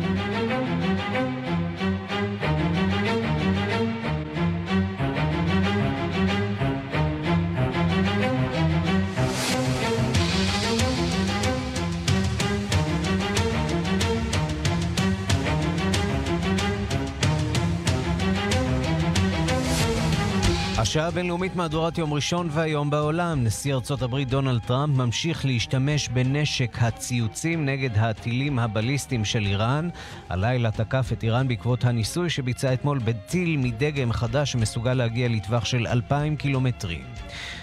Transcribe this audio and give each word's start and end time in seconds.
Thank 0.00 0.18
you. 0.18 0.29
השעה 20.90 21.06
הבינלאומית 21.06 21.56
מהדורת 21.56 21.98
יום 21.98 22.12
ראשון 22.12 22.48
והיום 22.50 22.90
בעולם. 22.90 23.44
נשיא 23.44 23.74
ארצות 23.74 24.02
הברית 24.02 24.28
דונלד 24.28 24.60
טראמפ 24.66 24.96
ממשיך 24.96 25.46
להשתמש 25.46 26.08
בנשק 26.08 26.76
הציוצים 26.80 27.64
נגד 27.64 27.90
הטילים 27.94 28.58
הבליסטיים 28.58 29.24
של 29.24 29.46
איראן. 29.46 29.88
הלילה 30.28 30.70
תקף 30.70 31.10
את 31.12 31.22
איראן 31.22 31.48
בעקבות 31.48 31.84
הניסוי 31.84 32.30
שביצע 32.30 32.72
אתמול 32.72 32.98
בטיל 32.98 33.56
מדגם 33.56 34.12
חדש 34.12 34.52
שמסוגל 34.52 34.94
להגיע 34.94 35.28
לטווח 35.28 35.64
של 35.64 35.86
אלפיים 35.86 36.36
קילומטרים. 36.36 37.02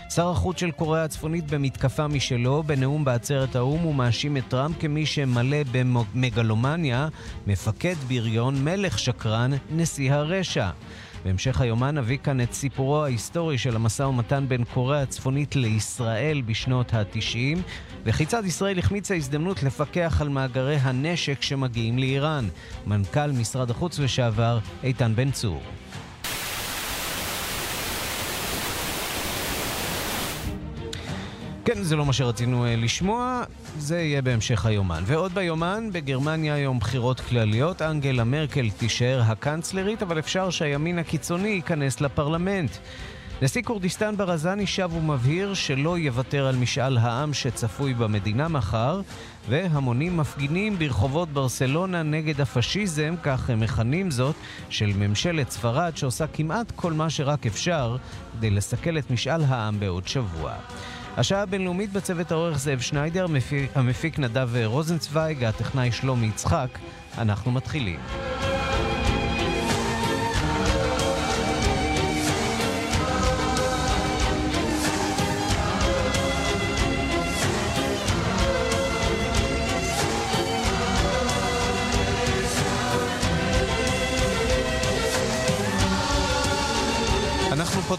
שר 0.09 0.29
החוץ 0.29 0.59
של 0.59 0.71
קוריאה 0.71 1.03
הצפונית 1.03 1.51
במתקפה 1.51 2.07
משלו, 2.07 2.63
בנאום 2.63 3.05
בעצרת 3.05 3.55
האו"ם 3.55 3.79
הוא 3.79 3.95
מאשים 3.95 4.37
את 4.37 4.43
טראמפ 4.47 4.75
כמי 4.79 5.05
שמלא 5.05 5.57
במגלומניה, 5.71 7.07
מפקד 7.47 7.95
בריון, 8.07 8.63
מלך 8.63 8.99
שקרן, 8.99 9.51
נשיא 9.71 10.13
הרשע. 10.13 10.69
בהמשך 11.27 11.61
היומן 11.61 11.97
נביא 11.97 12.17
כאן 12.23 12.41
את 12.41 12.53
סיפורו 12.53 13.03
ההיסטורי 13.03 13.57
של 13.57 13.75
המשא 13.75 14.03
ומתן 14.03 14.45
בין 14.47 14.63
קוריאה 14.63 15.01
הצפונית 15.01 15.55
לישראל 15.55 16.41
בשנות 16.45 16.93
ה-90, 16.93 17.59
וכיצד 18.05 18.45
ישראל 18.45 18.79
החמיצה 18.79 19.15
הזדמנות 19.15 19.63
לפקח 19.63 20.21
על 20.21 20.29
מאגרי 20.29 20.75
הנשק 20.75 21.41
שמגיעים 21.41 21.99
לאיראן. 21.99 22.47
מנכ"ל 22.87 23.31
משרד 23.31 23.71
החוץ 23.71 23.99
לשעבר 23.99 24.59
איתן 24.83 25.15
בן 25.15 25.31
צור. 25.31 25.61
כן, 31.67 31.83
זה 31.83 31.95
לא 31.95 32.05
מה 32.05 32.13
שרצינו 32.13 32.65
uh, 32.65 32.67
לשמוע, 32.77 33.43
זה 33.77 33.99
יהיה 33.99 34.21
בהמשך 34.21 34.65
היומן. 34.65 35.03
ועוד 35.05 35.33
ביומן, 35.33 35.89
בגרמניה 35.91 36.53
היום 36.53 36.79
בחירות 36.79 37.19
כלליות, 37.19 37.81
אנגלה 37.81 38.23
מרקל 38.23 38.69
תישאר 38.69 39.21
הקנצלרית, 39.25 40.01
אבל 40.01 40.19
אפשר 40.19 40.49
שהימין 40.49 40.99
הקיצוני 40.99 41.47
ייכנס 41.47 42.01
לפרלמנט. 42.01 42.71
נשיא 43.41 43.61
כורדיסטן 43.61 44.17
ברזני 44.17 44.67
שב 44.67 44.89
ומבהיר 44.93 45.53
שלא 45.53 45.97
יוותר 45.97 46.47
על 46.47 46.55
משאל 46.55 46.97
העם 46.97 47.33
שצפוי 47.33 47.93
במדינה 47.93 48.47
מחר, 48.47 49.01
והמונים 49.49 50.17
מפגינים 50.17 50.79
ברחובות 50.79 51.29
ברסלונה 51.29 52.03
נגד 52.03 52.41
הפשיזם, 52.41 53.15
כך 53.23 53.49
הם 53.49 53.59
מכנים 53.59 54.11
זאת, 54.11 54.35
של 54.69 54.91
ממשלת 54.97 55.49
ספרד 55.49 55.97
שעושה 55.97 56.27
כמעט 56.27 56.71
כל 56.75 56.93
מה 56.93 57.09
שרק 57.09 57.45
אפשר 57.45 57.97
כדי 58.37 58.49
לסכל 58.49 58.97
את 58.97 59.11
משאל 59.11 59.43
העם 59.43 59.79
בעוד 59.79 60.07
שבוע. 60.07 60.53
השעה 61.17 61.41
הבינלאומית 61.41 61.93
בצוות 61.93 62.31
העורך 62.31 62.57
זאב 62.57 62.79
שניידר, 62.79 63.25
המפיק 63.75 64.19
נדב 64.19 64.49
רוזנצוויג, 64.65 65.43
הטכנאי 65.43 65.91
שלומי 65.91 66.27
יצחק. 66.27 66.69
אנחנו 67.17 67.51
מתחילים. 67.51 67.99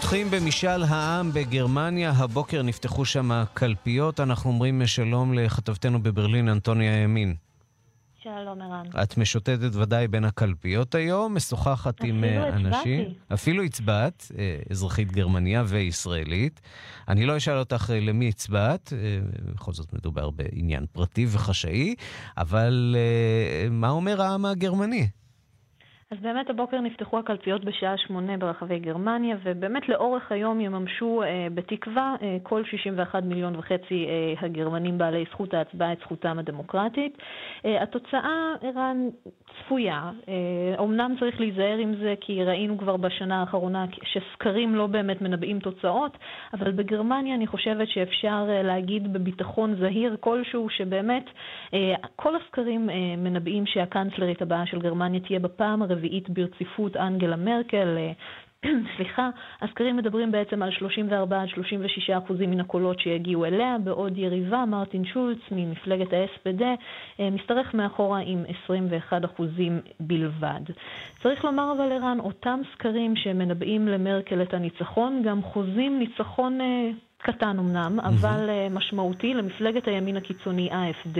פותחים 0.08 0.30
במשאל 0.30 0.82
העם 0.82 1.32
בגרמניה, 1.32 2.10
הבוקר 2.10 2.62
נפתחו 2.62 3.04
שם 3.04 3.44
קלפיות. 3.54 4.20
אנחנו 4.20 4.50
אומרים 4.50 4.86
שלום 4.86 5.34
לכתבתנו 5.34 6.02
בברלין, 6.02 6.48
אנטוניה 6.48 7.02
ימין. 7.02 7.34
שלום, 8.22 8.62
ערן. 8.62 8.86
את 9.02 9.16
משוטטת 9.16 9.74
ודאי 9.74 10.08
בין 10.08 10.24
הקלפיות 10.24 10.94
היום, 10.94 11.34
משוחחת 11.34 12.04
עם 12.04 12.24
אה, 12.24 12.48
אנשים. 12.48 12.64
אפילו 12.64 13.04
הצבעתי. 13.04 13.34
אפילו 13.34 13.62
הצבעת, 13.62 14.32
אה, 14.38 14.58
אזרחית 14.70 15.12
גרמניה 15.12 15.64
וישראלית. 15.66 16.60
אני 17.08 17.26
לא 17.26 17.36
אשאל 17.36 17.58
אותך 17.58 17.90
אה, 17.94 18.00
למי 18.00 18.28
הצבעת, 18.28 18.92
בכל 19.54 19.72
זאת 19.72 19.92
מדובר 19.92 20.30
בעניין 20.30 20.86
פרטי 20.92 21.26
וחשאי, 21.28 21.94
אבל 22.36 22.96
מה 23.70 23.90
אומר 23.90 24.22
העם 24.22 24.44
הגרמני? 24.44 25.08
אז 26.10 26.18
באמת 26.22 26.50
הבוקר 26.50 26.80
נפתחו 26.80 27.18
הקלפיות 27.18 27.64
בשעה 27.64 27.98
שמונה 27.98 28.36
ברחבי 28.36 28.78
גרמניה, 28.78 29.36
ובאמת 29.42 29.88
לאורך 29.88 30.32
היום 30.32 30.60
יממשו 30.60 31.22
אה, 31.22 31.46
בתקווה 31.54 32.16
אה, 32.22 32.36
כל 32.42 32.64
61 32.64 33.22
מיליון 33.22 33.56
וחצי 33.56 34.06
אה, 34.08 34.34
הגרמנים 34.46 34.98
בעלי 34.98 35.24
זכות 35.30 35.54
ההצבעה 35.54 35.92
את 35.92 35.98
זכותם 36.00 36.38
הדמוקרטית. 36.38 37.18
אה, 37.64 37.82
התוצאה, 37.82 38.54
ערן, 38.62 39.08
צפויה. 39.48 40.10
אה, 40.28 40.34
אומנם 40.78 41.14
צריך 41.20 41.40
להיזהר 41.40 41.78
עם 41.78 41.94
זה, 41.94 42.14
כי 42.20 42.44
ראינו 42.44 42.78
כבר 42.78 42.96
בשנה 42.96 43.40
האחרונה 43.40 43.84
שסקרים 44.02 44.74
לא 44.74 44.86
באמת 44.86 45.22
מנבאים 45.22 45.60
תוצאות, 45.60 46.18
אבל 46.52 46.72
בגרמניה 46.72 47.34
אני 47.34 47.46
חושבת 47.46 47.88
שאפשר 47.88 48.46
אה, 48.48 48.62
להגיד 48.62 49.12
בביטחון 49.12 49.74
זהיר 49.74 50.16
כלשהו, 50.20 50.70
שבאמת 50.70 51.24
אה, 51.74 51.94
כל 52.16 52.36
הסקרים 52.36 52.90
אה, 52.90 52.94
מנבאים 53.16 53.66
שהקנצלרית 53.66 54.42
הבאה 54.42 54.66
של 54.66 54.80
גרמניה 54.80 55.20
תהיה 55.20 55.38
בפעם 55.38 55.82
הרביעית. 55.82 55.97
הרביעית 55.98 56.30
ברציפות 56.30 56.96
אנגלה 56.96 57.36
מרקל. 57.36 57.96
אה, 57.98 58.12
סליחה, 58.96 59.30
הסקרים 59.60 59.96
מדברים 59.96 60.32
בעצם 60.32 60.62
על 60.62 60.70
34 60.70 61.42
עד 61.42 61.48
36 61.48 62.10
אחוזים 62.10 62.50
מן 62.50 62.60
הקולות 62.60 63.00
שיגיעו 63.00 63.44
אליה, 63.44 63.76
בעוד 63.84 64.18
יריבה, 64.18 64.64
מרטין 64.64 65.04
שולץ 65.04 65.38
ממפלגת 65.50 66.12
ה-SPD, 66.12 66.62
אה, 67.20 67.30
משתרך 67.30 67.74
מאחורה 67.74 68.18
עם 68.18 68.44
21 68.64 69.24
אחוזים 69.24 69.80
בלבד. 70.00 70.60
צריך 71.22 71.44
לומר 71.44 71.72
אבל 71.76 71.92
ערן, 71.92 72.18
אותם 72.20 72.60
סקרים 72.72 73.16
שמנבאים 73.16 73.88
למרקל 73.88 74.42
את 74.42 74.54
הניצחון, 74.54 75.22
גם 75.24 75.42
חוזים 75.42 75.98
ניצחון 75.98 76.60
אה, 76.60 76.90
קטן 77.22 77.58
אמנם, 77.58 78.00
אבל 78.00 78.48
mm-hmm. 78.48 78.72
משמעותי 78.72 79.34
למפלגת 79.34 79.88
הימין 79.88 80.16
הקיצוני 80.16 80.70
AfD. 80.70 81.18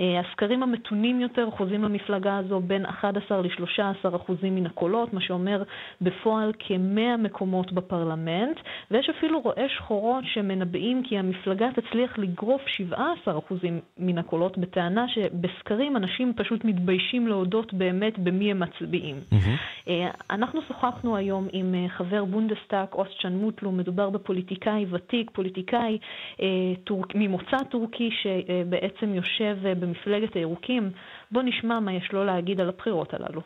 אה, 0.00 0.20
הסקרים 0.20 0.62
המתונים 0.62 1.20
יותר 1.20 1.48
חוזים 1.50 1.84
למפלגה 1.84 2.36
הזו 2.36 2.60
בין 2.60 2.86
11 2.86 3.42
ל-13 3.42 4.16
אחוזים 4.16 4.54
מן 4.54 4.66
הקולות, 4.66 5.12
מה 5.12 5.20
שאומר 5.20 5.62
בפועל 6.00 6.52
כ-100 6.58 7.16
מקומות 7.18 7.72
בפרלמנט, 7.72 8.56
ויש 8.90 9.10
אפילו 9.10 9.40
רואי 9.40 9.68
שחורות 9.68 10.24
שמנבאים 10.26 11.02
כי 11.02 11.18
המפלגה 11.18 11.68
תצליח 11.74 12.18
לגרוף 12.18 12.62
17 12.66 13.38
אחוזים 13.38 13.80
מן 13.98 14.18
הקולות, 14.18 14.58
בטענה 14.58 15.08
שבסקרים 15.08 15.96
אנשים 15.96 16.32
פשוט 16.36 16.64
מתביישים 16.64 17.26
להודות 17.26 17.74
באמת 17.74 18.18
במי 18.18 18.50
הם 18.50 18.60
מצביעים. 18.60 19.20
Mm-hmm. 19.32 19.90
אנחנו 20.30 20.60
שוחחנו 20.68 21.16
היום 21.16 21.48
עם 21.52 21.74
חבר 21.88 22.24
בונדסטאג, 22.24 22.94
אוזג'אן 22.94 23.32
מוטלו, 23.32 23.72
מדובר 23.72 24.10
בפוליטיקאי 24.10 24.86
ותיק. 24.90 25.25
מנהיג, 25.26 25.30
פוליטיקאי 25.32 25.98
אה, 26.40 26.46
טורק, 26.84 27.14
ממוצא 27.14 27.56
טורקי 27.70 28.10
שבעצם 28.22 29.14
יושב 29.14 29.56
אה, 29.66 29.74
במפלגת 29.74 30.34
הירוקים. 30.34 30.90
בוא 31.30 31.42
נשמע 31.42 31.80
מה 31.80 31.92
יש 31.92 32.12
לו 32.12 32.24
להגיד 32.24 32.60
על 32.60 32.68
הבחירות 32.68 33.14
הללו. 33.14 33.40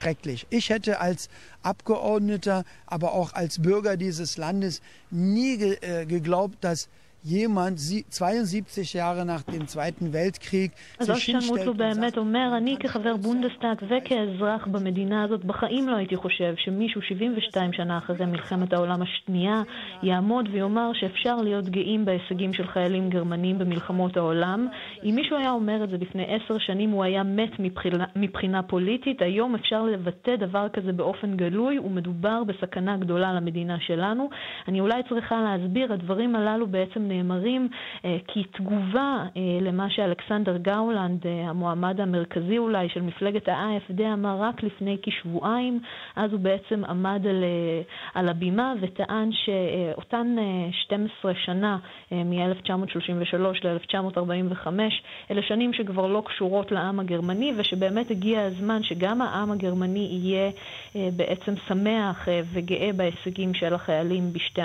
schrecklich. 0.00 0.46
Ich 0.50 0.68
hätte 0.68 1.00
als 1.00 1.30
Abgeordneter, 1.62 2.64
aber 2.86 3.12
auch 3.18 3.32
als 3.32 3.62
Bürger 3.62 3.96
dieses 3.96 4.36
Landes 4.36 4.82
nie 5.10 5.54
äh, 5.62 6.04
geglaubt, 6.04 6.56
dass 6.60 6.90
jemand 7.24 7.78
72 8.10 8.92
Jahre 8.92 9.24
nach 9.24 9.42
dem 9.44 9.66
Zweiten 9.66 10.12
Weltkrieg 10.12 10.72
אז 10.98 11.10
אוזג'אן 11.10 11.38
מוטלו 11.46 11.74
באמת 11.74 12.18
אומר, 12.18 12.54
אני 12.56 12.76
כחבר 12.80 13.16
בונדסטאג 13.16 13.76
וכאזרח 13.88 14.66
במדינה 14.66 15.24
הזאת 15.24 15.44
בחיים 15.44 15.88
לא 15.88 15.96
הייתי 15.96 16.16
חושב 16.16 16.54
שמישהו 16.56 17.02
72 17.02 17.72
שנה 17.72 17.98
אחרי 17.98 18.26
מלחמת 18.26 18.72
העולם 18.72 19.02
השנייה 19.02 19.62
יעמוד 20.02 20.48
ויאמר 20.52 20.90
שאפשר 20.94 21.36
להיות 21.36 21.64
גאים 21.64 22.04
בהישגים 22.04 22.52
של 22.52 22.66
חיילים 22.66 23.10
גרמנים 23.10 23.58
במלחמות 23.58 24.16
העולם. 24.16 24.68
אם 25.04 25.14
מישהו 25.14 25.36
היה 25.36 25.50
אומר 25.50 25.84
את 25.84 25.90
זה 25.90 25.96
לפני 25.96 26.24
עשר 26.28 26.58
שנים 26.58 26.90
הוא 26.90 27.04
היה 27.04 27.22
מת 27.22 27.58
מבחינה, 27.58 28.04
מבחינה 28.16 28.62
פוליטית, 28.62 29.22
היום 29.22 29.54
אפשר 29.54 29.82
לבטא 29.82 30.36
דבר 30.36 30.68
כזה 30.68 30.92
באופן 30.92 31.36
גלוי 31.36 31.78
ומדובר 31.78 32.42
בסכנה 32.44 32.96
גדולה 32.96 33.32
למדינה 33.32 33.76
שלנו. 33.80 34.28
אני 34.68 34.80
אולי 34.80 35.02
צריכה 35.08 35.42
להסביר, 35.42 35.92
הדברים 35.92 36.36
הללו 36.36 36.66
בעצם 36.66 37.08
נאמרים 37.14 37.68
כתגובה 38.28 39.24
למה 39.60 39.90
שאלכסנדר 39.90 40.56
גאולנד, 40.56 41.26
המועמד 41.26 42.00
המרכזי 42.00 42.58
אולי 42.58 42.88
של 42.88 43.02
מפלגת 43.02 43.48
ה-AFD, 43.48 44.02
אמר 44.12 44.36
רק 44.40 44.62
לפני 44.62 44.96
כשבועיים. 45.02 45.80
אז 46.16 46.32
הוא 46.32 46.40
בעצם 46.40 46.84
עמד 46.84 47.26
על, 47.28 47.44
על 48.14 48.28
הבימה 48.28 48.72
וטען 48.80 49.30
שאותן 49.32 50.36
12 50.72 51.32
שנה, 51.34 51.78
מ-1933 52.12 53.36
ל-1945, 53.64 54.66
אלה 55.30 55.42
שנים 55.42 55.72
שכבר 55.72 56.06
לא 56.06 56.22
קשורות 56.26 56.72
לעם 56.72 57.00
הגרמני, 57.00 57.52
ושבאמת 57.56 58.10
הגיע 58.10 58.42
הזמן 58.42 58.82
שגם 58.82 59.22
העם 59.22 59.50
הגרמני 59.50 60.08
יהיה 60.10 60.50
בעצם 60.94 61.54
שמח 61.68 62.28
וגאה 62.52 62.90
בהישגים 62.96 63.54
של 63.54 63.74
החיילים, 63.74 64.32
בשתי, 64.32 64.60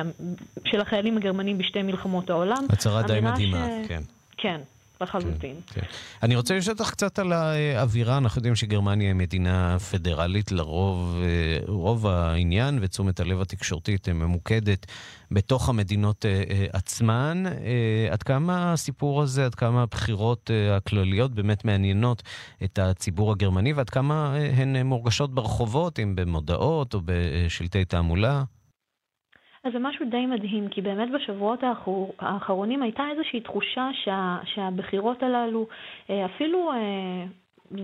של 0.66 0.82
החיילים 0.82 1.18
הגרמנים 1.18 1.58
בשתי 1.58 1.82
מלחמות 1.82 2.30
העולם. 2.30 2.39
הצהרה 2.70 3.02
די 3.04 3.20
מדהימה, 3.22 3.68
ש... 3.84 3.88
כן. 3.88 4.02
כן. 4.38 4.62
לחלוטין. 5.02 5.56
כן, 5.68 5.82
כן. 5.82 5.88
אני 6.24 6.36
רוצה 6.36 6.58
לשאול 6.58 6.76
אותך 6.80 6.92
קצת 6.92 7.20
על 7.20 7.34
האווירה. 7.34 8.18
אנחנו 8.18 8.40
יודעים 8.40 8.56
שגרמניה 8.56 9.08
היא 9.08 9.16
מדינה 9.16 9.80
פדרלית 9.80 10.52
לרוב, 10.52 11.20
אה, 11.24 11.58
רוב 11.68 12.08
העניין 12.08 12.80
ותשומת 12.82 13.20
הלב 13.20 13.42
התקשורתית 13.42 14.10
ממוקדת 14.10 14.86
בתוך 15.32 15.70
המדינות 15.70 16.26
אה, 16.26 16.44
אה, 16.50 16.66
עצמן. 16.74 17.44
עד 18.12 18.24
כמה 18.24 18.74
הסיפור 18.74 19.22
הזה, 19.22 19.46
עד 19.46 19.56
כמה 19.56 19.84
הבחירות 19.84 20.52
הכלליות 20.72 21.32
באמת 21.32 21.66
מעניינות 21.66 22.24
את 22.64 22.80
הציבור 22.80 23.32
הגרמני 23.32 23.74
ועד 23.74 23.90
כמה 23.90 24.36
הן 24.58 24.78
מורגשות 24.78 25.34
ברחובות, 25.34 26.00
אם 26.00 26.16
במודעות 26.16 26.94
או 26.94 27.02
בשלטי 27.06 27.86
תעמולה? 27.86 28.44
אז 29.64 29.74
זה 29.74 29.80
משהו 29.80 30.06
די 30.10 30.26
מדהים, 30.26 30.68
כי 30.68 30.82
באמת 30.82 31.12
בשבועות 31.12 31.64
האחור, 31.64 32.14
האחרונים 32.20 32.84
הייתה 32.84 33.04
איזושהי 33.12 33.42
תחושה 33.42 33.90
שה, 33.94 34.38
שהבחירות 34.44 35.24
הללו 35.24 35.68
אה, 36.10 36.26
אפילו 36.26 36.72
אה, 36.72 37.26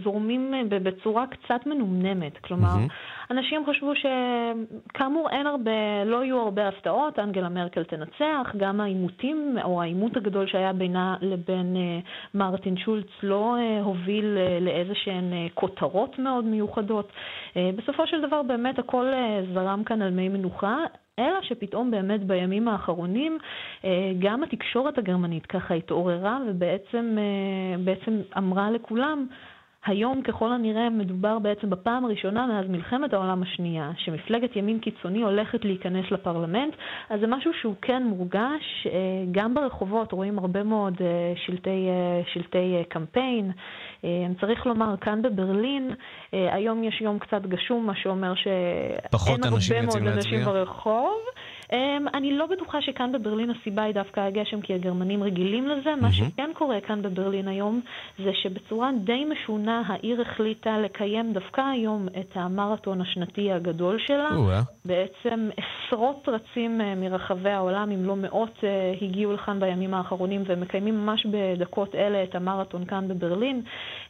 זורמים 0.04 0.54
אה, 0.54 0.80
בצורה 0.80 1.26
קצת 1.28 1.66
מנומנמת. 1.66 2.38
כלומר, 2.38 2.76
mm-hmm. 2.76 3.32
אנשים 3.32 3.66
חשבו 3.70 3.92
שכאמור 3.96 5.30
אין 5.30 5.48
הרבה, 5.48 6.04
לא 6.06 6.24
יהיו 6.24 6.40
הרבה 6.40 6.68
הפתעות, 6.68 7.20
אנגלה 7.20 7.50
מרקל 7.50 7.84
תנצח, 7.84 8.56
גם 8.58 8.82
העימותים, 8.82 9.58
או 9.64 9.82
העימות 9.82 10.18
הגדול 10.18 10.48
שהיה 10.48 10.74
בינה 10.74 11.16
לבין 11.22 11.76
אה, 11.76 12.00
מרטין 12.34 12.78
שולץ 12.78 13.08
לא 13.24 13.56
אה, 13.58 13.82
הוביל 13.82 14.38
אה, 14.38 14.60
לאיזה 14.62 14.94
שהן 14.96 15.34
אה, 15.34 15.48
כותרות 15.54 16.20
מאוד 16.20 16.46
מיוחדות. 16.46 17.12
אה, 17.58 17.70
בסופו 17.76 18.08
של 18.08 18.22
דבר 18.22 18.44
באמת 18.44 18.80
הכל 18.80 19.06
אה, 19.06 19.42
זרם 19.54 19.84
כאן 19.86 20.02
על 20.02 20.12
מי 20.12 20.30
מנוחה. 20.30 20.78
אלא 21.20 21.42
שפתאום 21.42 21.92
באמת 21.92 22.24
בימים 22.24 22.68
האחרונים 22.68 23.38
גם 24.20 24.44
התקשורת 24.44 24.98
הגרמנית 24.98 25.46
ככה 25.46 25.74
התעוררה 25.74 26.40
ובעצם 26.48 27.18
אמרה 28.38 28.72
לכולם 28.72 29.28
היום 29.86 30.22
ככל 30.22 30.54
הנראה 30.54 30.90
מדובר 30.90 31.40
בעצם 31.40 31.70
בפעם 31.70 32.06
הראשונה 32.06 32.48
מאז 32.48 32.66
מלחמת 32.70 33.14
העולם 33.14 33.44
השנייה, 33.44 33.92
שמפלגת 33.98 34.56
ימין 34.56 34.80
קיצוני 34.80 35.22
הולכת 35.22 35.66
להיכנס 35.66 36.12
לפרלמנט, 36.12 36.74
אז 37.10 37.20
זה 37.20 37.28
משהו 37.28 37.52
שהוא 37.62 37.76
כן 37.82 38.04
מורגש. 38.04 38.88
אה, 38.88 38.92
גם 39.32 39.54
ברחובות 39.54 40.12
רואים 40.12 40.40
הרבה 40.40 40.64
מאוד 40.64 41.02
שלטי, 41.36 41.88
שלטי 42.34 42.84
קמפיין. 42.90 43.52
צריך 44.40 44.66
לומר, 44.66 44.98
כאן 45.02 45.22
בברלין, 45.22 45.92
היום 46.32 46.84
יש 46.84 47.02
יום 47.02 47.20
קצת 47.20 47.42
גשום, 47.42 47.86
מה 47.86 47.96
שאומר 47.96 48.36
שאין 48.36 48.60
הרבה 49.14 49.82
מאוד 49.82 50.08
אנשים 50.08 50.46
ברחוב. 50.46 51.18
Um, 51.76 52.10
אני 52.14 52.38
לא 52.38 52.46
בטוחה 52.46 52.82
שכאן 52.82 53.12
בברלין 53.12 53.50
הסיבה 53.50 53.84
היא 53.84 53.94
דווקא 53.94 54.20
הגשם, 54.20 54.62
כי 54.62 54.74
הגרמנים 54.74 55.24
רגילים 55.24 55.68
לזה. 55.68 55.94
Mm-hmm. 55.94 56.02
מה 56.02 56.12
שכן 56.12 56.52
קורה 56.54 56.82
כאן 56.82 57.02
בברלין 57.02 57.48
היום, 57.48 57.82
זה 58.24 58.32
שבצורה 58.34 58.90
די 59.04 59.26
משונה 59.26 59.82
העיר 59.88 60.22
החליטה 60.22 60.78
לקיים 60.78 61.34
דווקא 61.34 61.62
היום 61.62 62.08
את 62.20 62.32
המרתון 62.34 63.02
השנתי 63.02 63.52
הגדול 63.52 64.00
שלה. 64.00 64.30
Uh-huh. 64.30 64.86
בעצם 64.86 65.50
עשרות 65.58 66.30
רצים 66.30 66.82
uh, 66.82 66.84
מרחבי 67.00 67.50
העולם, 67.50 67.92
אם 67.92 68.06
לא 68.06 68.16
מאות, 68.16 68.58
uh, 68.60 69.04
הגיעו 69.04 69.34
לכאן 69.34 69.60
בימים 69.60 69.94
האחרונים 69.94 70.44
ומקיימים 70.48 71.06
ממש 71.06 71.26
בדקות 71.26 71.96
אלה 71.96 72.24
את 72.24 72.36
המרתון 72.36 72.86
כאן 72.86 73.08
בברלין. 73.08 73.62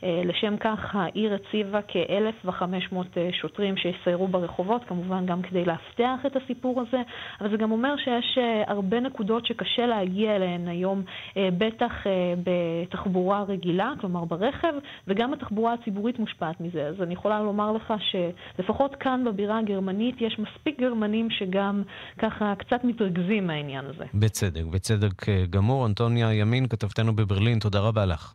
לשם 0.04 0.58
כך 0.58 0.96
העיר 0.96 1.34
הציבה 1.34 1.80
כ-1,500 1.88 2.94
uh, 2.94 3.18
שוטרים 3.32 3.78
שיסיירו 3.78 4.28
ברחובות, 4.28 4.84
כמובן 4.88 5.26
גם 5.26 5.42
כדי 5.42 5.66
לאבטח 5.66 6.26
את 6.26 6.36
הסיפור 6.36 6.82
הזה. 6.82 7.02
אבל 7.42 7.55
זה 7.56 7.60
גם 7.60 7.72
אומר 7.72 7.96
שיש 7.98 8.38
אה, 8.38 8.64
הרבה 8.68 9.00
נקודות 9.00 9.46
שקשה 9.46 9.86
להגיע 9.86 10.36
אליהן 10.36 10.68
היום, 10.68 11.04
אה, 11.38 11.50
בטח 11.58 11.92
אה, 12.08 12.34
בתחבורה 12.44 13.44
רגילה, 13.44 13.94
כלומר 14.02 14.26
ברכב, 14.26 14.74
וגם 15.08 15.34
התחבורה 15.34 15.74
הציבורית 15.74 16.20
מושפעת 16.20 16.62
מזה. 16.62 16.88
אז 16.88 16.96
אני 17.02 17.14
יכולה 17.14 17.44
לומר 17.44 17.72
לך 17.72 17.94
שלפחות 18.00 18.96
כאן 18.96 19.24
בבירה 19.26 19.60
הגרמנית 19.60 20.16
יש 20.22 20.40
מספיק 20.40 20.80
גרמנים 20.80 21.30
שגם 21.30 21.84
ככה 22.18 22.54
קצת 22.58 22.84
מתרכזים 22.84 23.48
מהעניין 23.48 23.86
הזה. 23.86 24.06
בצדק, 24.14 24.64
בצדק 24.64 25.30
גמור. 25.50 25.86
אנטוניה 25.86 26.34
ימין, 26.34 26.68
כתבתנו 26.68 27.16
בברלין, 27.16 27.60
תודה 27.60 27.80
רבה 27.80 28.06
לך. 28.06 28.34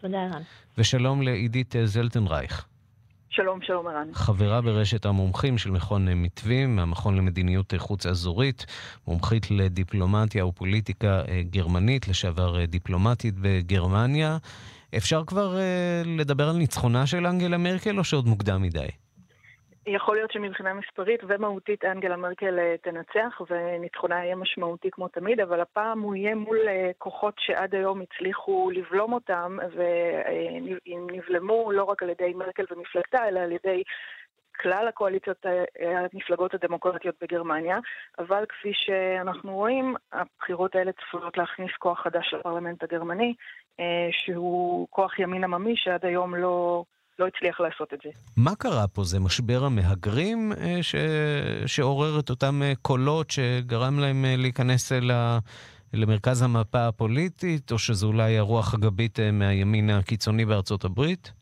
תודה, 0.00 0.18
ערן. 0.18 0.42
ושלום 0.78 1.22
לעידית 1.22 1.74
זלטנרייך. 1.84 2.77
שלום, 3.38 3.58
שלום 3.62 3.86
ערן. 3.86 4.08
חברה 4.12 4.60
ברשת 4.60 5.06
המומחים 5.06 5.58
של 5.58 5.70
מכון 5.70 6.08
מתווים, 6.08 6.76
מהמכון 6.76 7.16
למדיניות 7.16 7.74
חוץ 7.78 8.06
אזורית, 8.06 8.66
מומחית 9.06 9.50
לדיפלומטיה 9.50 10.46
ופוליטיקה 10.46 11.22
אה, 11.28 11.42
גרמנית, 11.50 12.08
לשעבר 12.08 12.60
אה, 12.60 12.66
דיפלומטית 12.66 13.34
בגרמניה. 13.40 14.36
אפשר 14.96 15.22
כבר 15.26 15.56
uh, 15.56 16.08
לדבר 16.08 16.48
על 16.48 16.56
ניצחונה 16.56 17.06
של 17.06 17.26
אנגלה 17.26 17.58
מרקל 17.58 17.98
או 17.98 18.04
שעוד 18.04 18.26
מוקדם 18.26 18.62
מדי? 18.62 18.86
יכול 19.88 20.16
להיות 20.16 20.32
שמבחינה 20.32 20.74
מספרית 20.74 21.20
ומהותית 21.28 21.84
אנגלה 21.84 22.16
מרקל 22.16 22.58
אה, 22.58 22.74
תנצח 22.82 23.40
וניצחונה 23.50 24.24
יהיה 24.24 24.36
משמעותי 24.36 24.90
כמו 24.90 25.08
תמיד, 25.08 25.40
אבל 25.40 25.60
הפעם 25.60 26.00
הוא 26.00 26.14
יהיה 26.14 26.34
מול 26.34 26.58
אה, 26.68 26.90
כוחות 26.98 27.34
שעד 27.38 27.74
היום 27.74 28.00
הצליחו 28.00 28.70
לבלום 28.70 29.12
אותם 29.12 29.58
ונבלמו 30.86 31.72
לא 31.72 31.84
רק 31.84 32.02
על 32.02 32.10
ידי 32.10 32.32
מרקל 32.34 32.64
ומפלגתה, 32.70 33.28
אלא 33.28 33.40
על 33.40 33.52
ידי 33.52 33.82
כלל 34.60 34.88
הקואליציות, 34.88 35.46
אה, 35.46 35.64
המפלגות 36.12 36.54
הדמוקרטיות 36.54 37.14
בגרמניה, 37.22 37.78
אבל 38.18 38.44
כפי 38.48 38.72
שאנחנו 38.74 39.54
רואים, 39.54 39.94
הבחירות 40.12 40.74
האלה 40.74 40.92
צפויות 40.92 41.36
להכניס 41.36 41.70
כוח 41.78 42.02
חדש 42.02 42.34
לפרלמנט 42.34 42.82
הגרמני, 42.82 43.34
שהוא 44.10 44.86
כוח 44.90 45.18
ימין 45.18 45.44
עממי 45.44 45.76
שעד 45.76 46.04
היום 46.06 46.34
לא... 46.34 46.84
לא 47.18 47.26
הצליח 47.26 47.60
לעשות 47.60 47.94
את 47.94 47.98
זה. 48.04 48.10
מה 48.36 48.54
קרה 48.54 48.88
פה? 48.88 49.04
זה 49.04 49.20
משבר 49.20 49.64
המהגרים 49.64 50.52
אה, 50.52 50.82
ש... 50.82 50.94
שעורר 51.66 52.20
את 52.20 52.30
אותם 52.30 52.62
אה, 52.62 52.72
קולות 52.82 53.30
שגרם 53.30 53.98
להם 53.98 54.24
אה, 54.24 54.34
להיכנס 54.36 54.92
אל 54.92 55.10
ה... 55.10 55.38
למרכז 55.92 56.42
המפה 56.42 56.88
הפוליטית, 56.88 57.72
או 57.72 57.78
שזו 57.78 58.06
אולי 58.06 58.38
הרוח 58.38 58.74
הגבית 58.74 59.18
מהימין 59.32 59.90
הקיצוני 59.90 60.44
בארצות 60.44 60.84
הברית? 60.84 61.32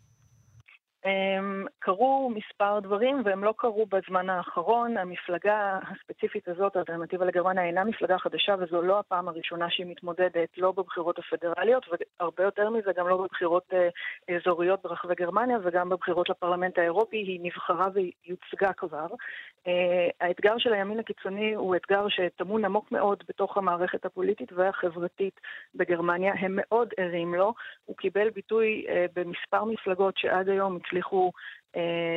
קרו 1.87 2.31
מספר 2.35 2.81
דברים 2.81 3.23
והם 3.25 3.45
לא 3.45 3.55
קרו 3.57 3.87
בזמן 3.87 4.31
האחרון. 4.31 4.97
המפלגה 4.97 5.79
הספציפית 5.83 6.49
הזאת, 6.49 6.77
האלטרנטיבה 6.77 7.25
לגרמניה, 7.25 7.65
אינה 7.65 7.85
מפלגה 7.85 8.19
חדשה 8.19 8.55
וזו 8.59 8.83
לא 8.83 8.99
הפעם 8.99 9.29
הראשונה 9.29 9.71
שהיא 9.71 9.87
מתמודדת, 9.87 10.49
לא 10.59 10.73
בבחירות 10.73 11.19
הפדרליות 11.19 11.87
והרבה 11.91 12.45
יותר 12.45 12.71
מזה, 12.71 12.91
גם 12.97 13.09
לא 13.09 13.17
בבחירות 13.17 13.73
אה, 13.73 14.37
אזוריות 14.37 14.83
ברחבי 14.83 15.15
גרמניה 15.15 15.59
וגם 15.65 15.89
בבחירות 15.89 16.29
לפרלמנט 16.29 16.79
האירופי. 16.79 17.17
היא 17.17 17.41
נבחרה 17.43 17.87
ויוצגה 17.95 18.73
כבר. 18.73 19.07
אה, 19.67 20.09
האתגר 20.21 20.59
של 20.59 20.73
הימין 20.73 20.99
הקיצוני 20.99 21.55
הוא 21.55 21.77
אתגר 21.77 22.09
שטמון 22.09 22.65
עמוק 22.65 22.93
מאוד 22.93 23.25
בתוך 23.29 23.57
המערכת 23.57 24.05
הפוליטית 24.05 24.53
והחברתית 24.53 25.41
בגרמניה. 25.75 26.33
הם 26.39 26.53
מאוד 26.57 26.89
ערים 26.97 27.35
לו. 27.35 27.55
הוא 27.85 27.97
קיבל 27.97 28.31
ביטוי 28.31 28.87
אה, 28.89 29.07
במספר 29.17 29.65
מפלגות 29.65 30.19
שעד 30.19 30.49
היום 30.49 30.77
הצליחו 30.77 31.33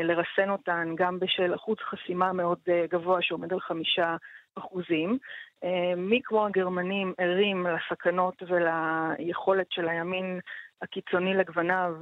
לרסן 0.04 0.50
אותן 0.50 0.94
גם 0.96 1.20
בשל 1.20 1.56
אחוז 1.56 1.78
חסימה 1.80 2.34
מאוד 2.34 2.60
אה, 2.70 2.86
גבוה 2.90 3.22
שעומד 3.22 3.54
על 3.54 3.60
חמישה 3.60 4.16
אחוזים. 4.56 5.18
אה, 5.64 5.96
מי 5.98 6.22
כמו 6.24 6.46
הגרמנים 6.46 7.14
ערים 7.18 7.68
לסכנות 7.68 8.44
וליכולת 8.48 9.72
של 9.72 9.90
הימין 9.90 10.40
הקיצוני 10.82 11.34
לגווניו 11.34 11.96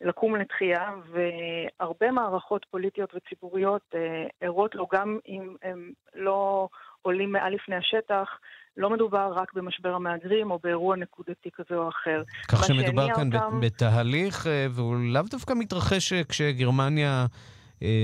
לקום 0.00 0.36
לתחייה, 0.36 0.94
והרבה 1.10 2.10
מערכות 2.10 2.66
פוליטיות 2.70 3.14
וציבוריות 3.14 3.94
ערות 4.40 4.74
לו 4.74 4.86
גם 4.92 5.18
אם 5.28 5.56
הם 5.62 5.92
לא 6.14 6.68
עולים 7.02 7.32
מעל 7.32 7.54
לפני 7.54 7.76
השטח, 7.76 8.38
לא 8.76 8.90
מדובר 8.90 9.32
רק 9.36 9.52
במשבר 9.54 9.94
המהגרים 9.94 10.50
או 10.50 10.58
באירוע 10.62 10.96
נקודתי 10.96 11.48
כזה 11.54 11.74
או 11.74 11.88
אחר. 11.88 12.22
כך 12.48 12.64
שמדובר 12.64 13.14
כאן 13.14 13.34
אותם... 13.36 13.60
בתהליך, 13.60 14.46
אה, 14.46 14.66
והוא 14.70 14.96
לאו 14.96 15.22
דווקא 15.30 15.54
מתרחש 15.56 16.12
אה, 16.12 16.24
כשגרמניה 16.24 17.26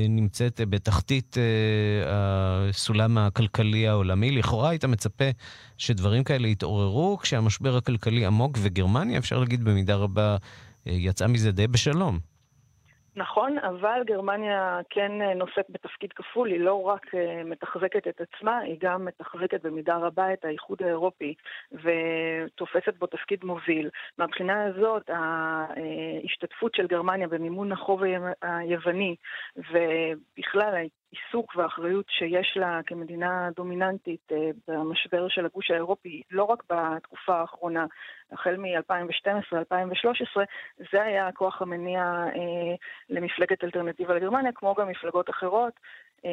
נמצאת 0.09 0.61
בתחתית 0.69 1.37
הסולם 2.07 3.19
הכלכלי 3.19 3.89
העולמי. 3.89 4.31
לכאורה 4.31 4.71
היית 4.71 4.85
מצפה 4.85 5.25
שדברים 5.79 6.25
כאלה 6.25 6.49
יתעוררו 6.49 7.19
כשהמשבר 7.19 7.77
הכלכלי 7.77 8.27
עמוק, 8.27 8.59
וגרמניה, 8.63 9.19
אפשר 9.19 9.39
להגיד 9.39 9.65
במידה 9.65 9.95
רבה, 9.95 10.37
יצאה 10.87 11.29
מזה 11.29 11.53
די 11.53 11.67
בשלום. 11.67 12.19
נכון, 13.17 13.59
אבל 13.59 14.03
גרמניה 14.07 14.81
כן 14.91 15.23
אה, 15.23 15.35
נושאת 15.35 15.67
בתפקיד 15.69 16.13
כפול, 16.13 16.49
היא 16.49 16.61
לא 16.61 16.83
רק 16.83 17.15
אה, 17.15 17.43
מתחזקת 17.45 18.09
את 18.09 18.21
עצמה, 18.21 18.59
היא 18.59 18.77
גם 18.81 19.05
מתחזקת 19.05 19.63
במידה 19.63 19.97
רבה 19.97 20.33
את 20.33 20.45
האיחוד 20.45 20.83
האירופי 20.83 21.35
ותופסת 21.73 22.97
בו 22.99 23.07
תפקיד 23.07 23.45
מוביל. 23.45 23.91
מהבחינה 24.19 24.65
הזאת, 24.65 25.11
ההשתתפות 25.11 26.75
של 26.75 26.87
גרמניה 26.87 27.29
במימון 27.29 27.73
החוב 27.73 28.03
היווני 28.43 29.17
ובכלל 29.57 30.75
העיסוק 31.17 31.57
והאחריות 31.57 32.07
שיש 32.09 32.57
לה 32.57 32.81
כמדינה 32.87 33.49
דומיננטית 33.57 34.33
אה, 34.33 34.51
במשבר 34.69 35.29
של 35.29 35.47
הגוש 35.47 35.71
האירופי, 35.71 36.23
לא 36.31 36.45
רק 36.45 36.63
בתקופה 36.71 37.35
האחרונה, 37.41 37.87
החל 38.33 38.57
מ-2012-2013, 38.57 40.41
זה 40.93 41.03
היה 41.03 41.29
הכוח 41.29 41.63
המניע 41.63 42.03
אה, 42.03 42.75
למפלגת 43.11 43.65
אלטרנטיבה 43.65 44.15
לגרמניה, 44.15 44.53
כמו 44.53 44.75
גם 44.75 44.89
מפלגות 44.89 45.31
אחרות, 45.31 45.73
אה, 46.25 46.31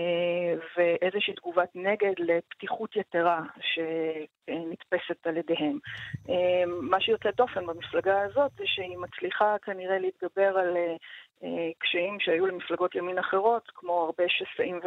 ואיזושהי 0.77 1.33
תגובת 1.33 1.69
נגד 1.75 2.13
לפתיחות 2.17 2.95
יתרה 2.95 3.41
שנתפסת 3.61 5.27
על 5.27 5.37
ידיהם. 5.37 5.79
מה 6.81 7.01
שיוצא 7.01 7.31
דופן 7.31 7.65
במפלגה 7.65 8.21
הזאת 8.21 8.51
זה 8.57 8.63
שהיא 8.65 8.97
מצליחה 8.97 9.55
כנראה 9.61 9.99
להתגבר 9.99 10.57
על 10.57 10.77
קשיים 11.79 12.19
שהיו 12.19 12.45
למפלגות 12.45 12.95
ימין 12.95 13.17
אחרות, 13.17 13.71
כמו 13.75 14.03
הרבה 14.05 14.23
שסעים 14.27 14.79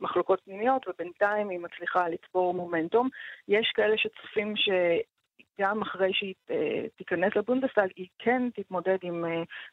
ומחלוקות 0.00 0.40
פנימיות, 0.44 0.88
ובינתיים 0.88 1.48
היא 1.48 1.58
מצליחה 1.58 2.08
לצבור 2.08 2.54
מומנטום. 2.54 3.08
יש 3.48 3.72
כאלה 3.74 3.98
שצופים 3.98 4.54
שגם 4.56 5.82
אחרי 5.82 6.12
שהיא 6.12 6.34
תיכנס 6.96 7.36
לבונדסטאג, 7.36 7.90
היא 7.96 8.08
כן 8.18 8.42
תתמודד 8.54 8.98
עם 9.02 9.24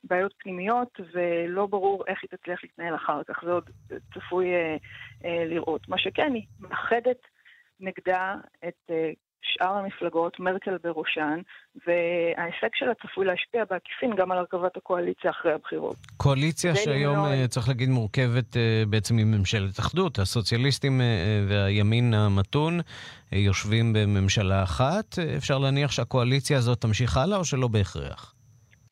בעיות 0.04 0.34
פנימיות, 0.38 1.00
ולא 1.14 1.66
ברור 1.66 2.04
איך 2.08 2.20
היא 2.24 2.30
תצליח 2.30 2.64
להתנהל 2.64 2.96
אחר 2.96 3.24
כך. 3.24 3.44
זה 3.46 3.52
עוד 3.52 3.70
צפוי 4.14 4.48
לראות. 5.24 5.88
מה 5.88 5.98
שכן, 5.98 6.34
היא 6.34 6.46
מאחדת 6.60 7.28
נגדה 7.80 8.36
את 8.68 8.92
שאר 9.44 9.74
המפלגות, 9.78 10.40
מרקל 10.40 10.78
בראשן, 10.84 11.40
וההישג 11.88 12.68
שלה 12.74 12.94
צפוי 12.94 13.26
להשפיע 13.26 13.64
בעקיפין 13.70 14.16
גם 14.16 14.32
על 14.32 14.38
הרכבת 14.38 14.78
הקואליציה 14.78 15.32
אחרי 15.32 15.54
הבחירות. 15.54 15.96
קואליציה 16.18 16.76
שהיום, 16.76 17.18
לא... 17.18 17.48
צריך 17.48 17.68
להגיד, 17.68 17.90
מורכבת 17.90 18.58
אה, 18.58 18.84
בעצם 18.90 19.16
מממשלת 19.16 19.80
אחדות. 19.80 20.20
הסוציאליסטים 20.20 21.02
אה, 21.02 21.06
והימין 21.48 22.14
המתון 22.14 22.80
יושבים 23.32 23.94
בממשלה 23.94 24.64
אחת. 24.64 25.20
אפשר 25.38 25.58
להניח 25.58 25.92
שהקואליציה 25.92 26.58
הזאת 26.58 26.82
תמשיך 26.82 27.18
הלאה 27.18 27.38
או 27.38 27.46
שלא 27.46 27.68
בהכרח? 27.68 28.34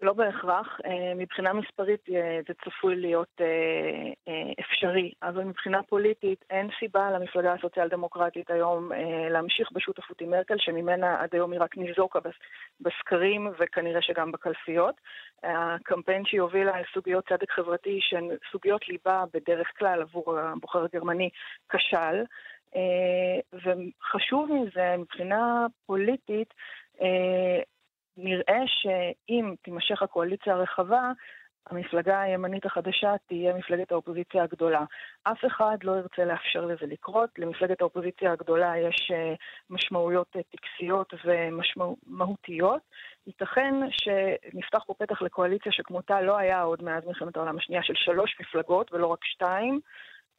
לא 0.02 0.14
בהכרח. 0.14 0.80
אה, 0.86 1.14
מבחינה 1.16 1.54
מספרית 1.54 2.10
אה, 2.10 2.40
זה 2.48 2.54
צפוי 2.54 2.96
להיות 2.96 3.42
אה, 3.42 4.52
אפשרי, 4.60 5.12
אבל 5.24 5.44
מבחינה 5.44 5.84
פוליטית 5.84 6.46
אין 6.50 6.70
סיבה 6.80 7.12
למפלגה 7.12 7.54
הסוציאל 7.54 7.88
דמוקרטית 7.88 8.52
היום 8.52 8.92
להמשיך 9.30 9.72
בשותפות 9.72 10.22
עם 10.22 10.30
מרקל, 10.30 10.56
שממנה 10.58 11.22
עד 11.22 11.30
היום 11.32 11.52
היא 11.52 11.62
רק 11.62 11.78
ניזוקה 11.78 12.20
בסקרים 12.80 13.52
וכנראה 13.60 14.02
שגם 14.02 14.32
בקלפיות. 14.32 14.96
הקמפיין 15.44 16.26
שהיא 16.26 16.42
הובילה 16.42 16.76
על 16.76 16.84
סוגיות 16.94 17.30
צדק 17.30 17.52
חברתי, 17.52 18.00
שהן 18.02 18.30
סוגיות 18.52 18.88
ליבה 18.88 19.24
בדרך 19.34 19.68
כלל 19.78 20.02
עבור 20.02 20.40
הבוחר 20.40 20.84
הגרמני, 20.84 21.30
כשל. 21.70 22.24
וחשוב 23.54 24.50
מזה, 24.52 24.96
מבחינה 24.98 25.66
פוליטית, 25.86 26.54
נראה 28.18 28.62
שאם 28.68 29.54
תימשך 29.62 30.02
הקואליציה 30.02 30.54
הרחבה, 30.54 31.12
המפלגה 31.70 32.22
הימנית 32.22 32.66
החדשה 32.66 33.14
תהיה 33.28 33.54
מפלגת 33.54 33.92
האופוזיציה 33.92 34.44
הגדולה. 34.44 34.84
אף 35.24 35.46
אחד 35.46 35.78
לא 35.84 35.92
ירצה 35.92 36.26
לאפשר 36.26 36.66
לזה 36.66 36.86
לקרות. 36.86 37.30
למפלגת 37.38 37.82
האופוזיציה 37.82 38.32
הגדולה 38.32 38.78
יש 38.78 39.12
אה, 39.14 39.34
משמעויות 39.70 40.28
אה, 40.36 40.42
טקסיות 40.44 41.14
ומהותיות. 41.26 42.82
ייתכן 43.28 43.74
שנפתח 43.92 44.84
פה 44.88 44.94
פתח 44.94 45.22
לקואליציה 45.22 45.72
שכמותה 45.72 46.22
לא 46.22 46.38
היה 46.38 46.62
עוד 46.62 46.84
מאז 46.84 47.06
מלחמת 47.06 47.38
העולם 47.38 47.58
השנייה 47.58 47.84
של 47.84 47.94
שלוש 47.96 48.38
מפלגות 48.40 48.94
ולא 48.94 49.08
רק 49.08 49.26
שתיים. 49.26 49.80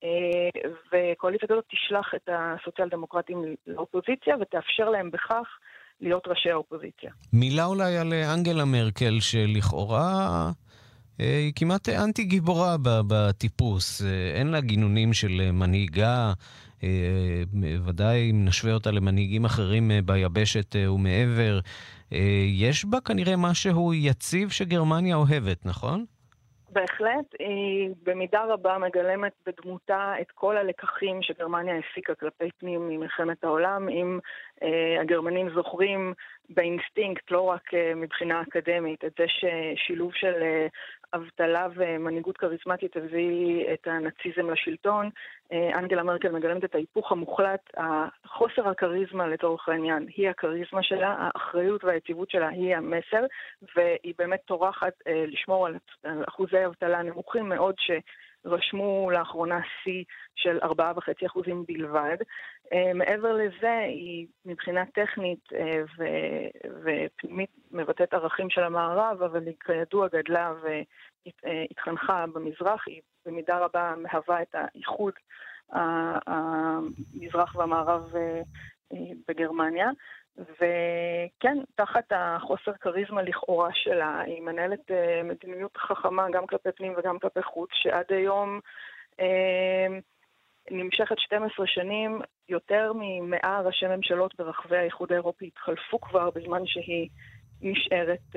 אה, 0.04 0.60
וקואליציה 0.92 1.48
כזאת 1.48 1.64
תשלח 1.68 2.14
את 2.14 2.28
הסוציאל 2.32 2.88
דמוקרטים 2.88 3.44
לאופוזיציה 3.66 4.36
ותאפשר 4.40 4.90
להם 4.90 5.10
בכך 5.10 5.58
להיות 6.02 6.22
ראשי 6.26 6.50
האופוזיציה. 6.50 7.10
מילה 7.32 7.64
אולי 7.64 7.96
על 7.96 8.12
אנגלה 8.14 8.64
מרקל, 8.64 9.20
שלכאורה 9.20 10.50
אה, 11.20 11.38
היא 11.38 11.52
כמעט 11.56 11.88
אנטי 11.88 12.24
גיבורה 12.24 12.76
בטיפוס. 12.82 14.02
אה, 14.02 14.38
אין 14.38 14.46
לה 14.46 14.60
גינונים 14.60 15.12
של 15.12 15.50
מנהיגה, 15.52 16.32
אה, 16.82 16.88
ודאי 17.84 18.30
אם 18.30 18.44
נשווה 18.44 18.74
אותה 18.74 18.90
למנהיגים 18.90 19.44
אחרים 19.44 19.90
ביבשת 20.04 20.76
ומעבר. 20.76 21.60
יש 22.48 22.84
בה 22.84 23.00
כנראה 23.00 23.36
משהו 23.36 23.94
יציב 23.94 24.50
שגרמניה 24.50 25.16
אוהבת, 25.16 25.66
נכון? 25.66 26.04
בהחלט, 26.72 27.34
היא 27.38 27.90
במידה 28.02 28.44
רבה 28.44 28.78
מגלמת 28.78 29.32
בדמותה 29.46 30.14
את 30.20 30.30
כל 30.30 30.56
הלקחים 30.56 31.22
שגרמניה 31.22 31.78
הפיקה 31.78 32.14
כלפי 32.14 32.50
פנים 32.58 32.88
ממלחמת 32.88 33.44
העולם. 33.44 33.88
אם 33.88 34.18
אה, 34.62 35.00
הגרמנים 35.00 35.50
זוכרים 35.54 36.14
באינסטינקט, 36.48 37.30
לא 37.30 37.40
רק 37.40 37.74
אה, 37.74 37.92
מבחינה 37.96 38.42
אקדמית, 38.42 39.04
את 39.04 39.12
זה 39.18 39.24
ששילוב 39.28 40.12
של 40.14 40.42
אה, 40.42 40.66
אבטלה 41.14 41.68
ומנהיגות 41.74 42.36
כריזמטית 42.36 42.96
הביא 42.96 43.64
את 43.72 43.86
הנאציזם 43.86 44.50
לשלטון. 44.50 45.10
אה, 45.52 45.78
אנגלה 45.78 46.02
מרקל 46.02 46.32
מגלמת 46.32 46.64
את 46.64 46.74
ההיפוך 46.74 47.12
המוחלט, 47.12 47.70
חוסר 48.26 48.68
הכריזמה 48.68 49.26
לצורך 49.26 49.68
העניין 49.68 50.06
היא 50.16 50.28
הכריזמה 50.28 50.82
שלה, 50.82 51.16
האחריות 51.18 51.84
והיציבות 51.84 52.30
שלה 52.30 52.48
היא 52.48 52.76
המסר, 52.76 53.24
והיא 53.76 54.14
באמת 54.18 54.40
טורחת 54.44 54.92
אה, 55.06 55.24
לשמור 55.26 55.66
על 55.66 55.76
אחוזי 56.28 56.66
אבטלה 56.66 57.02
נמוכים 57.02 57.48
מאוד 57.48 57.74
ש... 57.78 57.90
רשמו 58.44 59.10
לאחרונה 59.10 59.60
שיא 59.82 60.04
של 60.34 60.58
4.5% 60.62 61.40
בלבד. 61.66 62.16
אה, 62.72 62.92
מעבר 62.94 63.32
לזה, 63.32 63.78
היא 63.78 64.26
מבחינה 64.44 64.86
טכנית 64.86 65.48
ופנימית 66.82 67.50
מבטאת 67.70 68.14
ערכים 68.14 68.50
של 68.50 68.62
המערב, 68.62 69.22
אבל 69.22 69.46
היא 69.46 69.54
כידוע 69.64 70.08
גדלה 70.08 70.52
והתחנכה 71.42 72.24
במזרח, 72.26 72.84
היא 72.86 73.00
במידה 73.26 73.58
רבה 73.58 73.94
מהווה 73.96 74.42
את 74.42 74.54
האיחוד 74.54 75.12
המזרח 76.26 77.56
והמערב 77.56 78.16
אה, 78.16 78.40
אה, 78.92 78.98
בגרמניה. 79.28 79.90
וכן, 80.36 81.58
תחת 81.74 82.04
החוסר 82.10 82.72
כריזמה 82.72 83.22
לכאורה 83.22 83.68
שלה, 83.72 84.20
היא 84.20 84.42
מנהלת 84.42 84.90
אה, 84.90 85.22
מדיניות 85.24 85.76
חכמה 85.76 86.30
גם 86.30 86.46
כלפי 86.46 86.72
פנים 86.76 86.94
וגם 86.96 87.18
כלפי 87.18 87.42
חוץ, 87.42 87.70
שעד 87.72 88.06
היום 88.08 88.60
נמשכת 90.70 91.18
12 91.18 91.66
שנים, 91.66 92.20
יותר 92.48 92.92
ממאה 92.94 93.60
ראשי 93.60 93.86
ממשלות 93.96 94.34
ברחבי 94.38 94.76
האיחוד 94.76 95.12
האירופי 95.12 95.46
התחלפו 95.46 96.00
כבר 96.00 96.30
בזמן 96.30 96.62
שהיא 96.66 97.08
נשארת 97.60 98.36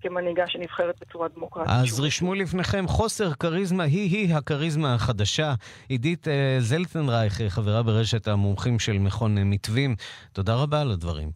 כמנהיגה 0.00 0.44
שנבחרת 0.46 0.94
בצורה 1.00 1.28
דמוקרטית. 1.28 1.72
אז 1.82 2.00
רשמו 2.00 2.34
לפניכם, 2.34 2.84
חוסר 2.88 3.34
כריזמה 3.34 3.84
היא-היא 3.84 4.34
הכריזמה 4.34 4.94
החדשה. 4.94 5.54
עידית 5.88 6.28
אה, 6.28 6.56
זלטנרייך, 6.58 7.42
חברה 7.48 7.82
ברשת 7.82 8.28
המומחים 8.28 8.78
של 8.78 8.98
מכון 8.98 9.38
מתווים, 9.38 9.94
תודה 10.32 10.54
רבה 10.54 10.80
על 10.80 10.90
הדברים. 10.90 11.30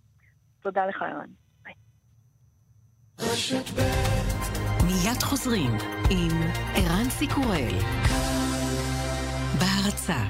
תודה 0.63 0.87
לך, 0.87 1.03
ערן. 1.03 1.27
מיד 4.87 5.23
חוזרים 5.23 5.71
עם 6.11 6.31
ערן 6.75 7.11
סיקורל. 7.11 8.22
בהרצה 9.83 10.25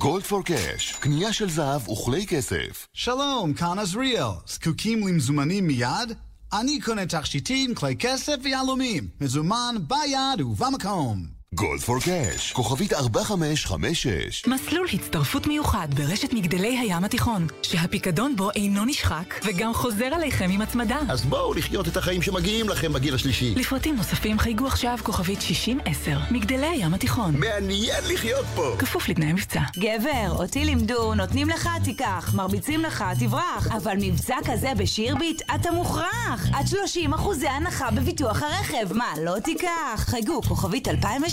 גולד 0.00 0.22
פור 0.22 0.42
קאש, 0.44 0.92
קנייה 0.92 1.32
של 1.32 1.50
זהב 1.50 1.88
וכלי 1.88 2.26
כסף. 2.26 2.86
שלום, 2.92 3.54
כאן 3.54 3.78
עזריאל. 3.78 4.30
זקוקים 4.46 5.06
למזומנים 5.08 5.66
מיד? 5.66 6.12
אני 6.52 6.80
קונה 6.80 7.06
תכשיטים, 7.06 7.74
כלי 7.74 7.96
כסף 7.96 8.34
ויהלומים. 8.42 9.08
מזומן 9.20 9.74
ביד 9.88 10.40
ובמקום. 10.40 11.35
גולד 11.54 11.80
פור 11.80 11.98
קאש, 12.00 12.52
כוכבית 12.52 12.92
4556. 12.92 14.46
מסלול 14.46 14.86
הצטרפות 14.92 15.46
מיוחד 15.46 15.88
ברשת 15.94 16.32
מגדלי 16.32 16.78
הים 16.78 17.04
התיכון, 17.04 17.46
שהפיקדון 17.62 18.36
בו 18.36 18.50
אינו 18.50 18.84
נשחק 18.84 19.34
וגם 19.44 19.74
חוזר 19.74 20.04
עליכם 20.04 20.50
עם 20.50 20.60
הצמדה. 20.60 20.98
אז 21.08 21.24
בואו 21.24 21.54
לחיות 21.54 21.88
את 21.88 21.96
החיים 21.96 22.22
שמגיעים 22.22 22.68
לכם 22.68 22.92
בגיל 22.92 23.14
השלישי. 23.14 23.54
לפרטים 23.54 23.96
נוספים 23.96 24.38
חייגו 24.38 24.66
עכשיו 24.66 24.98
כוכבית 25.02 25.42
6010, 25.42 26.18
מגדלי 26.30 26.66
הים 26.66 26.94
התיכון. 26.94 27.36
מעניין 27.36 28.04
לחיות 28.08 28.46
פה! 28.54 28.76
כפוף 28.78 29.08
לתנאי 29.08 29.32
מבצע. 29.32 29.60
גבר, 29.78 30.30
אותי 30.30 30.64
לימדו, 30.64 31.14
נותנים 31.14 31.48
לך 31.48 31.68
תיקח, 31.84 32.32
מרביצים 32.34 32.80
לך 32.80 33.04
תברח. 33.18 33.68
אבל 33.76 33.96
מבצע 34.00 34.36
כזה 34.44 34.68
בשירביט, 34.76 35.42
אתה 35.54 35.70
מוכרח! 35.70 36.48
עד 36.52 36.66
30 36.66 37.14
אחוזי 37.14 37.48
הנחה 37.48 37.90
בביטוח 37.90 38.42
הרכב. 38.42 38.92
מה, 38.92 39.12
לא 39.24 39.38
תיקח? 39.44 39.70
חייגו 39.96 40.42
כוכבית 40.42 40.88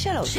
2003. 0.07 0.37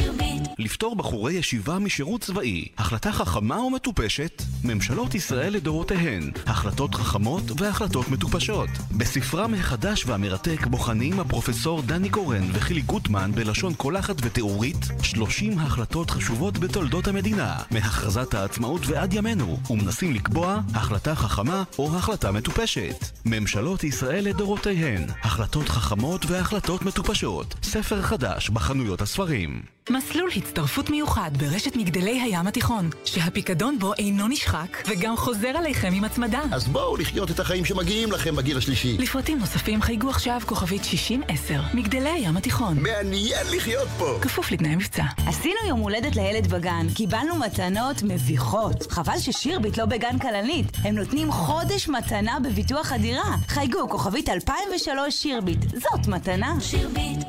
לפטור 0.58 0.96
בחורי 0.96 1.32
ישיבה 1.32 1.78
משירות 1.78 2.20
צבאי. 2.20 2.68
החלטה 2.78 3.12
חכמה 3.12 3.60
ומטופשת? 3.60 4.42
ממשלות 4.64 5.14
ישראל 5.14 5.52
לדורותיהן. 5.52 6.30
החלטות 6.46 6.94
חכמות 6.94 7.42
והחלטות 7.56 8.08
מטופשות. 8.08 8.68
בספרם 8.96 9.54
החדש 9.54 10.06
והמרתק 10.06 10.66
בוחנים 10.66 11.20
הפרופסור 11.20 11.82
דני 11.82 12.10
קורן 12.10 12.48
וחילי 12.52 12.80
גוטמן 12.80 13.32
בלשון 13.34 13.74
קולחת 13.74 14.16
ותיאורית 14.22 14.88
30 15.02 15.58
החלטות 15.58 16.10
חשובות 16.10 16.58
בתולדות 16.58 17.08
המדינה, 17.08 17.56
מהכרזת 17.70 18.34
העצמאות 18.34 18.86
ועד 18.86 19.14
ימינו, 19.14 19.58
ומנסים 19.70 20.14
לקבוע 20.14 20.60
החלטה 20.74 21.14
חכמה 21.14 21.62
או 21.78 21.96
החלטה 21.96 22.32
מטופשת. 22.32 23.04
ממשלות 23.24 23.84
ישראל 23.84 24.24
לדורותיהן. 24.24 25.06
החלטות 25.22 25.68
חכמות 25.68 26.26
והחלטות 26.26 26.82
מטופשות. 26.82 27.54
ספר 27.62 28.02
חדש 28.02 28.50
בחנויות 28.50 29.02
הספרים. 29.02 29.53
מסלול 29.90 30.30
הצטרפות 30.36 30.90
מיוחד 30.90 31.30
ברשת 31.36 31.76
מגדלי 31.76 32.20
הים 32.20 32.46
התיכון, 32.46 32.90
שהפיקדון 33.04 33.78
בו 33.78 33.94
אינו 33.94 34.28
נשחק 34.28 34.88
וגם 34.88 35.16
חוזר 35.16 35.48
עליכם 35.48 35.92
עם 35.92 36.04
הצמדה. 36.04 36.40
אז 36.52 36.68
בואו 36.68 36.96
לחיות 36.96 37.30
את 37.30 37.40
החיים 37.40 37.64
שמגיעים 37.64 38.12
לכם 38.12 38.36
בגיל 38.36 38.58
השלישי. 38.58 38.96
לפרטים 38.98 39.38
נוספים 39.38 39.82
חייגו 39.82 40.10
עכשיו 40.10 40.40
כוכבית 40.46 40.84
6010, 40.84 41.60
מגדלי 41.74 42.08
הים 42.08 42.36
התיכון. 42.36 42.78
מעניין 42.78 43.46
לחיות 43.56 43.88
פה! 43.98 44.18
כפוף 44.22 44.50
לתנאי 44.50 44.76
מבצע. 44.76 45.04
עשינו 45.26 45.56
יום 45.68 45.80
הולדת 45.80 46.16
לילד 46.16 46.46
בגן, 46.46 46.86
קיבלנו 46.94 47.36
מתנות 47.36 48.02
מביכות. 48.02 48.92
חבל 48.92 49.18
ששירביט 49.18 49.78
לא 49.78 49.84
בגן 49.84 50.18
כלנית. 50.18 50.66
הם 50.84 50.94
נותנים 50.94 51.32
חודש 51.32 51.88
מתנה 51.88 52.38
בביטוח 52.44 52.92
הדירה. 52.92 53.36
חייגו 53.48 53.88
כוכבית 53.88 54.28
2003 54.28 55.14
שירביט. 55.14 55.60
זאת 55.70 56.06
מתנה. 56.08 56.54
שירביט. 56.60 57.24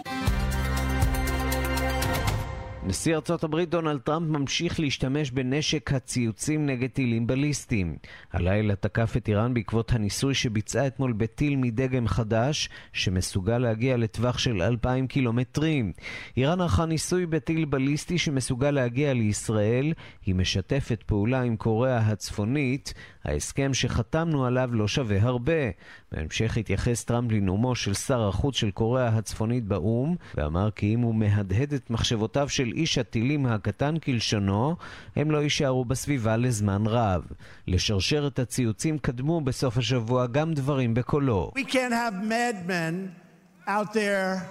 נשיא 2.87 3.15
ארצות 3.15 3.43
הברית 3.43 3.69
דונלד 3.69 3.99
טראמפ 3.99 4.29
ממשיך 4.29 4.79
להשתמש 4.79 5.31
בנשק 5.31 5.93
הציוצים 5.93 6.65
נגד 6.65 6.89
טילים 6.89 7.27
בליסטיים. 7.27 7.97
הלילה 8.33 8.75
תקף 8.75 9.17
את 9.17 9.27
איראן 9.27 9.53
בעקבות 9.53 9.91
הניסוי 9.91 10.33
שביצעה 10.33 10.87
אתמול 10.87 11.13
בטיל 11.13 11.55
מדגם 11.55 12.07
חדש, 12.07 12.69
שמסוגל 12.93 13.57
להגיע 13.57 13.97
לטווח 13.97 14.37
של 14.37 14.61
2,000 14.61 15.07
קילומטרים. 15.07 15.91
איראן 16.37 16.61
ערכה 16.61 16.85
ניסוי 16.85 17.25
בטיל 17.25 17.65
בליסטי 17.65 18.17
שמסוגל 18.17 18.71
להגיע 18.71 19.13
לישראל. 19.13 19.93
היא 20.25 20.35
משתפת 20.35 21.03
פעולה 21.05 21.41
עם 21.41 21.57
קוריאה 21.57 21.97
הצפונית. 21.97 22.93
ההסכם 23.23 23.73
שחתמנו 23.73 24.45
עליו 24.45 24.69
לא 24.73 24.87
שווה 24.87 25.21
הרבה. 25.21 25.69
בהמשך 26.11 26.57
התייחס 26.57 27.03
טראמפ 27.03 27.31
לנאומו 27.31 27.75
של 27.75 27.93
שר 27.93 28.27
החוץ 28.27 28.55
של 28.55 28.71
קוריאה 28.71 29.07
הצפונית 29.07 29.63
באו"ם, 29.63 30.15
ואמר 30.35 30.71
כי 30.71 30.93
אם 30.93 30.99
הוא 30.99 31.15
מהדהד 31.15 31.73
את 31.73 31.89
מחשבותיו 31.89 32.49
של 32.49 32.71
איש 32.75 32.97
הטילים 32.97 33.45
הקטן 33.45 33.99
כלשונו, 33.99 34.75
הם 35.15 35.31
לא 35.31 35.37
יישארו 35.37 35.85
בסביבה 35.85 36.37
לזמן 36.37 36.87
רב. 36.87 37.23
לשרשרת 37.67 38.39
הציוצים 38.39 38.97
קדמו 38.97 39.41
בסוף 39.41 39.77
השבוע 39.77 40.27
גם 40.27 40.53
דברים 40.53 40.93
בקולו. 40.93 41.51
We 41.55 41.71
can't 41.71 41.93
have 41.93 42.29
madmen 42.29 43.09
out 43.67 43.93
there 43.93 44.41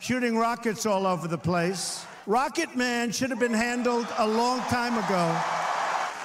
shooting 0.00 0.36
rockets 0.36 0.86
all 0.86 1.06
over 1.06 1.28
the 1.28 1.48
place. 1.48 2.06
Rocket 2.26 2.70
Man 2.74 3.12
should 3.12 3.30
have 3.34 3.42
been 3.46 3.58
handled 3.68 4.06
a 4.16 4.26
long 4.40 4.60
time 4.70 4.94
ago. 5.04 5.24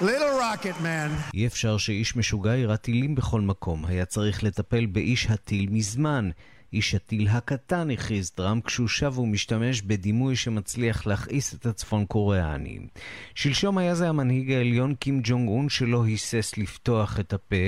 Little 0.01 0.33
Rocket 0.39 0.81
Man. 0.81 1.33
אי 1.33 1.47
אפשר 1.47 1.77
שאיש 1.77 2.15
משוגע 2.15 2.55
יירה 2.55 2.77
טילים 2.77 3.15
בכל 3.15 3.41
מקום. 3.41 3.85
היה 3.85 4.05
צריך 4.05 4.43
לטפל 4.43 4.85
באיש 4.85 5.27
הטיל 5.29 5.67
מזמן. 5.69 6.29
איש 6.72 6.94
הטיל 6.94 7.28
הקטן, 7.28 7.90
הכריז 7.90 8.30
טראמפ 8.30 8.66
כשהוא 8.66 8.88
שב 8.88 9.18
ומשתמש 9.18 9.82
בדימוי 9.82 10.36
שמצליח 10.36 11.06
להכעיס 11.06 11.54
את 11.54 11.66
הצפון 11.66 12.06
קוריאנים. 12.06 12.88
שלשום 13.34 13.78
היה 13.78 13.94
זה 13.94 14.08
המנהיג 14.08 14.52
העליון 14.52 14.94
קים 14.94 15.20
ג'ונג 15.24 15.48
און 15.48 15.68
שלא 15.68 16.04
היסס 16.04 16.58
לפתוח 16.58 17.20
את 17.20 17.32
הפה. 17.32 17.66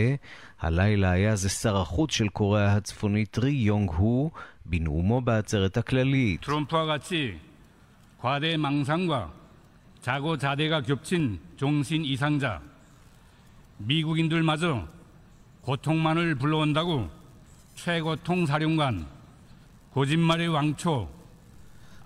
הלילה 0.60 1.10
היה 1.10 1.36
זה 1.36 1.48
שר 1.48 1.76
החוץ 1.76 2.12
של 2.12 2.28
קוריאה 2.28 2.72
הצפונית 2.72 3.38
רי 3.38 3.50
יונג 3.50 3.90
הו 3.90 4.30
בנאומו 4.66 5.20
בעצרת 5.20 5.76
הכללית. 5.76 6.40
트럼프와 6.42 6.86
같이 6.86 7.38
과대 8.18 8.56
망상과 8.56 9.32
자고자대가 10.02 10.82
겹친 10.82 11.38
정신 11.56 12.04
이상자 12.04 12.60
미국인들마저 13.78 14.86
고통만을 15.60 16.34
불러온다고 16.34 17.08
최고통 17.80 18.46
사령관 18.46 19.06
거짓말의 19.94 20.48
왕초 20.48 21.08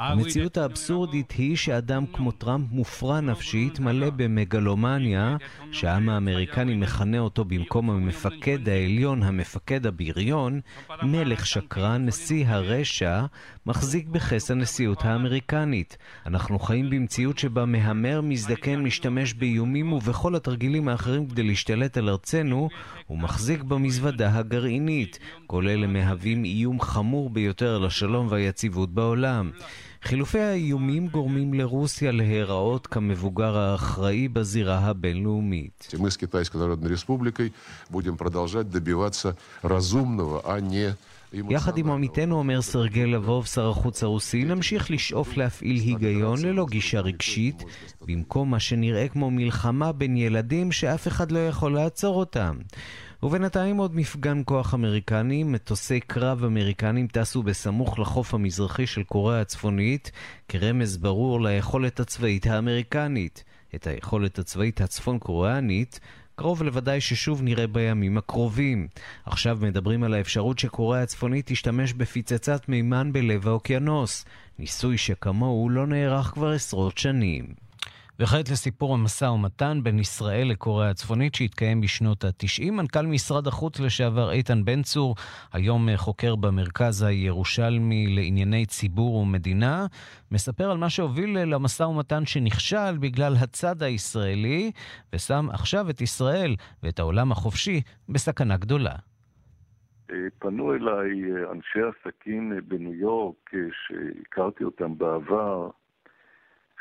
המציאות 0.00 0.56
האבסורדית 0.56 1.32
היא 1.32 1.56
שאדם 1.56 2.06
כמו 2.06 2.32
טראמפ 2.32 2.66
מופרע 2.70 3.20
נפשית, 3.20 3.80
מלא 3.80 4.10
במגלומניה, 4.10 5.36
שהעם 5.72 6.08
האמריקני 6.08 6.76
מכנה 6.76 7.18
אותו 7.18 7.44
במקום 7.44 7.90
המפקד 7.90 8.68
העליון, 8.68 9.22
המפקד 9.22 9.86
הבריון, 9.86 10.60
מלך 11.02 11.46
שקרן, 11.46 12.06
נשיא 12.06 12.48
הרשע, 12.48 13.24
מחזיק 13.66 14.08
בכס 14.08 14.50
הנשיאות 14.50 15.04
האמריקנית. 15.04 15.96
אנחנו 16.26 16.58
חיים 16.58 16.90
במציאות 16.90 17.38
שבה 17.38 17.64
מהמר, 17.64 18.20
מזדקן, 18.20 18.82
משתמש 18.82 19.34
באיומים 19.34 19.92
ובכל 19.92 20.36
התרגילים 20.36 20.88
האחרים 20.88 21.28
כדי 21.28 21.42
להשתלט 21.42 21.96
על 21.96 22.08
ארצנו, 22.08 22.68
הוא 23.06 23.18
מחזיק 23.18 23.62
במזוודה 23.62 24.38
הגרעינית. 24.38 25.18
כל 25.46 25.68
אלה 25.68 25.86
מהווים 25.86 26.44
איום 26.44 26.80
חמור 26.80 27.30
ביותר 27.30 27.78
לשלום 27.78 28.26
והיציבות 28.30 28.90
בעולם. 28.94 29.50
חילופי 30.02 30.40
האיומים 30.40 31.08
גורמים 31.08 31.54
לרוסיה 31.54 32.12
להיראות 32.12 32.86
כמבוגר 32.86 33.56
האחראי 33.58 34.28
בזירה 34.28 34.78
הבינלאומית. 34.78 35.88
Мы 35.98 36.10
с 36.10 36.16
Китайской 36.16 36.56
Народной 36.56 36.88
Республикой 36.88 37.52
будем 37.90 38.16
продолжать 38.16 38.70
добиваться 38.70 39.36
разумного, 39.62 40.40
а 40.44 40.60
не 40.60 40.96
יחד 41.49 41.77
עם 41.77 41.91
עמיתנו, 41.91 42.35
אומר 42.35 42.61
סרגי 42.61 43.05
לבוב, 43.05 43.45
שר 43.45 43.69
החוץ 43.69 44.03
הרוסי, 44.03 44.43
נמשיך 44.43 44.91
לשאוף 44.91 45.37
להפעיל 45.37 45.75
היגיון 45.75 46.41
ללא 46.41 46.65
גישה 46.69 46.99
רגשית, 46.99 47.63
במקום 48.01 48.51
מה 48.51 48.59
שנראה 48.59 49.07
כמו 49.07 49.31
מלחמה 49.31 49.91
בין 49.91 50.17
ילדים 50.17 50.71
שאף 50.71 51.07
אחד 51.07 51.31
לא 51.31 51.47
יכול 51.47 51.73
לעצור 51.73 52.15
אותם. 52.15 52.57
ובינתיים 53.23 53.77
עוד 53.77 53.95
מפגן 53.95 54.41
כוח 54.45 54.73
אמריקני, 54.73 55.43
מטוסי 55.43 55.99
קרב 55.99 56.43
אמריקנים 56.43 57.07
טסו 57.07 57.43
בסמוך 57.43 57.99
לחוף 57.99 58.33
המזרחי 58.33 58.87
של 58.87 59.03
קוריאה 59.03 59.41
הצפונית, 59.41 60.11
כרמז 60.47 60.97
ברור 60.97 61.41
ליכולת 61.41 61.99
הצבאית 61.99 62.47
האמריקנית. 62.47 63.43
את 63.75 63.87
היכולת 63.87 64.39
הצבאית 64.39 64.81
הצפון 64.81 65.19
קוריאנית 65.19 65.99
קרוב 66.35 66.63
לוודאי 66.63 67.01
ששוב 67.01 67.41
נראה 67.41 67.67
בימים 67.67 68.17
הקרובים. 68.17 68.87
עכשיו 69.25 69.57
מדברים 69.61 70.03
על 70.03 70.13
האפשרות 70.13 70.59
שקוריאה 70.59 71.03
הצפונית 71.03 71.45
תשתמש 71.47 71.93
בפצצת 71.93 72.69
מימן 72.69 73.13
בלב 73.13 73.47
האוקיינוס. 73.47 74.25
ניסוי 74.59 74.97
שכמוהו 74.97 75.69
לא 75.69 75.87
נערך 75.87 76.25
כבר 76.25 76.49
עשרות 76.51 76.97
שנים. 76.97 77.64
וכעת 78.19 78.49
לסיפור 78.49 78.93
המשא 78.93 79.25
ומתן 79.25 79.79
בין 79.83 79.99
ישראל 79.99 80.47
לקוריאה 80.47 80.89
הצפונית 80.89 81.35
שהתקיים 81.35 81.81
בשנות 81.81 82.23
ה-90. 82.23 82.71
מנכ"ל 82.71 83.05
משרד 83.05 83.47
החוץ 83.47 83.79
לשעבר 83.79 84.31
איתן 84.31 84.65
בן 84.65 84.81
צור, 84.81 85.15
היום 85.53 85.87
חוקר 85.95 86.35
במרכז 86.35 87.01
הירושלמי 87.01 88.07
לענייני 88.07 88.65
ציבור 88.65 89.15
ומדינה, 89.15 89.85
מספר 90.31 90.71
על 90.71 90.77
מה 90.77 90.89
שהוביל 90.89 91.39
למשא 91.39 91.83
ומתן 91.83 92.25
שנכשל 92.25 92.97
בגלל 92.99 93.33
הצד 93.41 93.83
הישראלי, 93.83 94.71
ושם 95.13 95.47
עכשיו 95.51 95.89
את 95.89 96.01
ישראל 96.01 96.55
ואת 96.83 96.99
העולם 96.99 97.31
החופשי 97.31 97.81
בסכנה 98.09 98.57
גדולה. 98.57 98.95
פנו 100.39 100.73
אליי 100.73 101.11
אנשי 101.51 101.79
עסקים 101.79 102.53
בניו 102.67 102.93
יורק, 102.93 103.51
שהכרתי 103.71 104.63
אותם 104.63 104.97
בעבר, 104.97 105.69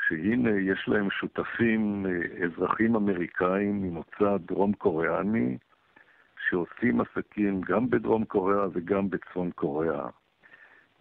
שהנה 0.07 0.59
יש 0.59 0.87
להם 0.87 1.09
שותפים 1.09 2.05
אזרחים 2.45 2.95
אמריקאים 2.95 3.81
ממוצא 3.81 4.37
דרום 4.37 4.73
קוריאני, 4.73 5.57
שעושים 6.49 7.01
עסקים 7.01 7.61
גם 7.61 7.89
בדרום 7.89 8.25
קוריאה 8.25 8.67
וגם 8.73 9.09
בצפון 9.09 9.51
קוריאה. 9.51 10.09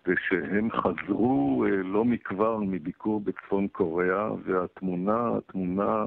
ושהם 0.06 0.70
חזרו 0.70 1.64
אה, 1.64 1.70
לא 1.70 2.04
מכבר 2.04 2.58
מביקור 2.58 3.20
בצפון 3.20 3.68
קוריאה, 3.68 4.32
והתמונה, 4.44 5.36
התמונה 5.38 6.04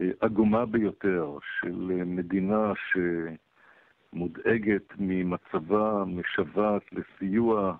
אה, 0.00 0.10
עגומה 0.20 0.66
ביותר 0.66 1.38
של 1.60 1.90
אה, 1.90 2.04
מדינה 2.04 2.72
שמודאגת 4.12 4.92
ממצבה, 4.98 6.04
משוועת 6.06 6.82
לסיוע 6.92 7.76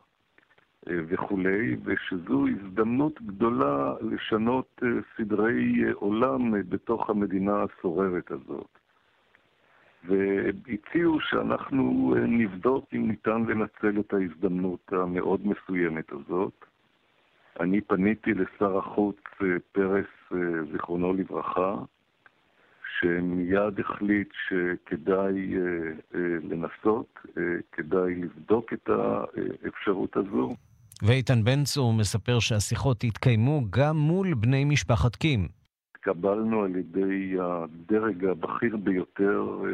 וכולי, 0.86 1.76
ושזו 1.84 2.46
הזדמנות 2.48 3.22
גדולה 3.22 3.94
לשנות 4.00 4.82
סדרי 5.16 5.90
עולם 5.92 6.68
בתוך 6.68 7.10
המדינה 7.10 7.62
הסוררת 7.62 8.30
הזאת. 8.30 8.78
והציעו 10.04 11.20
שאנחנו 11.20 12.14
אה, 12.16 12.20
נבדוק 12.20 12.84
אם 12.94 13.08
ניתן 13.08 13.42
לנצל 13.42 14.00
את 14.00 14.12
ההזדמנות 14.12 14.92
המאוד 14.92 15.40
מסוימת 15.46 16.12
הזאת. 16.12 16.64
אני 17.60 17.80
פניתי 17.80 18.34
לשר 18.34 18.78
החוץ 18.78 19.16
אה, 19.42 19.46
פרס, 19.72 20.06
אה, 20.32 20.38
זיכרונו 20.72 21.12
לברכה, 21.12 21.74
שמיד 23.00 23.80
החליט 23.80 24.28
שכדאי 24.48 25.54
לנסות, 26.50 27.20
כדאי 27.72 28.14
לבדוק 28.14 28.72
את 28.72 28.88
האפשרות 28.88 30.16
הזו. 30.16 30.54
ואיתן 31.02 31.44
בן 31.44 31.64
צור 31.64 31.92
מספר 31.92 32.38
שהשיחות 32.38 33.04
התקיימו 33.04 33.60
גם 33.70 33.96
מול 33.96 34.34
בני 34.34 34.64
משפחת 34.64 35.16
קים. 35.16 35.48
התקבלנו 35.94 36.62
על 36.62 36.76
ידי 36.76 37.36
הדרג 37.40 38.24
הבכיר 38.24 38.76
ביותר 38.76 39.58
אה, 39.64 39.70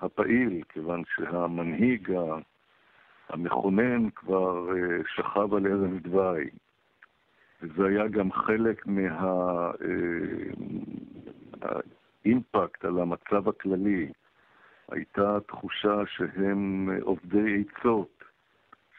הפעיל, 0.00 0.62
כיוון 0.68 1.02
שהמנהיג 1.14 2.12
המכונן 3.28 4.10
כבר 4.10 4.68
אה, 4.70 4.98
שכב 5.14 5.54
על 5.54 5.66
ארן 5.66 5.98
דווי. 5.98 6.50
וזה 7.62 7.86
היה 7.86 8.08
גם 8.08 8.32
חלק 8.32 8.86
מהאימפקט 12.24 12.84
אה, 12.84 12.90
על 12.90 12.98
המצב 12.98 13.48
הכללי. 13.48 14.12
הייתה 14.90 15.38
תחושה 15.46 16.02
שהם 16.06 16.88
עובדי 17.02 17.64
עצות, 17.78 18.13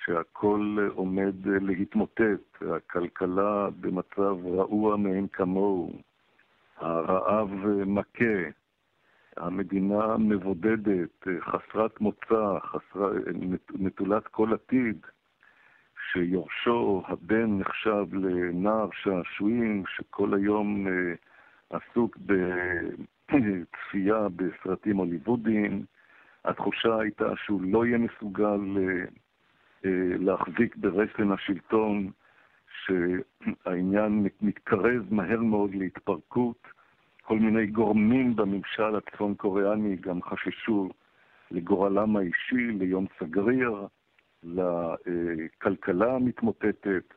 שהכל 0.06 0.78
עומד 0.96 1.36
להתמוטט, 1.46 2.62
הכלכלה 2.76 3.70
במצב 3.80 4.46
רעוע 4.46 4.98
מאין 4.98 5.28
כמוהו. 5.28 5.94
הרעב 6.78 7.50
מכה, 7.86 8.50
המדינה 9.38 10.18
מבודדת, 10.18 11.28
חסרת 11.39 12.02
מוצא, 12.02 12.60
חסר, 12.65 13.12
נטולת 13.74 14.28
כל 14.28 14.54
עתיד, 14.54 15.06
שיורשו, 16.12 17.04
הבן 17.08 17.60
נחשב 17.60 18.06
לנער 18.12 18.89
שעשועים, 18.94 19.84
שכל 19.88 20.34
היום 20.34 20.88
אה, 20.88 21.13
עסוק 21.70 22.18
בצפייה 23.28 24.28
בסרטים 24.36 24.98
הוליוודיים. 24.98 25.86
התחושה 26.46 27.00
הייתה 27.00 27.34
שהוא 27.36 27.62
לא 27.62 27.86
יהיה 27.86 27.98
מסוגל 27.98 28.78
אה, 28.78 29.06
להחזיק 30.19 30.76
ברסן 30.76 31.32
השלטון. 31.32 32.12
שהעניין 32.86 34.28
מתקרב 34.41 35.06
מהר 35.10 35.41
מאוד 35.41 35.76
להתפרקות. 35.76 36.67
כל 37.21 37.39
מיני 37.39 37.67
גורמים 37.67 38.36
בממשל 38.36 38.95
הצפון 38.95 39.36
קוריאני 39.36 39.95
גם 39.95 40.21
חששו 40.21 40.89
לגורלם 41.52 42.17
האישי, 42.17 42.71
ליום 42.80 43.06
סגריר, 43.19 43.88
לכלכלה 44.43 46.15
המתמוטטת. 46.15 47.13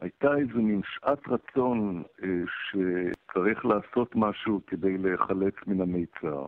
הייתה 0.00 0.36
איזו 0.36 0.62
מין 0.62 0.80
שעת 0.84 1.28
רצון 1.28 2.02
אה, 2.22 2.28
שצריך 2.48 3.66
לעשות 3.66 4.16
משהו 4.16 4.60
כדי 4.66 4.98
להיחלץ 4.98 5.54
מן 5.66 5.80
המיצר. 5.80 6.46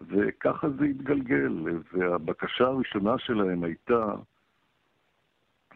וככה 0.00 0.68
זה 0.70 0.84
התגלגל, 0.84 1.52
והבקשה 1.92 2.64
הראשונה 2.64 3.18
שלהם 3.18 3.64
הייתה 3.64 4.14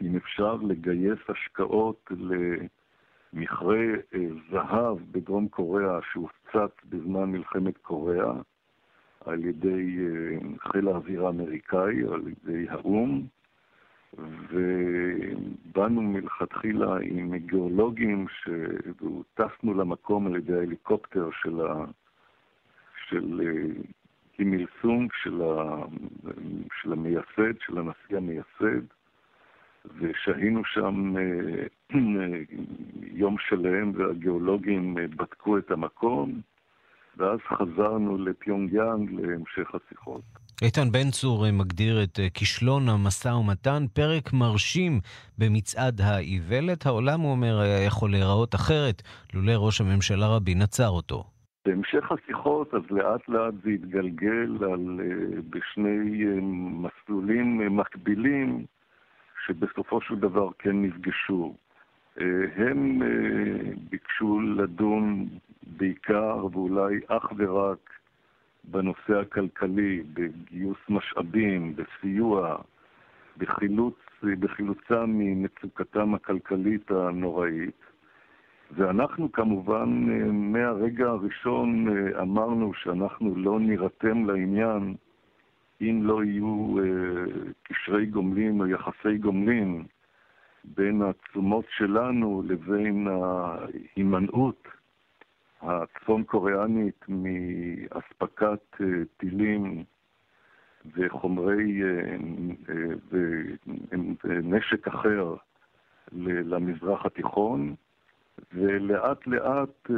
אם 0.03 0.17
אפשר 0.17 0.55
לגייס 0.55 1.19
השקעות 1.29 2.11
למכרה 3.33 3.85
אה, 4.15 4.27
זהב 4.51 4.99
בדרום 5.11 5.49
קוריאה 5.49 5.99
שהופצץ 6.13 6.85
בזמן 6.85 7.31
מלחמת 7.31 7.79
קוריאה 7.79 8.33
על 9.25 9.45
ידי 9.45 9.99
אה, 9.99 10.39
חיל 10.59 10.89
האוויר 10.89 11.27
האמריקאי, 11.27 12.03
על 12.13 12.23
ידי 12.29 12.67
האו"ם, 12.69 13.27
ובאנו 14.51 16.03
מלכתחילה 16.03 16.97
עם 17.03 17.37
גיאולוגים 17.37 18.27
שטסנו 18.29 19.75
למקום 19.75 20.27
על 20.27 20.37
ידי 20.37 20.55
ההליקופטר 20.55 21.29
של, 21.43 21.61
ה... 21.61 21.85
של 23.09 23.41
אה, 23.45 23.83
קים 24.33 24.53
איל 24.53 24.67
סונג, 24.83 25.11
של, 25.23 25.43
ה... 25.43 25.83
של 26.83 26.93
המייסד, 26.93 27.61
של 27.67 27.79
הנשיא 27.79 28.17
המייסד, 28.17 28.87
ושהינו 29.85 30.63
שם 30.65 31.15
אה, 31.17 31.67
יום 33.23 33.37
שלם 33.49 33.93
והגיאולוגים 33.95 34.99
אה, 34.99 35.07
בדקו 35.09 35.59
את 35.59 35.71
המקום, 35.71 36.41
ואז 37.17 37.39
חזרנו 37.49 38.19
לפיונג 38.19 38.73
יאנג 38.73 39.11
להמשך 39.11 39.75
השיחות. 39.75 40.23
איתן 40.63 40.93
בן 40.93 41.11
צור 41.11 41.47
אה, 41.47 41.53
מגדיר 41.53 42.03
את 42.03 42.19
כישלון 42.35 42.89
המשא 42.89 43.29
ומתן 43.29 43.85
פרק 43.93 44.33
מרשים 44.33 45.01
במצעד 45.39 46.01
האיוולת. 46.01 46.87
העולם, 46.87 47.21
הוא 47.21 47.31
אומר, 47.31 47.61
היה 47.61 47.85
יכול 47.85 48.11
להיראות 48.11 48.55
אחרת 48.55 49.03
לולא 49.35 49.53
ראש 49.67 49.81
הממשלה 49.81 50.27
רבין 50.27 50.63
עצר 50.63 50.89
אותו. 50.89 51.25
בהמשך 51.67 52.13
השיחות, 52.13 52.75
אז 52.75 52.83
לאט 52.91 53.29
לאט 53.29 53.55
זה 53.65 53.71
התגלגל 53.71 54.65
על, 54.73 55.01
בשני 55.51 56.25
מסלולים 56.83 57.77
מקבילים. 57.77 58.67
שבסופו 59.47 60.01
של 60.01 60.15
דבר 60.17 60.49
כן 60.59 60.83
נפגשו. 60.83 61.55
אה, 62.21 62.27
הם 62.57 63.03
אה, 63.03 63.73
ביקשו 63.91 64.41
לדון 64.41 65.29
בעיקר 65.63 66.47
ואולי 66.53 67.01
אך 67.07 67.33
ורק 67.37 67.91
בנושא 68.65 69.21
הכלכלי, 69.21 70.03
בגיוס 70.15 70.79
משאבים, 70.89 71.75
בסיוע, 71.77 72.57
בחילוץ, 73.39 73.97
בחילוצם 74.23 75.05
ממצוקתם 75.07 76.15
הכלכלית 76.15 76.91
הנוראית. 76.91 77.81
ואנחנו 78.77 79.33
כמובן 79.33 80.07
אה, 80.11 80.33
מהרגע 80.33 81.09
הראשון 81.09 81.87
אמרנו 82.21 82.75
שאנחנו 82.75 83.35
לא 83.37 83.61
נירתם 83.61 84.27
לעניין 84.27 84.95
אם 85.81 86.01
לא 86.03 86.25
יהיו 86.25 86.79
אה, 86.79 87.53
קשרי 87.63 88.07
גומלין 88.07 88.61
או 88.61 88.67
יחסי 88.67 89.19
גומלין 89.19 89.85
בין 90.65 91.03
התשומות 91.03 91.65
שלנו 91.69 92.43
לבין 92.47 93.09
ההימנעות 93.09 94.69
הצפון 95.63 96.25
קוריאנית 96.25 97.05
מאספקת 97.09 98.81
אה, 98.81 98.87
טילים 99.17 99.85
וחומרי 100.97 101.83
אה, 101.83 102.17
ונשק 104.25 104.89
אחר 104.89 105.35
למזרח 106.13 107.07
התיכון, 107.07 107.75
ולאט 108.55 109.27
לאט 109.27 109.91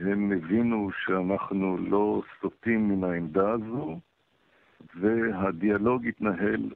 הם 0.00 0.32
הבינו 0.32 0.90
שאנחנו 1.04 1.78
לא 1.78 2.22
סוטים 2.40 2.88
מן 2.88 3.04
העמדה 3.04 3.50
הזו, 3.50 3.98
והדיאלוג 4.94 6.06
התנהל 6.06 6.70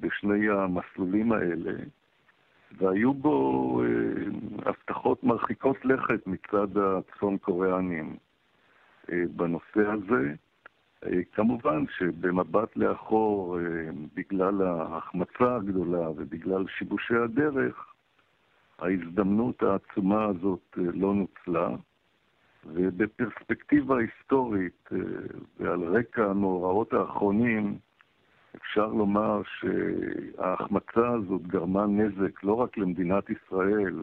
בשני 0.00 0.48
המסלולים 0.48 1.32
האלה, 1.32 1.72
והיו 2.78 3.14
בו 3.14 3.82
אה, 3.82 3.88
הבטחות 4.70 5.24
מרחיקות 5.24 5.84
לכת 5.84 6.26
מצד 6.26 6.76
הצפון 6.76 7.38
קוריאנים 7.38 8.16
אה, 9.12 9.22
בנושא 9.36 9.88
הזה. 9.88 10.34
אה, 11.04 11.20
כמובן 11.32 11.84
שבמבט 11.98 12.76
לאחור, 12.76 13.58
בגלל 14.14 14.62
ההחמצה 14.62 15.56
הגדולה 15.56 16.10
ובגלל 16.10 16.64
שיבושי 16.78 17.14
הדרך, 17.14 17.86
ההזדמנות 18.78 19.62
העצומה 19.62 20.24
הזאת 20.24 20.76
לא 20.76 21.14
נוצלה. 21.14 21.68
ובפרספקטיבה 22.66 23.98
היסטורית 23.98 24.88
אה, 24.92 24.98
ועל 25.60 25.84
רקע 25.84 26.24
המאורעות 26.24 26.92
האחרונים, 26.92 27.78
אפשר 28.56 28.86
לומר 28.86 29.42
שההחמצה 29.44 31.08
הזאת 31.08 31.42
גרמה 31.42 31.86
נזק 31.86 32.44
לא 32.44 32.54
רק 32.54 32.78
למדינת 32.78 33.24
ישראל, 33.30 34.02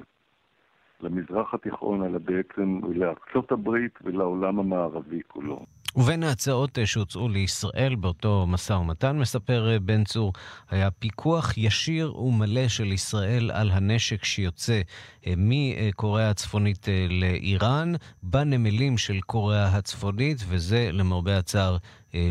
למזרח 1.01 1.53
התיכון, 1.53 2.03
אלא 2.03 2.17
בעצם 2.17 2.79
לארצות 2.95 3.51
הברית 3.51 3.99
ולעולם 4.03 4.59
המערבי 4.59 5.21
כולו. 5.27 5.65
ובין 5.95 6.23
ההצעות 6.23 6.79
אה, 6.79 6.85
שהוצאו 6.85 7.29
לישראל 7.29 7.95
באותו 7.95 8.45
משא 8.47 8.73
ומתן, 8.73 9.17
מספר 9.17 9.71
אה, 9.71 9.79
בן 9.79 10.03
צור, 10.03 10.33
היה 10.69 10.91
פיקוח 10.91 11.57
ישיר 11.57 12.17
ומלא 12.17 12.67
של 12.67 12.91
ישראל 12.91 13.51
על 13.51 13.71
הנשק 13.71 14.25
שיוצא 14.25 14.81
אה, 15.27 15.33
מקוריאה 15.37 16.29
הצפונית 16.29 16.87
לאיראן, 17.09 17.93
בנמלים 18.23 18.97
של 18.97 19.19
קוריאה 19.21 19.67
הצפונית, 19.67 20.37
וזה 20.47 20.89
למרבה 20.93 21.37
הצער 21.37 21.77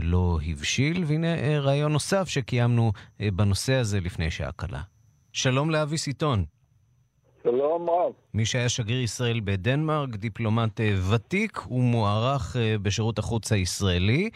לא 0.03 0.39
הבשיל. 0.47 1.05
והנה 1.07 1.59
רעיון 1.61 1.93
נוסף 1.93 2.29
שקיימנו 2.29 2.93
בנושא 3.21 3.75
הזה 3.75 4.01
לפני 4.01 4.31
שעה 4.31 4.53
קלה. 4.53 4.81
שלום 5.33 5.71
לאבי 5.71 5.99
סיטון. 5.99 6.45
שלום 7.51 7.91
רב. 7.91 8.13
מי 8.35 8.45
שהיה 8.45 8.69
שגריר 8.69 9.03
ישראל 9.03 9.41
בדנמרק, 9.45 10.09
דיפלומט 10.09 10.81
אה, 10.81 10.93
ותיק 11.15 11.71
ומוערך 11.71 12.57
אה, 12.57 12.75
בשירות 12.83 13.19
החוץ 13.19 13.53
הישראלי. 13.53 14.31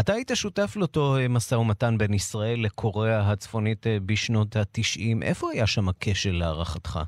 אתה 0.00 0.12
היית 0.12 0.30
שותף 0.34 0.76
לאותו 0.76 1.16
אה, 1.16 1.28
משא 1.28 1.54
ומתן 1.54 1.98
בין 1.98 2.14
ישראל 2.14 2.58
לקוריאה 2.64 3.32
הצפונית 3.32 3.86
בשנות 4.06 4.56
ה-90. 4.56 5.22
איפה 5.22 5.50
היה 5.52 5.66
שם 5.66 5.88
הכשל 5.88 6.32
להערכתך? 6.32 6.98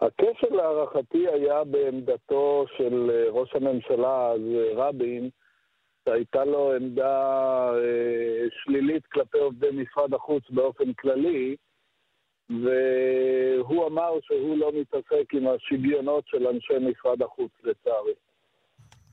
הכשל 0.00 0.56
להערכתי 0.56 1.28
היה 1.32 1.64
בעמדתו 1.64 2.64
של 2.76 3.10
ראש 3.30 3.54
הממשלה 3.54 4.30
אז, 4.30 4.40
רבין, 4.76 5.30
שהייתה 6.04 6.44
לו 6.44 6.72
עמדה 6.76 7.70
שלילית 8.50 9.06
כלפי 9.06 9.38
עובדי 9.38 9.70
משרד 9.72 10.14
החוץ 10.14 10.42
באופן 10.50 10.92
כללי, 10.92 11.56
והוא 12.50 13.86
אמר 13.86 14.10
שהוא 14.22 14.58
לא 14.58 14.72
מתעסק 14.80 15.34
עם 15.34 15.46
השוויונות 15.48 16.24
של 16.26 16.46
אנשי 16.46 16.74
משרד 16.74 17.22
החוץ, 17.22 17.50
לצערי. 17.64 18.12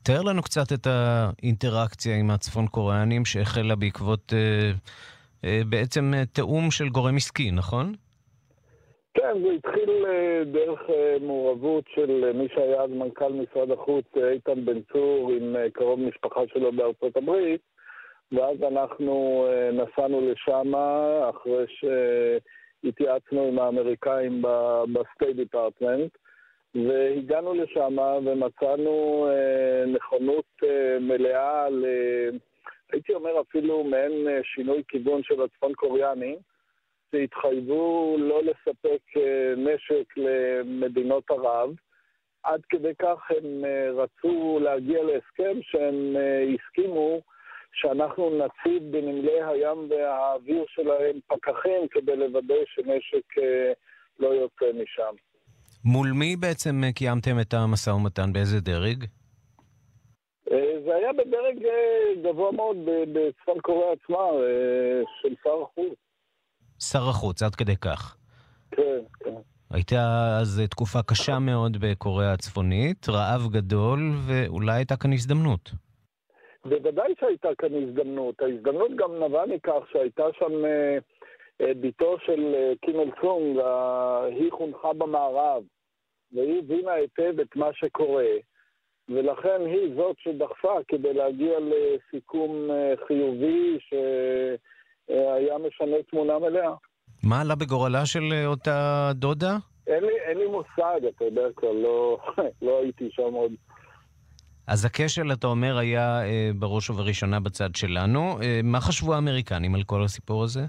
תאר 0.02 0.22
לנו 0.22 0.42
קצת 0.42 0.72
את 0.72 0.86
האינטראקציה 0.86 2.16
עם 2.16 2.30
הצפון 2.30 2.66
קוריאנים 2.66 3.24
שהחלה 3.24 3.76
בעקבות 3.76 4.32
אה, 4.32 4.70
אה, 5.44 5.60
בעצם 5.68 6.14
אה, 6.14 6.26
תיאום 6.26 6.70
של 6.70 6.88
גורם 6.88 7.16
עסקי, 7.16 7.50
נכון? 7.50 7.92
כן, 9.16 9.42
זה 9.42 9.48
התחיל 9.52 9.90
אה, 10.06 10.44
דרך 10.44 10.80
אה, 10.90 11.16
מעורבות 11.20 11.84
של 11.94 12.24
אה, 12.24 12.32
מי 12.32 12.48
שהיה 12.54 12.82
אז 12.82 12.90
מנכ"ל 12.90 13.32
משרד 13.32 13.70
החוץ, 13.70 14.04
איתן 14.16 14.64
בן 14.64 14.80
צור, 14.92 15.30
עם 15.32 15.56
קרוב 15.72 16.00
משפחה 16.00 16.40
שלו 16.52 16.72
בארצות 16.72 17.16
הברית, 17.16 17.60
ואז 18.32 18.56
אנחנו 18.62 19.46
נסענו 19.72 20.20
לשם 20.30 20.72
אחרי 21.30 21.64
ש... 21.68 21.84
התייעצנו 22.84 23.48
עם 23.48 23.58
האמריקאים 23.58 24.42
ב 24.92 24.99
State 24.99 25.36
Department, 25.36 26.12
והגענו 26.74 27.54
לשם 27.54 27.96
ומצאנו 27.98 29.26
אה, 29.30 29.84
נכונות 29.86 30.44
אה, 30.64 30.98
מלאה 31.00 31.70
ל... 31.70 31.84
הייתי 32.92 33.14
אומר 33.14 33.40
אפילו 33.40 33.84
מעין 33.84 34.28
אה, 34.28 34.40
שינוי 34.42 34.82
כיוון 34.88 35.22
של 35.22 35.42
הצפון 35.42 35.74
קוריאנים, 35.74 36.36
שהתחייבו 37.12 38.16
לא 38.18 38.42
לספק 38.42 39.20
נשק 39.56 40.16
למדינות 40.16 41.30
ערב. 41.30 41.70
עד 42.42 42.60
כדי 42.68 42.94
כך 42.98 43.30
הם 43.30 43.64
רצו 43.94 44.58
להגיע 44.62 45.02
להסכם 45.02 45.58
שהם 45.62 46.16
הסכימו 46.54 47.20
שאנחנו 47.76 48.30
נציב 48.30 48.82
בנמלי 48.90 49.42
הים 49.42 49.90
והאוויר 49.90 50.64
שלהם 50.68 51.20
פקחים 51.26 51.88
כדי 51.90 52.16
לוודא 52.16 52.54
שנשק 52.66 53.38
אה, 53.38 53.72
לא 54.18 54.28
יוצא 54.28 54.64
משם. 54.82 55.14
מול 55.84 56.12
מי 56.12 56.36
בעצם 56.36 56.84
אה, 56.84 56.92
קיימתם 56.92 57.40
את 57.40 57.54
המשא 57.54 57.90
ומתן? 57.90 58.32
באיזה 58.32 58.60
דרג? 58.60 59.04
אה, 60.52 60.80
זה 60.84 60.94
היה 60.94 61.12
בדרג 61.12 61.56
גבוה 62.24 62.52
מאוד 62.52 62.76
בצפון 62.86 63.60
קוריאה 63.60 63.92
עצמה, 63.92 64.24
של 65.22 65.34
שר 65.44 65.62
החוץ. 65.62 65.98
שר 66.90 67.08
החוץ, 67.08 67.42
עד 67.42 67.54
כדי 67.54 67.76
כך. 67.76 68.16
כן, 68.70 69.00
כן. 69.20 69.34
הייתה 69.70 70.28
אז 70.40 70.62
תקופה 70.70 71.02
קשה 71.02 71.38
מאוד 71.38 71.76
בקוריאה 71.80 72.32
הצפונית, 72.32 73.08
רעב 73.08 73.48
גדול, 73.50 74.12
ואולי 74.26 74.72
הייתה 74.72 74.96
כאן 74.96 75.12
הזדמנות. 75.12 75.70
בוודאי 76.68 77.14
שהייתה 77.20 77.48
כאן 77.58 77.82
הזדמנות. 77.82 78.42
ההזדמנות 78.42 78.90
גם 78.96 79.24
נבעה 79.24 79.46
מכך 79.46 79.82
שהייתה 79.92 80.24
שם 80.38 80.64
אה, 80.64 80.98
אה, 81.60 81.72
בתו 81.80 82.16
של 82.26 82.54
אה, 82.54 82.72
קים 82.84 83.00
אל 83.00 83.10
צונג, 83.20 83.58
היא 84.40 84.52
חונכה 84.52 84.92
במערב, 84.92 85.62
והיא 86.32 86.58
הבינה 86.58 86.92
היטב 86.92 87.40
את 87.40 87.56
מה 87.56 87.68
שקורה, 87.72 88.26
ולכן 89.08 89.60
היא 89.66 89.94
זאת 89.96 90.16
שדחפה 90.18 90.78
כדי 90.88 91.14
להגיע 91.14 91.58
לסיכום 91.60 92.70
חיובי 93.06 93.78
שהיה 93.80 95.58
משנה 95.58 95.96
תמונה 96.10 96.38
מלאה. 96.38 96.74
מה 97.24 97.40
עלה 97.40 97.54
בגורלה 97.54 98.06
של 98.06 98.22
אותה 98.46 99.10
דודה? 99.14 99.56
אין 99.86 100.04
לי, 100.04 100.20
אין 100.20 100.38
לי 100.38 100.46
מושג, 100.46 101.00
אתה 101.08 101.24
יודע 101.24 101.42
כבר, 101.56 101.72
לא, 101.72 102.18
לא 102.62 102.78
הייתי 102.78 103.08
שם 103.10 103.32
עוד. 103.34 103.52
אז 104.68 104.84
הכשל, 104.84 105.32
אתה 105.32 105.46
אומר, 105.46 105.78
היה 105.78 106.22
אה, 106.24 106.50
בראש 106.58 106.90
ובראשונה 106.90 107.40
בצד 107.40 107.74
שלנו. 107.74 108.20
אה, 108.42 108.60
מה 108.64 108.80
חשבו 108.80 109.14
האמריקנים 109.14 109.74
על 109.74 109.82
כל 109.82 110.02
הסיפור 110.04 110.44
הזה? 110.44 110.60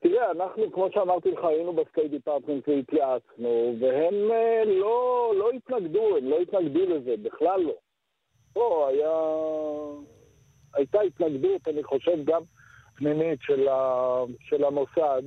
תראה, 0.00 0.30
אנחנו, 0.30 0.72
כמו 0.72 0.88
שאמרתי 0.94 1.30
לך, 1.30 1.44
היינו 1.44 1.72
ב 1.72 1.78
State 1.78 2.10
Department 2.10 2.68
והתייעצנו, 2.68 3.76
והם 3.80 4.14
אה, 4.30 4.64
לא, 4.64 5.32
לא 5.38 5.50
התנגדו, 5.50 6.16
הם 6.16 6.30
לא 6.30 6.40
התנגדו 6.40 6.80
לזה, 6.86 7.14
בכלל 7.22 7.60
לא. 7.60 7.74
פה 8.52 8.88
היה... 8.90 9.14
הייתה 10.74 11.00
התנגדות, 11.00 11.68
אני 11.68 11.84
חושב, 11.84 12.24
גם 12.24 12.42
פנימית 12.96 13.38
של, 13.42 13.68
ה... 13.68 14.22
של 14.40 14.64
המוסד, 14.64 15.22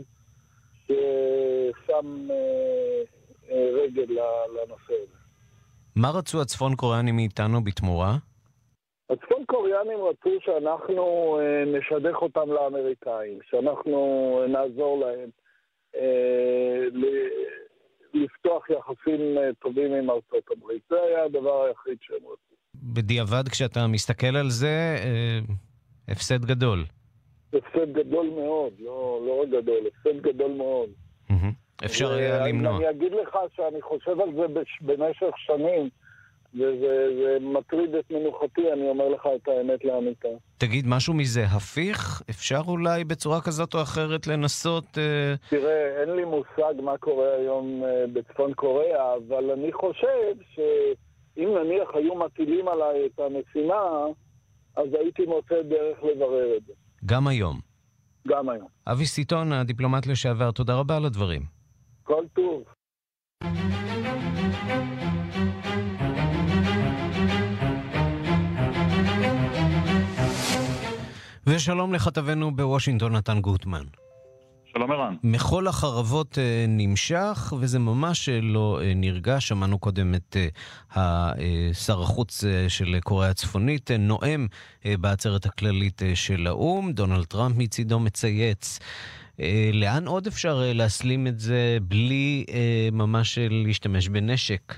ששם 0.86 2.28
רגל 3.50 4.08
לנושא 4.56 4.94
הזה. 5.04 5.21
מה 5.96 6.10
רצו 6.10 6.42
הצפון 6.42 6.76
קוריאנים 6.76 7.16
מאיתנו 7.16 7.64
בתמורה? 7.64 8.16
הצפון 9.10 9.46
קוריאנים 9.46 10.00
רצו 10.10 10.30
שאנחנו 10.46 11.38
אה, 11.40 11.64
נשדך 11.66 12.16
אותם 12.22 12.52
לאמריקאים, 12.52 13.40
שאנחנו 13.50 14.00
נעזור 14.48 15.00
להם 15.00 15.30
אה, 15.96 16.86
לפתוח 18.14 18.70
יחסים 18.70 19.38
אה, 19.38 19.50
טובים 19.60 19.94
עם 19.94 20.10
ארצות 20.10 20.44
הברית. 20.52 20.82
זה 20.90 20.96
היה 21.02 21.24
הדבר 21.24 21.64
היחיד 21.64 21.98
שהם 22.02 22.18
רצו. 22.18 22.56
בדיעבד, 22.76 23.50
כשאתה 23.50 23.88
מסתכל 23.88 24.36
על 24.36 24.50
זה, 24.50 24.96
אה, 25.06 25.40
הפסד 26.08 26.46
גדול. 26.46 26.86
הפסד 27.54 27.94
גדול 27.94 28.30
מאוד, 28.30 28.74
לא, 28.80 29.22
לא 29.28 29.42
רק 29.42 29.50
גדול, 29.50 29.84
הפסד 29.88 30.22
גדול 30.22 30.52
מאוד. 30.52 30.90
אפשר 31.86 32.12
היה 32.12 32.48
למנוע. 32.48 32.78
אני 32.78 32.90
אגיד 32.90 33.12
לך 33.12 33.38
שאני 33.56 33.82
חושב 33.82 34.22
על 34.22 34.30
זה 34.36 34.46
במשך 34.82 35.38
שנים, 35.38 35.90
וזה 36.56 37.38
מטריד 37.42 37.96
את 37.96 38.12
מנוחתי, 38.12 38.72
אני 38.74 38.90
אומר 38.90 39.10
לך 39.10 39.28
את 39.36 39.48
האמת 39.48 39.86
לאמיתה. 39.86 40.28
תגיד, 40.58 40.86
משהו 40.88 41.14
מזה 41.14 41.44
הפיך? 41.44 42.22
אפשר 42.30 42.62
אולי 42.68 43.04
בצורה 43.04 43.42
כזאת 43.42 43.74
או 43.74 43.82
אחרת 43.82 44.28
לנסות... 44.28 44.98
אה... 44.98 45.34
תראה, 45.50 46.02
אין 46.02 46.10
לי 46.16 46.26
מושג 46.26 46.74
מה 46.84 46.98
קורה 46.98 47.36
היום 47.40 47.84
אה, 47.84 48.06
בצפון 48.14 48.54
קוריאה, 48.54 49.16
אבל 49.16 49.52
אני 49.52 49.72
חושב 49.72 50.34
שאם 50.56 51.50
נניח 51.64 51.90
היו 51.94 52.16
מטילים 52.16 52.68
עליי 52.68 53.06
את 53.06 53.20
המשימה, 53.20 54.06
אז 54.76 54.88
הייתי 54.94 55.26
מוצא 55.26 55.62
דרך 55.62 56.04
לברר 56.04 56.58
את 56.58 56.64
זה. 56.68 56.74
גם 57.06 57.28
היום. 57.28 57.60
גם 58.28 58.50
היום. 58.50 58.68
אבי 58.88 59.06
סיטון, 59.06 59.54
הדיפלומט 59.54 60.08
לשעבר, 60.08 60.52
תודה 60.52 60.76
רבה 60.76 60.98
על 60.98 61.06
הדברים. 61.06 61.61
כל 62.12 62.26
טוב. 62.34 62.64
ושלום 71.48 71.94
לכתבנו 71.94 72.56
בוושינגטון, 72.56 73.16
נתן 73.16 73.42
גוטמן. 73.42 73.84
שלום 74.66 74.92
ערן. 74.92 75.16
מחול 75.24 75.68
החרבות 75.68 76.38
אה, 76.38 76.66
נמשך, 76.68 77.54
וזה 77.60 77.80
ממש 77.80 78.30
אה, 78.30 78.40
לא 78.42 78.80
אה, 78.82 78.94
נרגע. 78.96 79.40
שמענו 79.40 79.80
קודם 79.80 80.16
את 80.16 80.38
שר 81.74 82.02
החוץ 82.02 82.44
של 82.68 83.00
קוריאה 83.04 83.30
הצפונית 83.30 83.92
נואם 83.92 84.48
בעצרת 84.86 85.46
הכללית 85.46 86.02
של 86.16 86.48
האו"ם. 86.48 86.92
דונלד 86.92 87.26
טראמפ 87.26 87.58
מצידו 87.58 88.00
מצייץ. 88.00 88.80
אה, 89.42 89.70
לאן 89.74 90.08
עוד 90.08 90.28
אפשר 90.28 90.62
אה, 90.62 90.74
להסלים 90.74 91.28
את 91.28 91.40
זה 91.40 91.78
בלי 91.82 92.46
אה, 92.54 92.90
ממש 92.92 93.38
להשתמש 93.52 94.10
בנשק? 94.10 94.74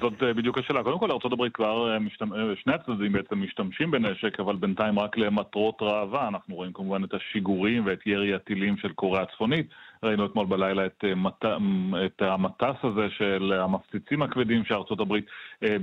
זאת 0.00 0.22
בדיוק 0.36 0.58
השאלה. 0.58 0.82
קודם 0.82 0.98
כל, 0.98 1.10
ארה"ב 1.10 1.48
כבר, 1.48 1.98
משתמש, 1.98 2.38
שני 2.62 2.74
הצדדים 2.74 3.12
בעצם 3.12 3.42
משתמשים 3.42 3.90
בנשק, 3.90 4.40
אבל 4.40 4.56
בינתיים 4.56 4.98
רק 4.98 5.18
למטרות 5.18 5.78
ראווה. 5.80 6.28
אנחנו 6.28 6.54
רואים 6.54 6.72
כמובן 6.72 7.04
את 7.04 7.14
השיגורים 7.14 7.86
ואת 7.86 8.06
ירי 8.06 8.34
הטילים 8.34 8.76
של 8.76 8.92
קוריאה 8.92 9.22
הצפונית. 9.22 9.66
ראינו 10.02 10.26
אתמול 10.26 10.46
בלילה 10.46 10.86
את, 10.86 11.04
מת... 11.16 11.44
את 12.06 12.22
המטס 12.22 12.76
הזה 12.82 13.06
של 13.18 13.52
המפציצים 13.52 14.22
הכבדים 14.22 14.64
שארה"ב 14.64 15.14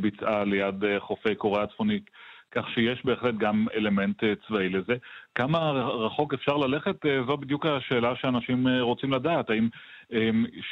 ביצעה 0.01 0.43
ליד 0.43 0.83
חופי 0.99 1.35
קוריאה 1.35 1.63
הצפונית. 1.63 2.09
כך 2.51 2.69
שיש 2.69 3.05
בהחלט 3.05 3.35
גם 3.37 3.65
אלמנט 3.75 4.23
אה, 4.23 4.33
צבאי 4.47 4.69
לזה. 4.69 4.95
כמה 5.35 5.71
רחוק 6.05 6.33
אפשר 6.33 6.57
ללכת, 6.57 7.05
אה, 7.05 7.23
זו 7.27 7.37
בדיוק 7.37 7.65
השאלה 7.65 8.15
שאנשים 8.15 8.67
אה, 8.67 8.81
רוצים 8.81 9.13
לדעת. 9.13 9.49
האם 9.49 9.69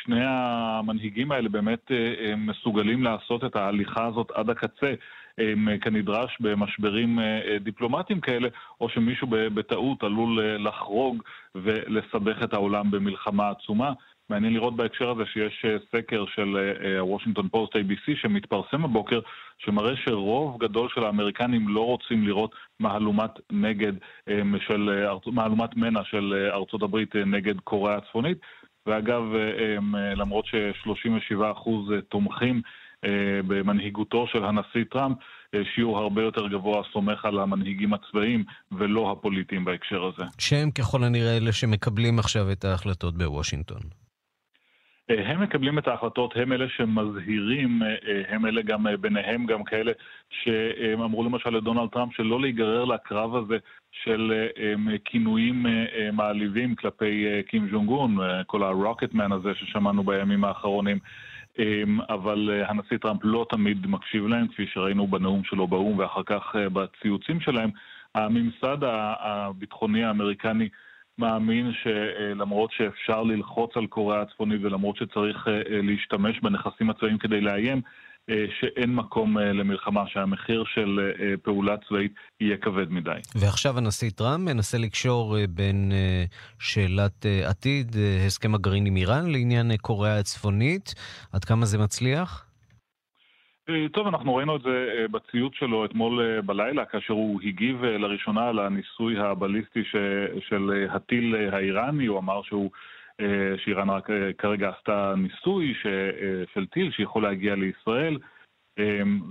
שני 0.04 0.24
המנהיגים 0.26 1.32
האלה 1.32 1.50
באמת 1.50 1.92
מסוגלים 2.38 3.04
לעשות 3.04 3.44
את 3.44 3.56
ההליכה 3.56 4.06
הזאת 4.06 4.32
עד 4.34 4.50
הקצה? 4.50 4.94
כנדרש 5.82 6.38
במשברים 6.40 7.20
דיפלומטיים 7.60 8.22
כאלה, 8.22 8.48
או 8.82 8.90
שמישהו 8.90 9.28
בטעות 9.30 10.04
עלול 10.04 10.42
לחרוג 10.42 11.24
ולסבך 11.56 12.44
את 12.44 12.54
העולם 12.54 12.92
במלחמה 12.92 13.50
עצומה. 13.50 13.94
מעניין 14.30 14.54
לראות 14.54 14.76
בהקשר 14.76 15.10
הזה 15.10 15.24
שיש 15.34 15.66
אה, 15.66 15.78
סקר 15.92 16.26
של 16.36 16.58
וושינגטון 17.00 17.50
פוסט 17.50 17.76
ABC 17.76 18.22
שמתפרסם 18.22 18.86
הבוקר, 18.86 19.20
שמראה 19.58 19.94
שרוב 20.06 20.64
גדול 20.64 20.90
של 20.94 21.04
האמריקנים 21.04 21.70
לא 21.70 21.86
רוצים 21.86 22.28
לראות 22.28 22.52
מהלומת 22.80 23.32
נגד, 23.52 23.94
אה, 24.30 24.42
של, 24.68 24.90
אה, 24.90 25.32
מהלומת 25.32 25.76
מנע 25.76 26.04
של 26.04 26.50
ארצות 26.54 26.82
הברית 26.82 27.16
נגד 27.16 27.60
קוריאה 27.60 27.98
הצפונית. 27.98 28.38
ואגב, 28.86 29.24
למרות 30.16 30.46
ש-37% 30.46 32.02
תומכים 32.10 32.62
במנהיגותו 33.48 34.28
של 34.28 34.46
הנשיא 34.46 34.84
טראמפ, 34.92 35.18
שיעור 35.76 35.98
הרבה 35.98 36.22
יותר 36.22 36.48
גבוה 36.48 36.82
סומך 36.94 37.26
על 37.26 37.40
המנהיגים 37.40 37.94
הצבאיים 37.94 38.44
ולא 38.72 39.12
הפוליטיים 39.12 39.66
בהקשר 39.66 40.04
הזה. 40.04 40.24
שהם 40.38 40.72
ככל 40.72 41.04
הנראה 41.04 41.38
אלה 41.38 41.52
שמקבלים 41.52 42.20
עכשיו 42.20 42.52
את 42.52 42.66
ההחלטות 42.66 43.18
בוושינגטון. 43.18 43.82
הם 45.10 45.42
מקבלים 45.42 45.78
את 45.78 45.88
ההחלטות, 45.88 46.34
הם 46.36 46.54
אלה 46.54 46.70
שמזהירים, 46.70 47.84
אה, 47.84 48.22
הם 48.30 48.46
אלה 48.46 48.62
גם 48.62 48.88
אה, 48.88 48.98
ביניהם 48.98 49.46
גם 49.46 49.64
כאלה 49.64 49.92
שהם 50.30 51.02
אמרו 51.02 51.24
למשל 51.24 51.50
לדונלד 51.50 51.90
טראמפ 51.90 52.14
שלא 52.16 52.42
להיגרר 52.42 52.86
לקרב 52.86 53.36
הזה 53.36 53.58
של 53.92 54.48
אה, 54.58 54.98
כינויים 55.06 55.66
מעליבים 56.14 56.76
כלפי 56.76 57.26
קים 57.48 57.68
ג'ונג 57.72 57.90
און, 57.90 58.18
כל 58.48 58.64
הרוקטמן 58.64 59.32
הזה 59.32 59.56
ששמענו 59.56 60.04
בימים 60.04 60.44
האחרונים. 60.44 61.00
אבל 62.10 62.64
הנשיא 62.68 62.98
טראמפ 62.98 63.20
לא 63.24 63.46
תמיד 63.50 63.88
מקשיב 63.88 64.28
להם, 64.28 64.48
כפי 64.48 64.68
שראינו 64.68 65.08
בנאום 65.08 65.44
שלו 65.44 65.68
באו"ם 65.68 66.00
ואחר 66.00 66.24
כך 66.26 66.56
בציוצים 66.74 67.40
שלהם. 67.40 67.70
הממסד 68.16 68.78
הביטחוני 69.20 70.04
האמריקני 70.04 70.70
מאמין 71.20 71.72
שלמרות 71.84 72.72
שאפשר 72.72 73.24
ללחוץ 73.24 73.72
על 73.76 73.88
קוריאה 73.88 74.22
הצפונית 74.22 74.62
ולמרות 74.64 74.98
שצריך 74.98 75.48
אה, 75.48 75.54
אה, 75.54 75.82
להשתמש 75.84 76.40
בנכסים 76.40 76.90
הצבאיים 76.90 77.18
כדי 77.18 77.42
לאיים, 77.42 77.82
אה, 78.30 78.46
שאין 78.60 78.96
מקום 78.96 79.38
למלחמה, 79.38 80.04
שהמחיר 80.08 80.64
של 80.74 81.12
פעולה 81.44 81.76
צבאית 81.88 82.14
יהיה 82.42 82.58
כבד 82.58 82.92
מדי. 82.92 83.20
ועכשיו 83.36 83.78
הנשיא 83.78 84.10
טראמפ 84.10 84.50
מנסה 84.50 84.78
לקשור 84.78 85.38
בין 85.50 85.92
שאלת 86.60 87.26
עתיד, 87.46 87.96
הסכם 88.26 88.56
הגרעין 88.56 88.86
עם 88.86 88.96
איראן, 88.96 89.32
לעניין 89.32 89.78
קוריאה 89.78 90.20
הצפונית. 90.20 90.94
עד 91.34 91.46
כמה 91.46 91.66
זה 91.66 91.78
מצליח? 91.78 92.49
אה, 93.70 93.90
טוב, 93.92 94.08
אנחנו 94.08 94.36
ראינו 94.36 94.56
את 94.56 94.62
זה 94.62 94.90
אה, 94.98 95.08
בציוץ 95.08 95.54
שלו 95.56 95.86
אתמול 95.86 96.22
אה, 96.22 96.42
בלילה, 96.42 96.86
כאשר 96.86 97.14
הוא 97.14 97.42
הגיב 97.44 97.86
לראשונה 97.86 98.52
לניסוי 98.52 99.20
הבליסטי 99.20 99.84
של 100.40 100.88
הטיל 100.90 101.36
האיראני, 101.52 102.06
הוא 102.06 102.20
אמר 102.20 102.42
שהוא, 102.42 102.72
שאיראן 103.58 103.90
רק 103.90 104.10
כרגע 104.38 104.70
עשתה 104.70 105.14
ניסוי 105.18 105.74
של 106.54 106.66
טיל 106.66 106.92
שיכול 106.92 107.24
להגיע 107.24 107.56
לישראל, 107.56 108.18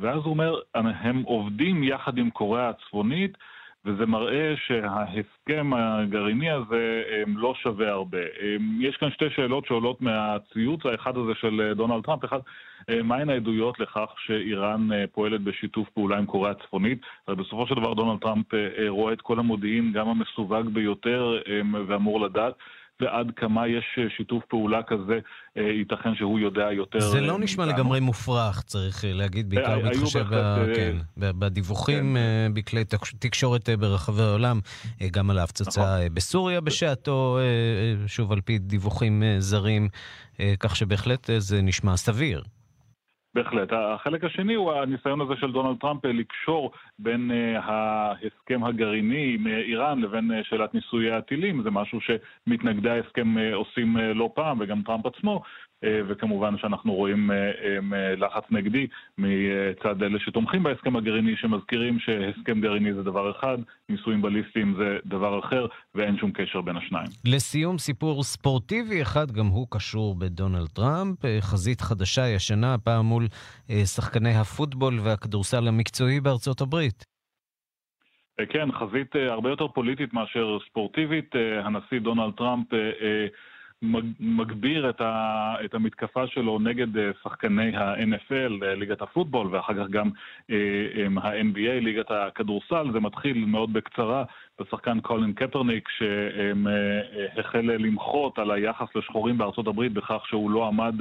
ואז 0.01 0.16
הוא 0.24 0.31
אומר, 0.31 0.61
הם 0.74 1.22
עובדים 1.22 1.83
יחד 1.83 2.18
עם 2.18 2.31
קוריאה 2.31 2.68
הצפונית, 2.68 3.38
וזה 3.84 4.06
מראה 4.06 4.54
שההסכם 4.66 5.70
הגרעיני 5.74 6.50
הזה 6.50 7.02
לא 7.26 7.54
שווה 7.54 7.90
הרבה. 7.90 8.18
יש 8.80 8.96
כאן 8.96 9.10
שתי 9.10 9.30
שאלות 9.30 9.66
שעולות 9.66 10.00
מהציוץ, 10.02 10.86
האחד 10.86 11.16
הזה 11.16 11.32
של 11.40 11.72
דונלד 11.76 12.04
טראמפ, 12.04 12.24
אחד, 12.24 12.38
מהן 13.04 13.30
העדויות 13.30 13.80
לכך 13.80 14.14
שאיראן 14.26 14.92
אה, 14.92 15.04
פועלת 15.12 15.40
בשיתוף 15.40 15.88
פעולה 15.88 16.18
עם 16.18 16.26
קוריאה 16.26 16.50
הצפונית? 16.50 17.00
בסופו 17.28 17.66
של 17.66 17.74
דבר 17.74 17.94
דונלד 17.94 18.20
טראמפ 18.20 18.54
אה, 18.54 18.68
אה, 18.78 18.88
רואה 18.88 19.12
את 19.12 19.20
כל 19.20 19.38
המודיעין, 19.38 19.92
גם 19.92 20.08
המסווג 20.08 20.68
ביותר, 20.72 21.38
ואמור 21.86 22.20
לדעת. 22.20 22.54
ועד 23.00 23.26
כמה 23.37 23.68
יש 23.68 23.98
שיתוף 24.16 24.44
פעולה 24.48 24.82
כזה, 24.82 25.18
ייתכן 25.56 26.14
שהוא 26.14 26.38
יודע 26.38 26.72
יותר... 26.72 27.00
זה 27.00 27.20
לא 27.20 27.38
נשמע 27.38 27.66
לגמרי 27.66 28.00
מופרך, 28.00 28.62
צריך 28.62 29.04
להגיד, 29.08 29.50
בעיקר 29.50 29.78
בהתחשב 29.80 30.26
כן, 30.74 30.96
בדיווחים 31.16 32.16
כן. 32.16 32.54
בכלי 32.54 32.84
תקשורת 33.18 33.68
ברחבי 33.78 34.22
העולם, 34.22 34.61
גם 35.11 35.30
על 35.30 35.38
ההפצצה 35.38 35.80
נכון. 35.80 36.14
בסוריה 36.14 36.61
בשעתו, 36.61 37.38
שוב 38.06 38.32
על 38.32 38.40
פי 38.40 38.58
דיווחים 38.58 39.22
זרים, 39.38 39.88
כך 40.61 40.76
שבהחלט 40.76 41.30
זה 41.38 41.62
נשמע 41.62 41.96
סביר. 41.96 42.42
בהחלט. 43.38 43.72
החלק 43.72 44.24
השני 44.24 44.55
הוא 44.55 44.72
הניסיון 44.72 45.20
הזה 45.20 45.33
של 45.37 45.53
דונלד 45.53 45.77
טראמפ 45.81 46.05
לקשור 46.05 46.72
בין 46.98 47.31
uh, 47.31 47.59
ההסכם 47.64 48.64
הגרעיני 48.64 49.35
עם 49.35 49.46
איראן 49.46 50.01
לבין 50.01 50.31
שאלת 50.42 50.74
ניסויי 50.74 51.12
הטילים. 51.12 51.62
זה 51.62 51.70
משהו 51.70 51.98
שמתנגדי 52.01 52.90
ההסכם 52.90 53.35
עושים 53.53 53.96
לא 53.96 54.31
פעם, 54.35 54.57
וגם 54.61 54.83
טראמפ 54.83 55.07
עצמו, 55.07 55.35
אה, 55.35 55.42
וכמובן 55.84 56.58
שאנחנו 56.58 56.94
רואים 56.94 57.30
אה, 57.30 57.36
אה, 57.36 58.16
לחץ 58.16 58.44
נגדי 58.50 58.86
מצד 59.18 60.02
אלה 60.02 60.18
שתומכים 60.18 60.62
בהסכם 60.62 60.96
הגרעיני, 60.96 61.36
שמזכירים 61.36 61.98
שהסכם 61.98 62.60
גרעיני 62.60 62.94
זה 62.94 63.02
דבר 63.02 63.30
אחד, 63.30 63.58
ניסויים 63.88 64.22
בליסטיים 64.22 64.74
זה 64.78 64.98
דבר 65.06 65.38
אחר, 65.38 65.66
ואין 65.94 66.18
שום 66.18 66.30
קשר 66.32 66.60
בין 66.60 66.76
השניים. 66.76 67.06
לסיום, 67.24 67.78
סיפור 67.78 68.22
ספורטיבי 68.22 69.02
אחד, 69.02 69.30
גם 69.30 69.46
הוא 69.46 69.66
קשור 69.70 70.14
בדונלד 70.14 70.68
טראמפ, 70.68 71.18
חזית 71.40 71.80
חדשה 71.80 72.28
ישנה, 72.28 72.74
הפעם 72.74 73.06
מול 73.06 73.26
שחקני 73.84 74.34
הפוטבול 74.34 74.94
והכדורסל 75.04 75.68
המקצועי 75.68 76.20
בארצות 76.20 76.60
הברית. 76.60 77.04
כן, 78.48 78.72
חזית 78.72 79.14
הרבה 79.16 79.50
יותר 79.50 79.68
פוליטית 79.68 80.14
מאשר 80.14 80.58
ספורטיבית. 80.70 81.34
הנשיא 81.64 81.98
דונלד 82.00 82.34
טראמפ 82.36 82.66
מגביר 84.20 84.90
את, 84.90 85.00
ה, 85.00 85.54
את 85.64 85.74
המתקפה 85.74 86.26
שלו 86.26 86.58
נגד 86.58 86.98
אה, 86.98 87.10
שחקני 87.22 87.76
ה-NFL, 87.76 88.64
אה, 88.64 88.74
ליגת 88.74 89.02
הפוטבול, 89.02 89.46
ואחר 89.50 89.74
כך 89.74 89.90
גם 89.90 90.10
אה, 90.50 90.56
ה-NBA, 91.22 91.80
ליגת 91.80 92.10
הכדורסל. 92.10 92.92
זה 92.92 93.00
מתחיל 93.00 93.44
מאוד 93.44 93.72
בקצרה 93.72 94.24
בשחקן 94.60 95.00
קולין 95.00 95.32
קפרניק, 95.32 95.88
שהחל 95.88 97.60
למחות 97.60 98.38
על 98.38 98.50
היחס 98.50 98.86
לשחורים 98.94 99.38
בארצות 99.38 99.66
הברית 99.66 99.92
בכך 99.92 100.22
שהוא 100.26 100.50
לא 100.50 100.66
עמד 100.66 100.94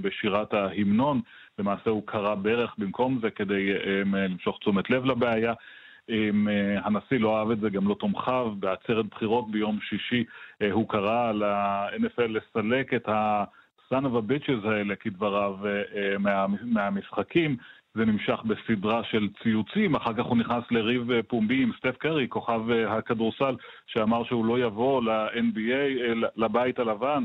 בשירת 0.00 0.54
ההמנון. 0.54 1.20
למעשה 1.58 1.90
הוא 1.90 2.02
קרא 2.06 2.34
ברך 2.34 2.74
במקום 2.78 3.18
זה 3.22 3.30
כדי 3.30 3.72
למשוך 4.04 4.58
תשומת 4.58 4.90
לב 4.90 5.04
לבעיה. 5.04 5.52
אה, 6.10 6.80
הנשיא 6.84 7.20
לא 7.20 7.38
אהב 7.38 7.50
את 7.50 7.60
זה, 7.60 7.70
גם 7.70 7.88
לא 7.88 7.94
תומכיו. 7.94 8.52
בעצרת 8.58 9.06
בחירות 9.06 9.50
ביום 9.50 9.78
שישי 9.80 10.24
אה, 10.62 10.72
הוא 10.72 10.88
קרא 10.88 11.32
ל-NFL 11.32 12.28
לסלק 12.28 12.94
את 12.94 13.08
ה-son 13.08 14.02
of 14.04 14.16
a 14.16 14.30
bitches 14.30 14.68
האלה, 14.68 14.96
כדבריו, 14.96 15.56
אה, 15.66 16.18
מה, 16.18 16.46
מהמשחקים. 16.62 17.56
זה 17.94 18.04
נמשך 18.04 18.40
בסדרה 18.44 19.04
של 19.04 19.28
ציוצים, 19.42 19.94
אחר 19.94 20.14
כך 20.14 20.24
הוא 20.24 20.36
נכנס 20.36 20.64
לריב 20.70 21.22
פומבי 21.22 21.62
עם 21.62 21.72
סטף 21.78 21.96
קרי, 21.96 22.28
כוכב 22.28 22.60
הכדורסל, 22.88 23.56
שאמר 23.86 24.24
שהוא 24.24 24.44
לא 24.44 24.58
יבוא 24.58 25.02
ל-NBA, 25.02 26.14
לבית 26.36 26.78
הלבן, 26.78 27.24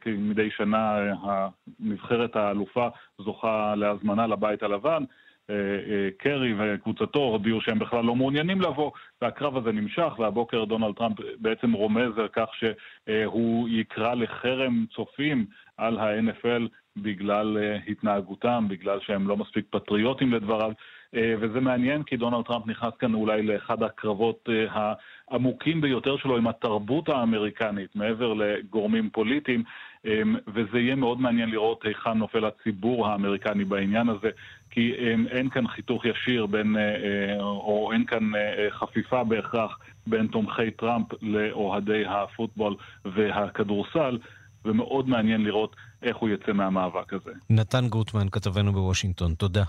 כי 0.00 0.10
מדי 0.10 0.50
שנה 0.50 0.98
הנבחרת 1.22 2.36
האלופה 2.36 2.88
זוכה 3.18 3.74
להזמנה 3.74 4.26
לבית 4.26 4.62
הלבן. 4.62 5.04
אה, 5.50 5.54
אה, 5.54 6.08
קרי 6.18 6.54
וקבוצתו 6.58 7.18
הודיעו 7.18 7.60
שהם 7.60 7.78
בכלל 7.78 8.04
לא 8.04 8.14
מעוניינים 8.14 8.60
לבוא, 8.60 8.90
והקרב 9.22 9.56
הזה 9.56 9.72
נמשך, 9.72 10.18
והבוקר 10.18 10.64
דונלד 10.64 10.94
טראמפ 10.94 11.16
בעצם 11.38 11.72
רומז 11.72 12.18
על 12.18 12.28
כך 12.28 12.48
שהוא 12.54 13.68
יקרא 13.68 14.14
לחרם 14.14 14.84
צופים 14.94 15.46
על 15.76 15.98
ה-NFL 15.98 16.62
בגלל 16.96 17.58
אה, 17.58 17.78
התנהגותם, 17.88 18.66
בגלל 18.68 19.00
שהם 19.00 19.28
לא 19.28 19.36
מספיק 19.36 19.64
פטריוטים 19.70 20.32
לדבריו. 20.32 20.72
וזה 21.14 21.60
מעניין 21.60 22.02
כי 22.02 22.16
דונלד 22.16 22.44
טראמפ 22.44 22.66
נכנס 22.66 22.92
כאן 22.98 23.14
אולי 23.14 23.42
לאחד 23.42 23.82
הקרבות 23.82 24.48
העמוקים 24.70 25.80
ביותר 25.80 26.16
שלו 26.16 26.36
עם 26.36 26.46
התרבות 26.46 27.08
האמריקנית, 27.08 27.96
מעבר 27.96 28.32
לגורמים 28.32 29.10
פוליטיים, 29.10 29.62
אמ, 30.04 30.36
וזה 30.54 30.78
יהיה 30.78 30.94
מאוד 30.94 31.20
מעניין 31.20 31.50
לראות 31.50 31.84
היכן 31.84 32.18
נופל 32.18 32.44
הציבור 32.44 33.06
האמריקני 33.06 33.64
בעניין 33.64 34.08
הזה, 34.08 34.30
כי 34.70 34.92
אין 35.30 35.50
כאן 35.50 35.68
חיתוך 35.68 36.04
ישיר 36.04 36.46
בין, 36.46 36.76
אה, 36.76 36.82
אה, 36.82 37.42
או 37.42 37.90
אין 37.92 38.04
כאן 38.06 38.34
אה, 38.34 38.70
חפיפה 38.70 39.24
בהכרח 39.24 39.78
בין 40.06 40.26
תומכי 40.26 40.70
טראמפ 40.70 41.06
לאוהדי 41.22 42.02
הפוטבול 42.06 42.76
והכדורסל, 43.04 44.18
ומאוד 44.64 45.08
מעניין 45.08 45.44
לראות 45.44 45.76
איך 46.02 46.16
הוא 46.16 46.28
יצא 46.28 46.52
מהמאבק 46.52 47.12
הזה. 47.12 47.30
נתן 47.50 47.88
גוטמן, 47.88 48.28
כתבנו 48.28 48.72
בוושינגטון, 48.72 49.34
תודה. 49.34 49.64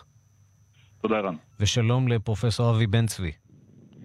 תודה, 1.01 1.15
ערן. 1.17 1.35
ושלום 1.59 2.07
לפרופסור 2.07 2.75
אבי 2.75 2.87
בן 2.87 3.05
צבי. 3.05 3.31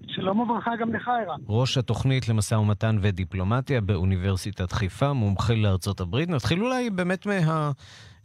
שלום 0.07 0.40
וברכה 0.40 0.70
גם 0.80 0.94
לך, 0.94 1.09
ערן. 1.09 1.40
ראש 1.49 1.78
התוכנית 1.78 2.28
למשא 2.28 2.55
ומתן 2.55 2.99
ודיפלומטיה 3.01 3.80
באוניברסיטת 3.80 4.72
חיפה, 4.72 5.12
מומחה 5.12 5.55
לארצות 5.55 6.01
הברית. 6.01 6.28
נתחיל 6.28 6.64
אולי 6.64 6.90
באמת 6.90 7.26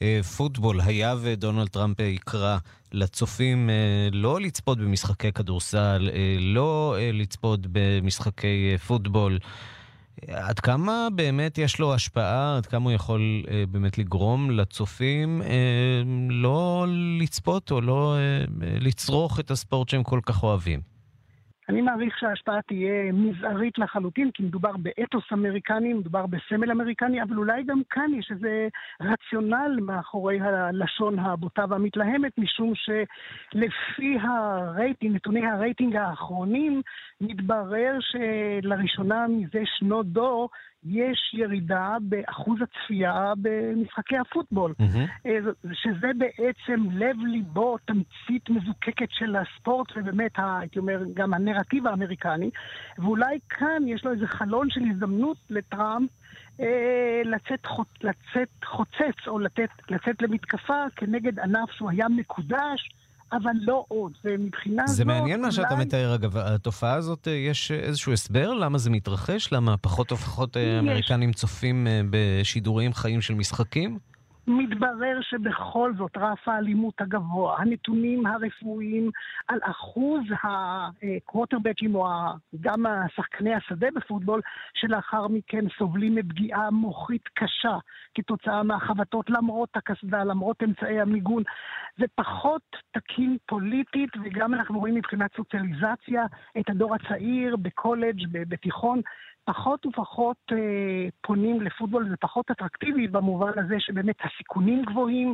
מהפוטבול. 0.01 0.81
היה 0.81 1.15
ודונלד 1.21 1.67
טראמפ 1.67 1.99
יקרא 1.99 2.57
לצופים 2.91 3.69
אה, 3.69 4.09
לא 4.11 4.41
לצפות 4.41 4.77
במשחקי 4.77 5.31
כדורסל, 5.31 6.09
אה, 6.13 6.35
לא 6.39 6.95
אה, 6.99 7.09
לצפות 7.13 7.59
במשחקי 7.71 8.77
פוטבול. 8.87 9.39
עד 10.27 10.59
כמה 10.59 11.07
באמת 11.15 11.57
יש 11.57 11.79
לו 11.79 11.93
השפעה, 11.93 12.57
עד 12.57 12.65
כמה 12.65 12.83
הוא 12.83 12.91
יכול 12.91 13.43
אה, 13.51 13.63
באמת 13.71 13.97
לגרום 13.97 14.51
לצופים 14.51 15.41
אה, 15.41 16.01
לא 16.29 16.85
לצפות 17.19 17.71
או 17.71 17.81
לא 17.81 18.15
אה, 18.15 18.45
לצרוך 18.61 19.39
את 19.39 19.51
הספורט 19.51 19.89
שהם 19.89 20.03
כל 20.03 20.19
כך 20.25 20.43
אוהבים? 20.43 20.90
אני 21.69 21.81
מעריך 21.81 22.17
שההשפעה 22.19 22.61
תהיה 22.61 23.11
מזערית 23.13 23.77
לחלוטין, 23.77 24.31
כי 24.33 24.43
מדובר 24.43 24.77
באתוס 24.77 25.23
אמריקני, 25.33 25.93
מדובר 25.93 26.25
בסמל 26.25 26.71
אמריקני, 26.71 27.23
אבל 27.23 27.37
אולי 27.37 27.63
גם 27.63 27.81
כאן 27.89 28.11
יש 28.13 28.31
איזה 28.31 28.67
רציונל 29.01 29.79
מאחורי 29.81 30.39
הלשון 30.39 31.19
הבוטה 31.19 31.65
והמתלהמת, 31.69 32.37
משום 32.37 32.73
שלפי 32.75 34.17
הרייטינג, 34.21 35.15
נתוני 35.15 35.47
הרייטינג 35.47 35.95
האחרונים, 35.95 36.81
מתברר 37.21 37.97
שלראשונה 37.99 39.27
מזה 39.27 39.61
שנות 39.65 40.05
דור, 40.05 40.49
יש 40.85 41.33
ירידה 41.33 41.97
באחוז 42.01 42.59
הצפייה 42.61 43.33
במשחקי 43.41 44.17
הפוטבול, 44.17 44.73
mm-hmm. 44.79 45.27
שזה 45.73 46.07
בעצם 46.17 46.85
לב-ליבו, 46.91 47.77
תמצית 47.77 48.49
מזוקקת 48.49 49.09
של 49.09 49.35
הספורט, 49.35 49.87
ובאמת, 49.95 50.31
הייתי 50.37 50.79
אומר, 50.79 51.03
גם 51.13 51.33
הנרטיב 51.33 51.87
האמריקני. 51.87 52.49
ואולי 52.97 53.39
כאן 53.49 53.87
יש 53.87 54.05
לו 54.05 54.11
איזה 54.11 54.27
חלון 54.27 54.69
של 54.69 54.81
הזדמנות 54.91 55.37
לטראמפ 55.49 56.09
אה, 56.59 57.21
לצאת, 57.25 57.67
לצאת 58.03 58.49
חוצץ, 58.65 59.27
או 59.27 59.39
לתת, 59.39 59.69
לצאת 59.89 60.21
למתקפה 60.21 60.83
כנגד 60.95 61.39
ענף 61.39 61.71
שהוא 61.71 61.89
היה 61.89 62.05
מקודש. 62.09 62.89
אבל 63.33 63.51
לא 63.61 63.85
עוד. 63.87 64.11
ומבחינה 64.25 64.87
זאת... 64.87 64.95
זה 64.95 65.05
מעניין 65.05 65.41
מה 65.41 65.51
שאתה 65.51 65.75
מתאר, 65.75 66.15
אגב. 66.15 66.37
התופעה 66.37 66.93
הזאת, 66.93 67.27
אה, 67.27 67.33
יש 67.33 67.71
איזשהו 67.71 68.13
הסבר 68.13 68.53
למה 68.53 68.77
זה 68.77 68.89
מתרחש? 68.89 69.53
למה 69.53 69.77
פחות 69.77 70.11
ופחות 70.11 70.57
אה, 70.57 70.79
אמריקנים 70.79 71.33
צופים 71.33 71.87
אה, 71.87 72.01
בשידורים 72.09 72.93
חיים 72.93 73.21
של 73.21 73.33
משחקים? 73.33 73.99
מתברר 74.47 75.21
שבכל 75.21 75.93
זאת 75.97 76.17
רף 76.17 76.47
האלימות 76.47 77.01
הגבוה, 77.01 77.57
הנתונים 77.59 78.25
הרפואיים 78.25 79.09
על 79.47 79.59
אחוז 79.63 80.21
הקווטרבקים 80.43 81.95
או 81.95 82.07
גם 82.61 82.85
השחקני 82.85 83.53
השדה 83.53 83.87
בפוטבול, 83.95 84.41
שלאחר 84.73 85.27
מכן 85.27 85.65
סובלים 85.77 86.15
מפגיעה 86.15 86.71
מוחית 86.71 87.27
קשה 87.33 87.77
כתוצאה 88.15 88.63
מהחבטות 88.63 89.29
למרות 89.29 89.69
הקסדה, 89.75 90.23
למרות 90.23 90.63
אמצעי 90.63 91.01
המיגון. 91.01 91.43
זה 91.97 92.05
פחות 92.15 92.75
תקין 92.91 93.37
פוליטית, 93.45 94.09
וגם 94.23 94.53
אנחנו 94.53 94.79
רואים 94.79 94.95
מבחינת 94.95 95.35
סוציאליזציה 95.35 96.25
את 96.59 96.69
הדור 96.69 96.95
הצעיר 96.95 97.55
בקולג', 97.55 98.27
בתיכון. 98.31 99.01
פחות 99.45 99.85
ופחות 99.85 100.37
אה, 100.51 101.09
פונים 101.21 101.61
לפוטבול, 101.61 102.09
זה 102.09 102.15
פחות 102.19 102.51
אטרקטיבי 102.51 103.07
במובן 103.07 103.51
הזה 103.55 103.75
שבאמת 103.79 104.15
הסיכונים 104.23 104.85
גבוהים, 104.85 105.33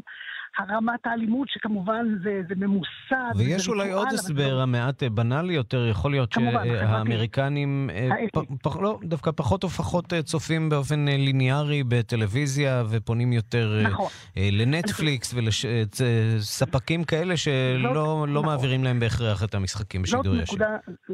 הרמת 0.58 1.00
האלימות, 1.06 1.50
שכמובן 1.50 2.06
זה, 2.24 2.42
זה 2.50 2.56
ממוסד. 2.56 3.36
ויש 3.36 3.68
אולי 3.68 3.92
עוד 3.92 4.08
הסבר 4.12 4.60
המעט 4.60 5.04
בנאלי 5.04 5.54
יותר, 5.54 5.88
יכול 5.88 6.12
להיות 6.12 6.32
שהאמריקנים, 6.34 7.90
אה, 7.94 8.10
פ, 8.34 8.40
פ, 8.64 8.82
לא, 8.82 9.00
דווקא 9.04 9.32
פחות 9.32 9.64
ופחות 9.64 10.14
אה, 10.14 10.22
צופים 10.22 10.70
באופן 10.70 11.08
אה, 11.08 11.18
ליניארי 11.18 11.84
בטלוויזיה, 11.84 12.84
ופונים 12.90 13.34
יותר 13.34 13.82
נכון. 13.84 14.08
לנטפליקס 14.38 15.34
ולספקים 15.34 17.04
כאלה 17.04 17.38
שלא 17.38 17.94
לא 17.94 18.26
נכון. 18.28 18.46
מעבירים 18.46 18.84
להם 18.84 19.00
בהכרח 19.00 19.44
את 19.44 19.56
המשחקים 19.56 20.02
בשידור 20.02 20.36
ישיר. 20.36 20.60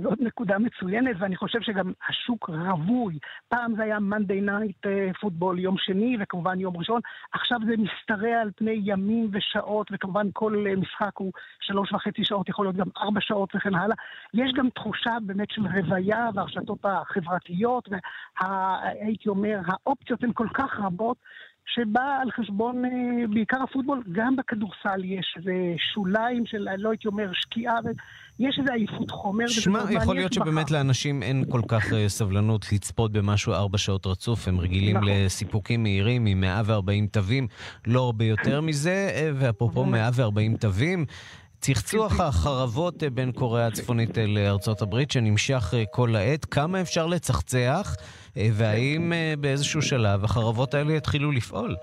זאת 0.04 0.22
נקודה 0.22 0.58
מצוינת, 0.60 1.16
ואני 1.20 1.36
חושב 1.36 1.60
שגם 1.62 1.92
השוק 2.10 2.50
רווי. 2.50 3.20
פעם 3.50 3.76
זה 3.76 3.84
היה 3.84 3.98
Monday 3.98 4.50
Night 4.50 4.88
פוטבול 5.22 5.60
יום 5.60 5.76
שני, 5.78 6.18
וכמובן 6.22 6.60
יום 6.60 6.78
ראשון, 6.78 7.02
עכשיו 7.34 7.60
זה 7.68 7.74
משתרע 7.78 8.42
על 8.42 8.50
פני 8.56 8.82
ימים 8.84 9.23
ושעות, 9.32 9.88
וכמובן 9.92 10.28
כל 10.34 10.66
אה, 10.68 10.76
משחק 10.76 11.18
הוא 11.18 11.32
שלוש 11.60 11.94
וחצי 11.94 12.26
שעות, 12.26 12.50
יכול 12.50 12.66
להיות 12.66 12.76
גם 12.76 12.88
ארבע 12.98 13.22
שעות 13.22 13.56
וכן 13.56 13.76
הלאה. 13.76 13.96
יש 14.34 14.52
גם 14.54 14.70
תחושה 14.70 15.18
באמת 15.22 15.52
של 15.52 15.62
רוויה 15.62 16.30
והרשתות 16.34 16.80
החברתיות, 16.84 17.90
והייתי 17.90 19.30
אומר, 19.30 19.60
האופציות 19.66 20.24
הן 20.24 20.32
כל 20.34 20.48
כך 20.54 20.80
רבות. 20.80 21.18
שבא 21.66 22.18
על 22.22 22.32
חשבון 22.32 22.86
אה, 22.86 22.90
בעיקר 23.34 23.58
הפוטבול, 23.64 24.04
גם 24.12 24.36
בכדורסל 24.36 25.04
יש 25.04 25.36
איזה 25.38 25.52
שוליים 25.94 26.46
של, 26.46 26.68
לא 26.78 26.90
הייתי 26.90 27.08
אומר, 27.08 27.30
שקיעה, 27.34 27.76
יש 28.40 28.56
איזה 28.60 28.74
עייפות 28.74 29.12
חומר. 29.12 29.48
שמע, 29.48 29.84
יכול 29.92 30.16
להיות 30.16 30.34
שבאמת 30.34 30.72
לאנשים 30.72 31.24
אין 31.24 31.44
כל 31.50 31.62
כך 31.68 31.94
אה, 31.94 32.10
סבלנות 32.10 32.72
לצפות 32.72 33.12
במשהו 33.12 33.54
ארבע 33.54 33.78
שעות 33.78 34.08
רצוף, 34.08 34.48
הם 34.48 34.60
רגילים 34.60 34.98
נכון. 34.98 35.10
לסיפוקים 35.10 35.84
מהירים 35.84 36.26
עם 36.26 36.42
140 36.42 37.08
תווים, 37.08 37.48
לא 37.88 38.02
הרבה 38.02 38.26
יותר 38.26 38.62
מזה, 38.62 39.10
אה, 39.16 39.32
ואפרופו 39.36 39.86
140 39.86 40.58
תווים, 40.58 41.06
צחצוח 41.62 42.20
החרבות 42.20 43.04
בין 43.14 43.32
קוריאה 43.32 43.68
הצפונית 43.68 44.18
לארצות 44.28 44.82
הברית, 44.82 45.12
שנמשך 45.12 45.74
כל 45.92 46.16
העת, 46.16 46.46
כמה 46.46 46.82
אפשר 46.82 47.06
לצחצח? 47.06 47.96
אה, 48.38 48.48
והאם 48.54 49.14
אה, 49.14 49.34
באיזשהו 49.40 49.82
שלב 49.82 50.24
החרבות 50.24 50.74
האלה 50.74 50.94
יתחילו 50.94 51.32
לפעול? 51.32 51.76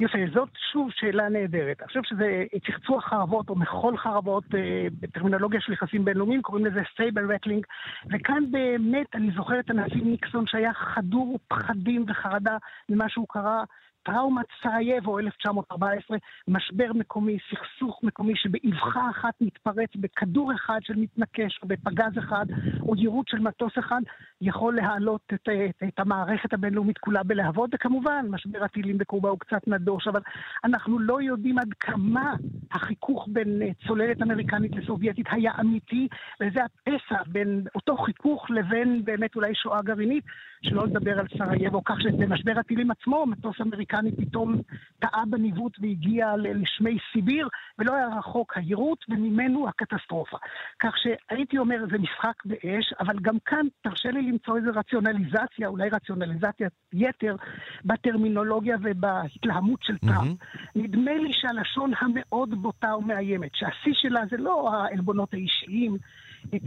יפה, 0.00 0.18
זאת 0.34 0.48
שוב 0.72 0.88
שאלה 0.92 1.28
נהדרת. 1.28 1.80
אני 1.80 1.88
חושב 1.88 2.00
שזה 2.04 2.44
צחצוח 2.66 3.04
חרבות 3.04 3.48
או 3.48 3.54
מחול 3.54 3.96
חרבות, 3.96 4.44
אה, 4.54 4.86
בטרמינולוגיה 5.00 5.60
של 5.60 5.72
יחסים 5.72 6.04
בינלאומיים, 6.04 6.42
קוראים 6.42 6.66
לזה 6.66 6.80
saber 6.92 7.32
rattling, 7.32 7.66
וכאן 8.06 8.44
באמת 8.50 9.06
אני 9.14 9.30
זוכר 9.36 9.60
את 9.60 9.70
הנשיא 9.70 10.02
ניקסון 10.04 10.46
שהיה 10.46 10.72
חדור 10.72 11.38
פחדים 11.48 12.04
וחרדה 12.08 12.56
ממה 12.88 13.08
שהוא 13.08 13.26
קרא 13.28 13.62
טראומת 14.06 14.46
סרייבו 14.62 15.18
1914, 15.18 16.16
משבר 16.48 16.92
מקומי, 16.94 17.38
סכסוך 17.50 18.00
מקומי 18.02 18.32
שבאבחה 18.36 19.10
אחת 19.10 19.34
מתפרץ 19.40 19.90
בכדור 19.96 20.52
אחד 20.54 20.78
של 20.82 20.94
מתנקש 20.96 21.58
או 21.62 21.68
בפגז 21.68 22.18
אחד 22.18 22.46
או 22.80 22.94
יירוט 22.96 23.28
של 23.28 23.38
מטוס 23.38 23.72
אחד, 23.78 24.00
יכול 24.40 24.76
להעלות 24.76 25.20
את, 25.34 25.48
את, 25.48 25.82
את 25.88 26.00
המערכת 26.00 26.52
הבינלאומית 26.52 26.98
כולה 26.98 27.22
בלהבות, 27.22 27.70
וכמובן 27.74 28.26
משבר 28.30 28.64
הטילים 28.64 28.98
בקובה 28.98 29.28
הוא 29.28 29.38
קצת 29.38 29.68
נדוש, 29.68 30.08
אבל 30.08 30.20
אנחנו 30.64 30.98
לא 30.98 31.22
יודעים 31.22 31.58
עד 31.58 31.74
כמה 31.80 32.34
החיכוך 32.72 33.28
בין 33.32 33.62
צוללת 33.86 34.22
אמריקנית 34.22 34.72
לסובייטית 34.76 35.26
היה 35.30 35.52
אמיתי, 35.60 36.08
וזה 36.40 36.60
הפסע 36.64 37.22
בין 37.26 37.64
אותו 37.74 37.96
חיכוך 37.96 38.50
לבין 38.50 39.04
באמת 39.04 39.36
אולי 39.36 39.54
שואה 39.54 39.82
גרעינית, 39.82 40.24
שלא 40.62 40.86
לדבר 40.86 41.18
על 41.18 41.26
סרייבו, 41.38 41.84
כך 41.84 42.00
שבמשבר 42.00 42.52
הטילים 42.56 42.90
עצמו 42.90 43.26
מטוס 43.26 43.60
אמריקני 43.60 44.16
פתאום 44.16 44.60
טעה 44.98 45.22
בניווט 45.30 45.72
והגיע 45.80 46.32
לשמי 46.36 46.98
סיביר, 47.12 47.48
ולא 47.78 47.94
היה 47.94 48.08
רחוק 48.18 48.56
היירוט, 48.56 49.04
וממנו 49.08 49.68
הקטסטרופה. 49.68 50.36
כך 50.80 50.92
שהייתי 50.96 51.58
אומר, 51.58 51.84
זה 51.90 51.98
משחק 51.98 52.44
באש, 52.44 52.92
אבל 53.00 53.18
גם 53.22 53.36
כאן 53.44 53.66
תרשה 53.82 54.10
לי 54.10 54.22
למצוא 54.22 54.56
איזו 54.56 54.70
רציונליזציה, 54.74 55.68
אולי 55.68 55.88
רציונליזציה 55.88 56.68
יתר, 56.92 57.36
בטרמינולוגיה 57.84 58.76
ובהתלהמות 58.82 59.82
של 59.82 59.98
טראמפ. 59.98 60.42
Mm-hmm. 60.42 60.70
נדמה 60.74 61.14
לי 61.14 61.32
שהלשון 61.32 61.92
המאוד 62.00 62.62
בוטה 62.62 62.96
ומאיימת, 62.96 63.54
שהשיא 63.54 63.92
שלה 63.94 64.20
זה 64.30 64.36
לא 64.36 64.74
העלבונות 64.74 65.34
האישיים, 65.34 65.96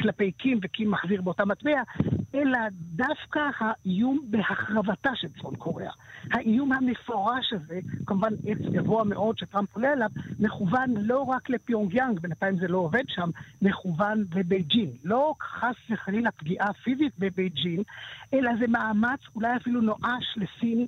כלפי 0.02 0.32
קים, 0.32 0.60
וקים 0.64 0.92
מחזיר 0.92 1.22
באותה 1.22 1.46
מטבע, 1.46 1.82
אלא 2.36 2.60
דווקא 2.72 3.40
האיום 3.60 4.20
בהחרבתה 4.30 5.10
של 5.16 5.28
צפון 5.28 5.56
קוריאה. 5.56 5.92
האיום 6.32 6.74
המפורש 6.74 7.54
הזה, 7.54 7.80
כמובן 8.06 8.34
עץ 8.46 8.58
גבוה 8.58 9.04
מאוד 9.04 9.38
שטראמפ 9.38 9.76
עולה 9.76 9.92
עליו, 9.92 10.10
מכוון 10.40 10.94
לא 10.98 11.22
רק 11.22 11.50
לפיונג 11.50 11.94
יאנג, 11.94 12.20
בינתיים 12.20 12.58
זה 12.60 12.68
לא 12.68 12.78
עובד 12.78 13.04
שם, 13.08 13.30
מכוון 13.62 14.26
לבייג'ין. 14.36 14.92
לא 15.04 15.34
חס 15.42 15.76
וחלילה 15.90 16.32
פגיעה 16.32 16.74
פיזית 16.74 17.14
בבייג'ין, 17.20 17.84
אלא 18.34 18.52
זה 18.60 18.68
מאמץ 18.68 19.20
אולי 19.36 19.56
אפילו 19.56 19.82
נואש 19.82 20.38
לסין 20.38 20.86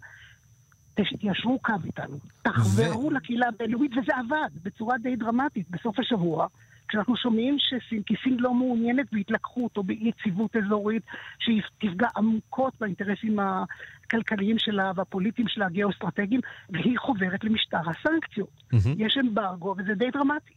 תיישרו 1.20 1.60
קו 1.60 1.74
איתנו, 1.86 2.18
תחברו 2.42 3.08
ו... 3.08 3.12
לקהילה 3.12 3.48
הבינלאומית, 3.48 3.92
וזה 3.92 4.12
עבד 4.16 4.50
בצורה 4.64 4.98
די 4.98 5.16
דרמטית 5.16 5.70
בסוף 5.70 6.00
השבוע. 6.00 6.48
כשאנחנו 6.92 7.18
שומעים 7.18 7.58
שסין, 7.60 8.04
כי 8.04 8.14
סין 8.24 8.38
לא 8.40 8.54
מעוניינת 8.54 9.06
בהתלקחות 9.12 9.78
או 9.78 9.84
ביציבות 9.84 10.56
אזורית 10.56 11.04
שהיא 11.40 11.62
תפגע 11.78 12.08
עמוקות 12.18 12.74
באינטרסים 12.80 13.40
הכלכליים 13.40 14.60
שלה 14.60 14.92
והפוליטיים 14.96 15.48
שלה, 15.48 15.66
הגיאו-אסטרטגיים, 15.66 16.42
והיא 16.70 16.98
חוברת 17.00 17.44
למשטר 17.44 17.78
הסנקציות. 17.78 18.64
Mm-hmm. 18.74 18.96
יש 18.98 19.18
אמברגו, 19.18 19.76
וזה 19.78 19.94
די 19.96 20.12
דרמטי. 20.12 20.54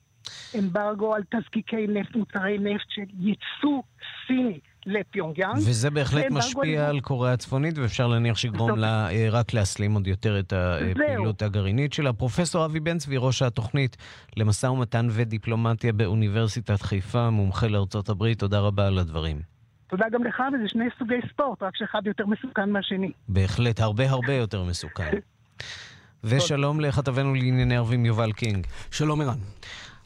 אמברגו 0.59 1.15
על 1.15 1.23
תזקיקי 1.31 1.87
נפט, 1.87 2.17
מוצרי 2.17 2.59
נפט 2.59 2.87
של 2.89 3.03
ייצוא 3.21 3.83
סיני. 4.27 4.61
לפיונגיאנג. 4.87 5.57
וזה 5.57 5.91
בהחלט 5.91 6.25
משפיע 6.31 6.89
על 6.89 7.01
קוריאה 7.01 7.33
הצפונית, 7.33 7.79
ואפשר 7.79 8.07
להניח 8.07 8.37
שיגרום 8.37 8.79
לה 8.79 9.11
אה, 9.11 9.27
רק 9.31 9.55
להסלים 9.55 9.95
עוד 9.95 10.07
יותר 10.07 10.39
את 10.39 10.53
הפעילות 10.53 11.43
הגרעינית 11.43 11.93
שלה. 11.93 12.13
פרופסור 12.13 12.65
אבי 12.65 12.81
בן 12.81 12.99
צבי, 12.99 13.17
ראש 13.19 13.43
התוכנית 13.43 13.97
למשא 14.37 14.67
ומתן 14.67 15.07
ודיפלומטיה 15.11 15.93
באוניברסיטת 15.93 16.83
חיפה, 16.83 17.31
מומחה 17.31 17.67
לארצות 17.67 18.09
הברית, 18.09 18.39
תודה 18.39 18.61
רבה 18.61 18.87
על 18.87 18.99
הדברים. 18.99 19.41
תודה 19.87 20.05
גם 20.13 20.25
לך, 20.25 20.43
וזה 20.55 20.69
שני 20.69 20.85
סוגי 20.99 21.15
ספורט, 21.33 21.63
רק 21.63 21.77
שאחד 21.77 22.03
יותר 22.07 22.27
מסוכן 22.27 22.71
מהשני. 22.71 23.13
בהחלט, 23.29 23.81
הרבה 23.81 24.11
הרבה 24.11 24.33
יותר 24.33 24.65
מסוכן. 24.65 25.11
ושלום 26.25 26.81
לכתבנו 26.81 27.35
לענייני 27.35 27.77
ערבים 27.77 28.07
יובל 28.07 28.33
קינג. 28.33 28.67
שלום 28.91 29.21
ערן. 29.21 29.39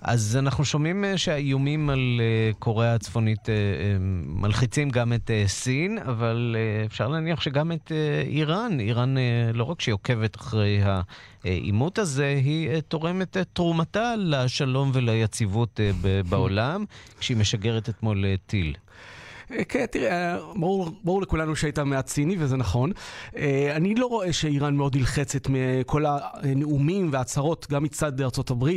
אז 0.02 0.36
אנחנו 0.36 0.64
שומעים 0.64 1.04
אה, 1.04 1.18
שהאיומים 1.18 1.90
על 1.90 2.20
אה, 2.20 2.50
קוריאה 2.58 2.94
הצפונית 2.94 3.48
אה, 3.48 3.54
מלחיצים 4.26 4.90
גם 4.90 5.12
את 5.12 5.30
סין, 5.46 5.98
אבל 5.98 6.56
אפשר 6.86 7.08
להניח 7.08 7.40
שגם 7.40 7.72
את 7.72 7.92
איראן. 8.26 8.80
איראן 8.80 9.14
לא 9.54 9.64
רק 9.64 9.80
שהיא 9.80 9.92
עוקבת 9.92 10.36
אחרי 10.36 10.80
העימות 11.44 11.98
הזה, 11.98 12.40
היא 12.44 12.80
תורמת 12.80 13.36
את 13.36 13.46
תרומתה 13.52 14.14
לשלום 14.18 14.90
וליציבות 14.94 15.80
בעולם, 16.28 16.84
כשהיא 17.20 17.36
משגרת 17.36 17.88
אתמול 17.88 18.24
טיל. 18.46 18.74
כן, 19.68 19.86
תראה, 19.86 20.38
ברור, 20.56 20.90
ברור 21.04 21.22
לכולנו 21.22 21.56
שהיית 21.56 21.78
מעט 21.78 22.06
ציני, 22.06 22.36
וזה 22.38 22.56
נכון. 22.56 22.92
אה, 23.36 23.72
אני 23.76 23.94
לא 23.94 24.06
רואה 24.06 24.32
שאיראן 24.32 24.76
מאוד 24.76 24.96
נלחצת 24.96 25.46
מכל 25.50 26.04
הנאומים 26.06 27.08
וההצהרות, 27.12 27.66
גם 27.70 27.82
מצד 27.82 28.20
ארה"ב, 28.20 28.70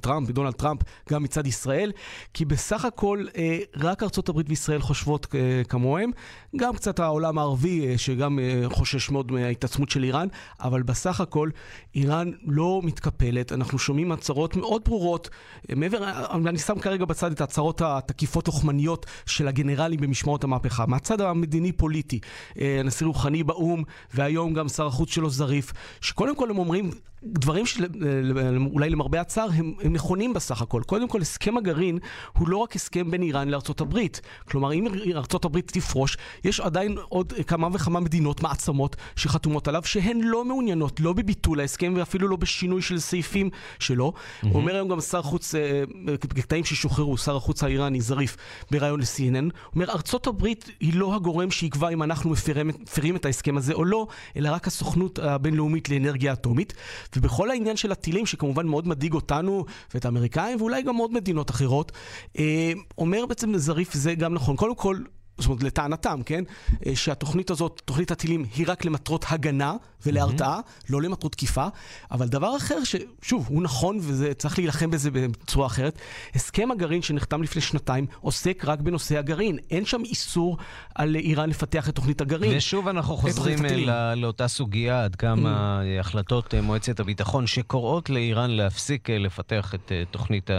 טראמפ, 0.00 0.30
דונלד 0.30 0.52
טראמפ, 0.52 0.80
גם 1.10 1.22
מצד 1.22 1.46
ישראל, 1.46 1.92
כי 2.34 2.44
בסך 2.44 2.84
הכל 2.84 3.24
אה, 3.36 3.58
רק 3.76 4.02
ארה"ב 4.02 4.42
וישראל 4.48 4.80
חושבות 4.80 5.26
אה, 5.34 5.62
כמוהם, 5.68 6.10
גם 6.56 6.74
קצת 6.74 6.98
העולם 6.98 7.38
הערבי, 7.38 7.98
שגם 7.98 8.38
חושש 8.64 9.10
מאוד 9.10 9.32
מההתעצמות 9.32 9.90
של 9.90 10.04
איראן, 10.04 10.28
אבל 10.60 10.82
בסך 10.82 11.20
הכל 11.20 11.50
איראן 11.94 12.30
לא 12.46 12.80
מתקפלת. 12.84 13.52
אנחנו 13.52 13.78
שומעים 13.78 14.12
הצהרות 14.12 14.56
מאוד 14.56 14.82
ברורות, 14.84 15.30
מעבר, 15.76 16.26
אני 16.48 16.58
שם 16.58 16.78
כרגע 16.78 17.04
בצד 17.04 17.32
את 17.32 17.40
ההצהרות 17.40 17.82
התקיפות-לוחמניות 17.84 19.06
של 19.26 19.48
הגנרלים 19.48 20.05
במשמרות 20.06 20.44
המהפכה. 20.44 20.86
מהצד 20.86 21.20
המדיני-פוליטי, 21.20 22.20
אה, 22.60 22.76
הנשיא 22.80 23.06
רוחני 23.06 23.42
באו"ם, 23.42 23.82
והיום 24.14 24.54
גם 24.54 24.68
שר 24.68 24.86
החוץ 24.86 25.10
שלו 25.10 25.30
זריף, 25.30 25.72
שקודם 26.00 26.36
כל 26.36 26.50
הם 26.50 26.58
אומרים 26.58 26.90
דברים 27.22 27.66
שאולי 27.66 28.90
למרבה 28.90 29.20
הצער 29.20 29.48
הם, 29.54 29.74
הם 29.82 29.92
נכונים 29.92 30.32
בסך 30.32 30.62
הכל. 30.62 30.82
קודם 30.86 31.08
כל, 31.08 31.20
הסכם 31.20 31.56
הגרעין 31.56 31.98
הוא 32.38 32.48
לא 32.48 32.56
רק 32.56 32.76
הסכם 32.76 33.10
בין 33.10 33.22
איראן 33.22 33.48
לארצות 33.48 33.80
הברית. 33.80 34.20
כלומר, 34.48 34.72
אם 34.72 34.86
ארצות 35.14 35.44
הברית 35.44 35.70
תפרוש, 35.70 36.16
יש 36.44 36.60
עדיין 36.60 36.96
עוד 37.08 37.32
כמה 37.46 37.68
וכמה 37.72 38.00
מדינות, 38.00 38.42
מעצמות, 38.42 38.96
שחתומות 39.16 39.68
עליו, 39.68 39.82
שהן 39.84 40.20
לא 40.20 40.44
מעוניינות, 40.44 41.00
לא 41.00 41.12
בביטול 41.12 41.60
ההסכם 41.60 41.94
ואפילו 41.96 42.28
לא 42.28 42.36
בשינוי 42.36 42.82
של 42.82 42.98
סעיפים 42.98 43.50
שלו. 43.78 44.12
Mm-hmm. 44.12 44.46
אומר 44.54 44.74
היום 44.74 44.88
גם 44.88 45.00
שר 45.00 45.22
חוץ, 45.22 45.54
אה, 45.54 45.82
בקטעים 46.04 46.64
ששוחררו, 46.64 47.18
שר 47.18 47.36
החוץ 47.36 47.62
האיראני, 47.62 48.00
זריף, 48.00 48.36
בריאיון 48.70 49.00
ל-CNN, 49.00 49.54
אומר, 49.74 49.90
ארצות 49.90 50.26
הברית 50.26 50.70
היא 50.80 50.94
לא 50.94 51.14
הגורם 51.14 51.50
שיקבע 51.50 51.88
אם 51.88 52.02
אנחנו 52.02 52.30
מפרים, 52.30 52.68
מפרים 52.68 53.16
את 53.16 53.24
ההסכם 53.24 53.56
הזה 53.56 53.72
או 53.72 53.84
לא, 53.84 54.06
אלא 54.36 54.50
רק 54.50 54.66
הסוכנות 54.66 55.18
הבינלאומית 55.18 55.88
לאנרגיה 55.88 56.32
אטומית. 56.32 56.74
ובכל 57.16 57.50
העניין 57.50 57.76
של 57.76 57.92
הטילים, 57.92 58.26
שכמובן 58.26 58.66
מאוד 58.66 58.88
מדאיג 58.88 59.14
אותנו 59.14 59.64
ואת 59.94 60.04
האמריקאים, 60.04 60.60
ואולי 60.60 60.82
גם 60.82 60.96
עוד 60.96 61.12
מדינות 61.12 61.50
אחרות, 61.50 61.92
אה, 62.38 62.72
אומר 62.98 63.26
בעצם 63.26 63.56
זריף 63.56 63.94
זה 63.94 64.14
גם 64.14 64.34
נכון. 64.34 64.56
קודם 64.56 64.74
כל, 64.74 64.98
זאת 65.38 65.46
אומרת, 65.46 65.62
לטענתם, 65.62 66.20
כן? 66.26 66.44
אה, 66.86 66.96
שהתוכנית 66.96 67.50
הזאת, 67.50 67.82
תוכנית 67.84 68.10
הטילים, 68.10 68.44
היא 68.54 68.66
רק 68.68 68.84
למטרות 68.84 69.24
הגנה 69.28 69.74
ולהרתעה, 70.06 70.58
mm-hmm. 70.60 70.86
לא 70.90 71.02
למטרות 71.02 71.32
תקיפה. 71.32 71.66
אבל 72.10 72.28
דבר 72.28 72.56
אחר, 72.56 72.78
ששוב, 72.84 73.46
הוא 73.48 73.62
נכון 73.62 74.00
וצריך 74.02 74.58
להילחם 74.58 74.90
בזה 74.90 75.10
בצורה 75.10 75.66
אחרת, 75.66 75.98
הסכם 76.34 76.70
הגרעין 76.70 77.02
שנחתם 77.02 77.42
לפני 77.42 77.62
שנתיים 77.62 78.06
עוסק 78.20 78.64
רק 78.66 78.80
בנושא 78.80 79.18
הגרעין. 79.18 79.58
אין 79.70 79.84
שם 79.84 80.04
איסור 80.04 80.56
על 80.94 81.16
איראן 81.16 81.50
לפתח 81.50 81.88
את 81.88 81.94
תוכנית 81.94 82.20
הגרעין. 82.20 82.56
ושוב 82.56 82.88
אנחנו 82.88 83.16
חוזרים 83.16 83.58
לא, 83.64 84.14
לאותה 84.14 84.48
סוגיה, 84.48 85.04
עד 85.04 85.16
כמה 85.16 85.80
mm-hmm. 85.80 86.00
החלטות 86.00 86.54
מועצת 86.54 87.00
הביטחון 87.00 87.46
שקוראות 87.46 88.10
לאיראן 88.10 88.50
להפסיק 88.50 89.10
לפתח 89.10 89.74
את 89.74 89.92
תוכנית. 90.10 90.50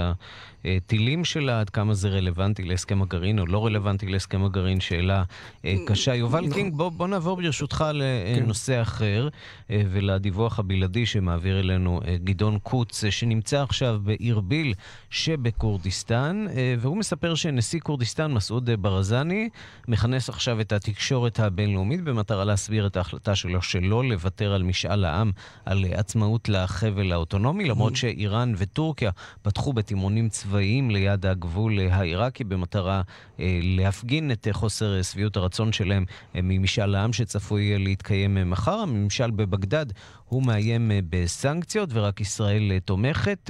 הטילים 0.65 1.25
שלה, 1.25 1.59
עד 1.59 1.69
כמה 1.69 1.93
זה 1.93 2.09
רלוונטי 2.09 2.63
להסכם 2.63 3.01
הגרעין 3.01 3.39
או 3.39 3.45
לא 3.45 3.65
רלוונטי 3.65 4.07
להסכם 4.07 4.43
הגרעין, 4.43 4.79
שאלה 4.79 5.23
אה, 5.65 5.75
קשה. 5.87 6.15
יובל 6.15 6.39
נכון. 6.39 6.53
קינג, 6.53 6.73
בוא, 6.73 6.89
בוא 6.89 7.07
נעבור 7.07 7.35
ברשותך 7.35 7.85
לנושא 7.93 8.73
כן. 8.75 8.81
אחר 8.81 9.29
אה, 9.71 9.81
ולדיווח 9.91 10.59
הבלעדי 10.59 11.05
שמעביר 11.05 11.59
אלינו 11.59 12.01
אה, 12.07 12.15
גדעון 12.23 12.59
קוץ, 12.63 13.03
שנמצא 13.09 13.63
עכשיו 13.63 13.99
בעיר 14.03 14.39
ביל 14.39 14.73
שבכורדיסטן, 15.09 16.45
והוא 16.79 16.97
מספר 16.97 17.35
שנשיא 17.35 17.79
כורדיסטן, 17.79 18.31
מסעוד 18.31 18.69
ברזני, 18.81 19.49
מכנס 19.87 20.29
עכשיו 20.29 20.61
את 20.61 20.71
התקשורת 20.71 21.39
הבינלאומית 21.39 22.03
במטרה 22.03 22.45
להסביר 22.45 22.87
את 22.87 22.97
ההחלטה 22.97 23.35
שלו 23.35 23.61
שלא 23.61 24.03
לוותר 24.03 24.53
על 24.53 24.63
משאל 24.63 25.05
העם, 25.05 25.31
על 25.65 25.85
עצמאות 25.91 26.49
לחבל 26.49 27.11
האוטונומי, 27.11 27.65
למרות. 27.65 27.97
שאיראן 27.97 28.53
וטורקיה 28.57 29.11
פתחו 29.41 29.73
בתימונים 29.73 30.29
צבאיים. 30.29 30.56
צבאיים 30.57 30.91
ליד 30.91 31.25
הגבול 31.25 31.79
העיראקי 31.79 32.43
במטרה 32.43 33.01
אה, 33.39 33.59
להפגין 33.63 34.31
את 34.31 34.47
חוסר 34.51 35.01
שביעות 35.01 35.37
הרצון 35.37 35.71
שלהם 35.71 36.05
אה, 36.35 36.39
ממשאל 36.43 36.95
העם 36.95 37.13
שצפוי 37.13 37.79
להתקיים 37.79 38.49
מחר. 38.49 38.71
הממשל 38.79 39.31
בבגדד 39.31 39.85
הוא 40.25 40.43
מאיים 40.43 40.91
אה, 40.91 40.99
בסנקציות 41.09 41.89
ורק 41.93 42.21
ישראל 42.21 42.79
תומכת. 42.85 43.49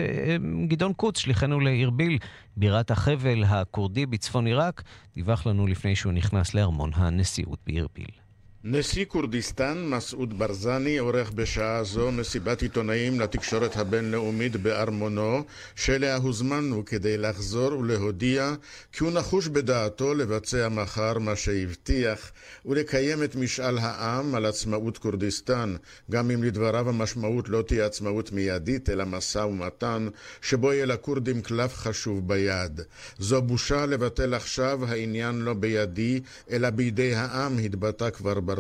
גדעון 0.68 0.94
קוץ, 0.94 1.18
שליחנו 1.18 1.60
לארביל, 1.60 2.18
בירת 2.58 2.92
החבל 2.92 3.44
הכורדי 3.44 4.06
בצפון 4.06 4.48
עיראק, 4.48 4.84
דיווח 5.16 5.46
לנו 5.46 5.68
לפני 5.68 5.96
שהוא 5.96 6.14
נכנס 6.14 6.54
לארמון 6.54 6.92
הנשיאות 6.96 7.60
בארביל. 7.68 8.27
נשיא 8.70 9.06
כורדיסטן, 9.06 9.86
מסעוד 9.86 10.40
ברזני, 10.40 10.98
עורך 10.98 11.32
בשעה 11.32 11.84
זו 11.84 12.12
מסיבת 12.12 12.62
עיתונאים 12.62 13.20
לתקשורת 13.20 13.78
הבינלאומית 13.78 14.56
בארמונו, 14.56 15.44
שאליה 15.76 16.16
הוזמנו 16.16 16.86
כדי 16.86 17.18
לחזור 17.18 17.80
ולהודיע 17.80 18.54
כי 18.92 19.04
הוא 19.04 19.12
נחוש 19.12 19.48
בדעתו 19.48 20.14
לבצע 20.14 20.70
מחר 20.70 21.20
מה 21.20 21.36
שהבטיח 21.36 22.32
ולקיים 22.66 23.24
את 23.24 23.36
משאל 23.36 23.78
העם 23.78 24.36
על 24.36 24.46
עצמאות 24.46 24.98
כורדיסטן, 24.98 25.76
גם 26.12 26.32
אם 26.32 26.44
לדבריו 26.44 26.90
המשמעות 26.90 27.50
לא 27.50 27.62
תהיה 27.62 27.86
עצמאות 27.86 28.32
מיידית, 28.32 28.90
אלא 28.90 29.06
משא 29.06 29.40
ומתן, 29.40 30.08
שבו 30.42 30.74
יהיה 30.74 30.86
לכורדים 30.86 31.42
קלף 31.42 31.74
חשוב 31.74 32.28
ביד. 32.28 32.82
זו 33.20 33.42
בושה 33.42 33.86
לבטל 33.86 34.34
עכשיו, 34.34 34.86
העניין 34.86 35.36
לא 35.36 35.54
בידי, 35.54 36.22
אלא 36.52 36.70
בידי 36.70 37.16
העם, 37.16 37.58
התבטא 37.58 38.10
כבר 38.10 38.40
ברזני, 38.40 38.57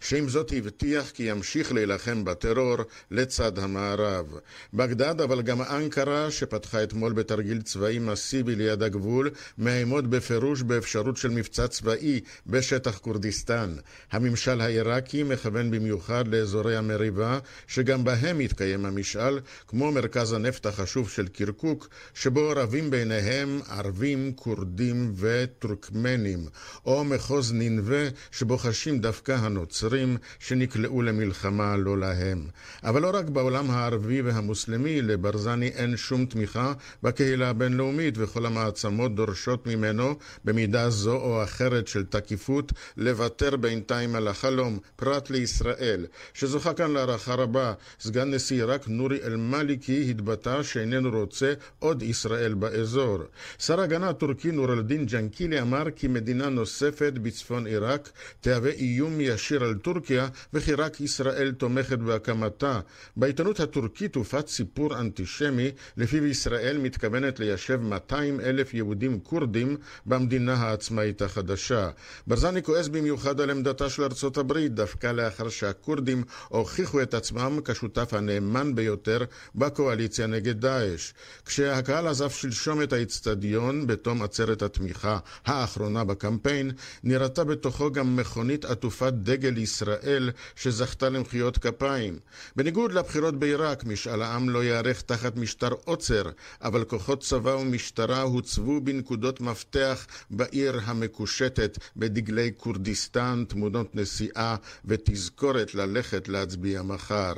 שעם 0.00 0.28
זאת 0.28 0.52
הבטיח 0.56 1.10
כי 1.10 1.22
ימשיך 1.22 1.72
להילחם 1.72 2.24
בטרור 2.24 2.76
לצד 3.10 3.58
המערב. 3.58 4.26
בגדד, 4.74 5.20
אבל 5.20 5.42
גם 5.42 5.62
אנקרה, 5.62 6.30
שפתחה 6.30 6.82
אתמול 6.82 7.12
בתרגיל 7.12 7.62
צבאי 7.62 7.98
מסיבי 7.98 8.54
ליד 8.54 8.82
הגבול, 8.82 9.30
מאיימות 9.58 10.06
בפירוש 10.06 10.62
באפשרות 10.62 11.16
של 11.16 11.28
מבצע 11.28 11.68
צבאי 11.68 12.20
בשטח 12.46 12.98
כורדיסטן. 12.98 13.74
הממשל 14.12 14.60
העיראקי 14.60 15.22
מכוון 15.22 15.70
במיוחד 15.70 16.28
לאזורי 16.28 16.76
המריבה, 16.76 17.38
שגם 17.66 18.04
בהם 18.04 18.38
מתקיים 18.38 18.86
המשאל, 18.86 19.40
כמו 19.68 19.92
מרכז 19.92 20.32
הנפט 20.32 20.66
החשוב 20.66 21.10
של 21.10 21.28
קירקוק, 21.28 21.88
שבו 22.14 22.52
רבים 22.56 22.90
ביניהם 22.90 23.60
ערבים, 23.68 24.32
כורדים 24.36 25.14
וטורקמנים, 25.16 26.46
או 26.86 27.04
מחוז 27.04 27.52
ננבה, 27.52 28.08
שבו 28.30 28.58
חשים 28.58 29.00
דווקא 29.06 29.32
הנוצרים, 29.32 30.16
שנקלעו 30.38 31.02
למלחמה 31.02 31.76
לא 31.76 31.98
להם. 31.98 32.46
אבל 32.84 33.02
לא 33.02 33.10
רק 33.14 33.28
בעולם 33.28 33.70
הערבי 33.70 34.22
והמוסלמי, 34.22 35.02
לברזני 35.02 35.68
אין 35.68 35.96
שום 35.96 36.26
תמיכה 36.26 36.72
בקהילה 37.02 37.50
הבינלאומית, 37.50 38.14
וכל 38.18 38.46
המעצמות 38.46 39.14
דורשות 39.14 39.66
ממנו, 39.66 40.14
במידה 40.44 40.90
זו 40.90 41.16
או 41.16 41.42
אחרת 41.42 41.88
של 41.88 42.04
תקיפות, 42.04 42.72
לוותר 42.96 43.56
בינתיים 43.56 44.14
על 44.14 44.28
החלום, 44.28 44.78
פרט 44.96 45.30
לישראל, 45.30 46.06
שזוכה 46.34 46.74
כאן 46.74 46.90
להערכה 46.90 47.34
רבה. 47.34 47.72
סגן 48.00 48.34
נשיא 48.34 48.56
עיראק 48.56 48.88
נורי 48.88 49.18
אל-מאליקי 49.24 50.10
התבטא 50.10 50.62
שאיננו 50.62 51.10
רוצה 51.10 51.54
עוד 51.78 52.02
ישראל 52.02 52.54
באזור. 52.54 53.18
שר 53.58 53.80
ההגנה 53.80 54.08
הטורקי 54.08 54.50
נור 54.50 54.72
אל-דין 54.72 55.06
ג'נקילי 55.06 55.60
אמר 55.60 55.84
כי 55.96 56.08
מדינה 56.08 56.48
נוספת 56.48 57.12
בצפון 57.12 57.66
עיראק 57.66 58.10
תהווה 58.40 58.70
איום 58.86 59.20
ישיר 59.20 59.64
על 59.64 59.74
טורקיה 59.74 60.28
וכי 60.52 60.74
רק 60.74 61.00
ישראל 61.00 61.52
תומכת 61.52 61.98
בהקמתה. 61.98 62.80
בעיתונות 63.16 63.60
הטורקית 63.60 64.14
הופץ 64.14 64.50
סיפור 64.50 65.00
אנטישמי 65.00 65.70
לפיו 65.96 66.26
ישראל 66.26 66.78
מתכוונת 66.78 67.40
ליישב 67.40 67.80
200 67.82 68.40
אלף 68.40 68.74
יהודים 68.74 69.20
כורדים 69.20 69.76
במדינה 70.06 70.54
העצמאית 70.54 71.22
החדשה. 71.22 71.90
ברזני 72.26 72.62
כועס 72.62 72.88
במיוחד 72.88 73.40
על 73.40 73.50
עמדתה 73.50 73.90
של 73.90 74.02
ארצות 74.02 74.38
הברית 74.38 74.74
דווקא 74.74 75.06
לאחר 75.06 75.48
שהכורדים 75.48 76.22
הוכיחו 76.48 77.02
את 77.02 77.14
עצמם 77.14 77.58
כשותף 77.64 78.14
הנאמן 78.14 78.74
ביותר 78.74 79.18
בקואליציה 79.54 80.26
נגד 80.26 80.60
דאעש. 80.60 81.12
כשהקהל 81.46 82.06
עזב 82.06 82.30
שלשום 82.30 82.82
את 82.82 82.92
האיצטדיון 82.92 83.86
בתום 83.86 84.22
עצרת 84.22 84.62
התמיכה 84.62 85.18
האחרונה 85.46 86.04
בקמפיין, 86.04 86.70
נראתה 87.04 87.44
בתוכו 87.44 87.92
גם 87.92 88.16
מכונית 88.16 88.64
עטופת 88.76 89.12
דגל 89.12 89.58
ישראל 89.58 90.30
שזכתה 90.56 91.08
למחיאות 91.08 91.58
כפיים. 91.58 92.18
בניגוד 92.56 92.92
לבחירות 92.92 93.38
בעיראק, 93.38 93.84
משאל 93.84 94.22
העם 94.22 94.48
לא 94.48 94.64
ייערך 94.64 95.00
תחת 95.00 95.36
משטר 95.36 95.70
עוצר, 95.84 96.22
אבל 96.62 96.84
כוחות 96.84 97.20
צבא 97.20 97.50
ומשטרה 97.50 98.22
הוצבו 98.22 98.80
בנקודות 98.80 99.40
מפתח 99.40 100.06
בעיר 100.30 100.80
המקושטת 100.84 101.78
בדגלי 101.96 102.50
כורדיסטן, 102.56 103.44
תמונות 103.48 103.94
נסיעה 103.94 104.56
ותזכורת 104.84 105.74
ללכת 105.74 106.28
להצביע 106.28 106.82
מחר. 106.82 107.32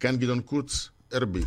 כאן 0.00 0.16
גדעון 0.16 0.40
קוץ, 0.40 0.90
ארביל. 1.14 1.44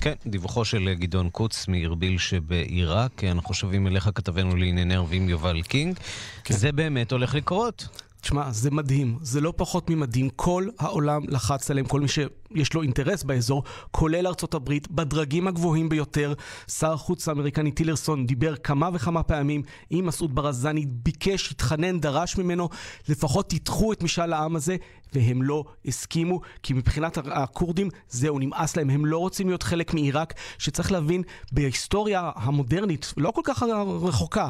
כן, 0.00 0.14
דיווחו 0.26 0.64
של 0.64 0.94
גדעון 0.94 1.30
קוץ 1.30 1.68
מארביל 1.68 2.18
שבעיראק. 2.18 3.24
אנחנו 3.24 3.54
שבים 3.54 3.86
אליך, 3.86 4.10
כתבנו 4.14 4.56
לענייני 4.56 4.94
ערבים 4.94 5.28
יובל 5.28 5.62
קינג. 5.62 5.98
כן. 6.44 6.54
זה 6.54 6.72
באמת 6.72 7.12
הולך 7.12 7.34
לקרות. 7.34 7.88
תשמע, 8.20 8.52
זה 8.52 8.70
מדהים, 8.70 9.18
זה 9.22 9.40
לא 9.40 9.52
פחות 9.56 9.90
ממדהים. 9.90 10.30
כל 10.36 10.68
העולם 10.78 11.22
לחץ 11.28 11.70
עליהם, 11.70 11.86
כל 11.86 12.00
מי 12.00 12.08
שיש 12.56 12.74
לו 12.74 12.82
אינטרס 12.82 13.22
באזור, 13.22 13.62
כולל 13.90 14.26
ארצות 14.26 14.54
הברית, 14.54 14.90
בדרגים 14.90 15.48
הגבוהים 15.48 15.88
ביותר. 15.88 16.34
שר 16.68 16.92
החוץ 16.92 17.28
האמריקני 17.28 17.70
טילרסון 17.70 18.26
דיבר 18.26 18.56
כמה 18.56 18.88
וכמה 18.92 19.22
פעמים 19.22 19.62
עם 19.90 20.06
מסעוד 20.06 20.34
ברזני, 20.34 20.86
ביקש, 20.86 21.50
התחנן, 21.50 22.00
דרש 22.00 22.36
ממנו, 22.36 22.68
לפחות 23.08 23.50
תדחו 23.50 23.92
את 23.92 24.02
משאל 24.02 24.32
העם 24.32 24.56
הזה. 24.56 24.76
והם 25.12 25.42
לא 25.42 25.64
הסכימו, 25.84 26.40
כי 26.62 26.72
מבחינת 26.72 27.18
הכורדים, 27.24 27.88
זהו, 28.08 28.38
נמאס 28.38 28.76
להם, 28.76 28.90
הם 28.90 29.06
לא 29.06 29.18
רוצים 29.18 29.46
להיות 29.46 29.62
חלק 29.62 29.94
מעיראק, 29.94 30.34
שצריך 30.58 30.92
להבין, 30.92 31.22
בהיסטוריה 31.52 32.30
המודרנית, 32.34 33.14
לא 33.16 33.30
כל 33.30 33.40
כך 33.44 33.62
רחוקה, 34.02 34.48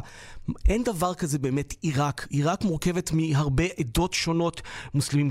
אין 0.69 0.85
דבר 0.85 1.15
כזה 1.15 1.39
באמת 1.39 1.75
עיראק. 1.81 2.27
עיראק 2.31 2.65
מורכבת 2.65 3.13
מהרבה 3.13 3.65
עדות 3.79 4.15
שונות, 4.15 4.63
מוסלמים, 4.95 5.29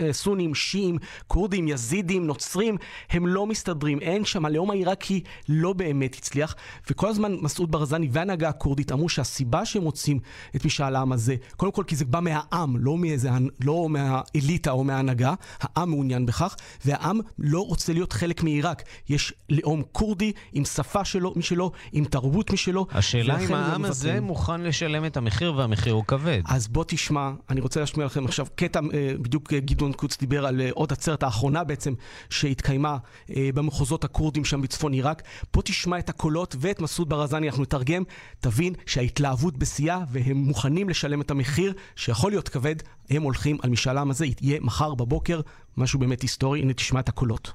אה, 0.00 0.12
סונים, 0.12 0.54
שיעים, 0.54 0.98
כורדים, 1.26 1.68
יזידים, 1.68 1.93
נוצרים, 2.02 2.76
הם 3.10 3.26
לא 3.26 3.46
מסתדרים, 3.46 4.00
אין 4.00 4.24
שם, 4.24 4.44
הלאום 4.44 4.70
העיראקי 4.70 5.20
לא 5.48 5.72
באמת 5.72 6.14
הצליח, 6.14 6.54
וכל 6.90 7.08
הזמן 7.08 7.36
מסעוד 7.40 7.70
ברזני 7.70 8.08
וההנהגה 8.12 8.48
הכורדית 8.48 8.92
אמרו 8.92 9.08
שהסיבה 9.08 9.64
שהם 9.64 9.82
רוצים 9.82 10.18
את 10.56 10.64
משאל 10.64 10.96
העם 10.96 11.12
הזה, 11.12 11.36
קודם 11.56 11.72
כל 11.72 11.84
כי 11.86 11.96
זה 11.96 12.04
בא 12.04 12.20
מהעם, 12.20 12.76
לא 12.76 12.96
מאיזה, 12.96 13.30
לא 13.64 13.88
מהאליט. 13.88 14.54
מהאליטה 14.54 14.70
או 14.70 14.84
מההנהגה, 14.84 15.34
העם 15.60 15.90
מעוניין 15.90 16.26
בכך, 16.26 16.56
והעם 16.84 17.20
לא 17.38 17.60
רוצה 17.60 17.92
להיות 17.92 18.12
חלק 18.12 18.42
מעיראק. 18.42 18.82
יש 19.08 19.32
לאום 19.50 19.82
כורדי 19.92 20.32
עם 20.52 20.64
שפה 20.64 21.04
שלו, 21.04 21.32
משלו, 21.36 21.72
עם 21.92 22.04
תרבות 22.04 22.50
משלו. 22.50 22.86
השאלה 22.90 23.38
אם 23.38 23.54
העם 23.54 23.84
הזה 23.84 24.20
מוכן 24.20 24.60
לשלם 24.60 25.04
את 25.04 25.16
המחיר, 25.16 25.54
והמחיר 25.56 25.92
הוא 25.92 26.04
כבד. 26.04 26.42
אז 26.46 26.68
בוא 26.68 26.84
תשמע, 26.86 27.30
אני 27.50 27.60
רוצה 27.60 27.80
להשמיע 27.80 28.06
לכם 28.06 28.24
עכשיו 28.24 28.46
קטע, 28.54 28.80
אה, 28.94 29.12
בדיוק 29.20 29.52
אה, 29.52 29.60
גדעון 29.60 29.92
קוץ 29.92 30.18
דיבר 30.18 30.46
על 30.46 30.60
אה, 30.60 30.70
עוד 30.74 30.92
עצרת 30.92 31.22
האחרונה 31.22 31.64
בעצם, 31.64 31.83
שהתקיימה 32.29 32.97
במחוזות 33.29 34.03
הכורדים 34.03 34.45
שם 34.45 34.61
בצפון 34.61 34.93
עיראק. 34.93 35.21
בוא 35.53 35.61
תשמע 35.65 35.99
את 35.99 36.09
הקולות 36.09 36.55
ואת 36.59 36.81
מסעוד 36.81 37.09
ברזני, 37.09 37.47
אנחנו 37.47 37.63
נתרגם, 37.63 38.03
תבין 38.39 38.73
שההתלהבות 38.85 39.57
בשיאה 39.57 39.99
והם 40.11 40.37
מוכנים 40.37 40.89
לשלם 40.89 41.21
את 41.21 41.31
המחיר, 41.31 41.73
שיכול 41.95 42.31
להיות 42.31 42.49
כבד, 42.49 42.75
הם 43.09 43.21
הולכים 43.21 43.57
על 43.61 43.69
משאל 43.69 43.97
העם 43.97 44.11
הזה, 44.11 44.25
יהיה 44.41 44.59
מחר 44.61 44.95
בבוקר, 44.95 45.41
משהו 45.77 45.99
באמת 45.99 46.21
היסטורי, 46.21 46.59
הנה 46.59 46.73
תשמע 46.73 46.99
את 46.99 47.09
הקולות. 47.09 47.53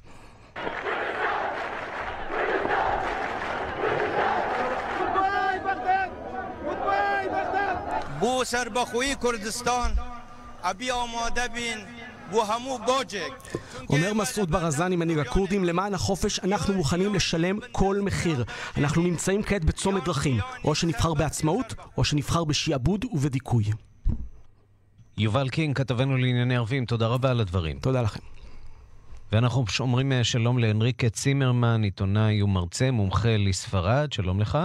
بو 8.19 8.45
سربخوی 8.45 9.15
کردستان 9.23 9.91
ابی 10.63 10.91
آماده 10.91 11.47
بین 11.47 11.77
بو 11.77 11.85
همو 11.85 11.95
گوجک 11.95 11.98
אומר 13.88 14.14
מסעוד 14.14 14.50
ברזני, 14.50 14.96
מנהיג 14.96 15.18
הכורדים, 15.18 15.64
למען 15.64 15.94
החופש 15.94 16.40
אנחנו 16.40 16.74
מוכנים 16.74 17.14
לשלם 17.14 17.58
כל 17.72 18.00
מחיר. 18.02 18.44
אנחנו 18.76 19.02
נמצאים 19.02 19.42
כעת 19.42 19.64
בצומת 19.64 20.04
דרכים, 20.04 20.38
או 20.64 20.74
שנבחר 20.74 21.14
בעצמאות, 21.14 21.74
או 21.96 22.04
שנבחר 22.04 22.44
בשעבוד 22.44 23.04
ובדיכוי. 23.12 23.64
יובל 25.18 25.48
קינג, 25.48 25.76
כתבנו 25.76 26.16
לענייני 26.16 26.56
ערבים, 26.56 26.84
תודה 26.84 27.06
רבה 27.06 27.30
על 27.30 27.40
הדברים. 27.40 27.78
תודה 27.78 28.02
לכם. 28.02 28.20
ואנחנו 29.32 29.64
אומרים 29.80 30.12
אה, 30.12 30.24
שלום 30.24 30.58
להנריקה 30.58 31.08
צימרמן, 31.08 31.82
עיתונאי 31.82 32.42
ומרצה, 32.42 32.90
מומחה 32.90 33.36
לספרד, 33.36 34.12
שלום 34.12 34.40
לך. 34.40 34.58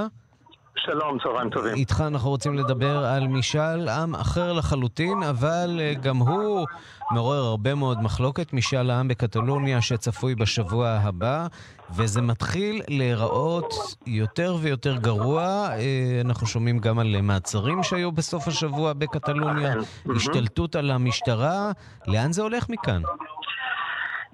שלום, 0.77 1.17
צהריים 1.23 1.49
טובים. 1.49 1.73
איתך 1.73 2.03
אנחנו 2.07 2.29
רוצים 2.29 2.53
לדבר 2.53 3.05
על 3.05 3.27
משאל 3.27 3.89
עם 3.89 4.15
אחר 4.15 4.53
לחלוטין, 4.53 5.23
אבל 5.23 5.79
אה, 5.79 5.93
גם 5.93 6.17
הוא 6.17 6.65
מעורר 7.11 7.43
הרבה 7.45 7.75
מאוד 7.75 8.01
מחלוקת, 8.01 8.53
משאל 8.53 8.89
העם 8.89 9.07
בקטלוניה 9.07 9.81
שצפוי 9.81 10.35
בשבוע 10.35 10.89
הבא, 10.89 11.47
וזה 11.95 12.21
מתחיל 12.21 12.81
להיראות 12.87 13.73
יותר 14.07 14.57
ויותר 14.61 14.95
גרוע. 14.95 15.43
אה, 15.71 16.21
אנחנו 16.21 16.47
שומעים 16.47 16.79
גם 16.79 16.99
על 16.99 17.21
מעצרים 17.21 17.83
שהיו 17.83 18.11
בסוף 18.11 18.47
השבוע 18.47 18.93
בקטלוניה, 18.93 19.75
השתלטות 20.15 20.75
על 20.75 20.91
המשטרה. 20.91 21.71
לאן 22.07 22.31
זה 22.33 22.41
הולך 22.41 22.69
מכאן? 22.69 23.01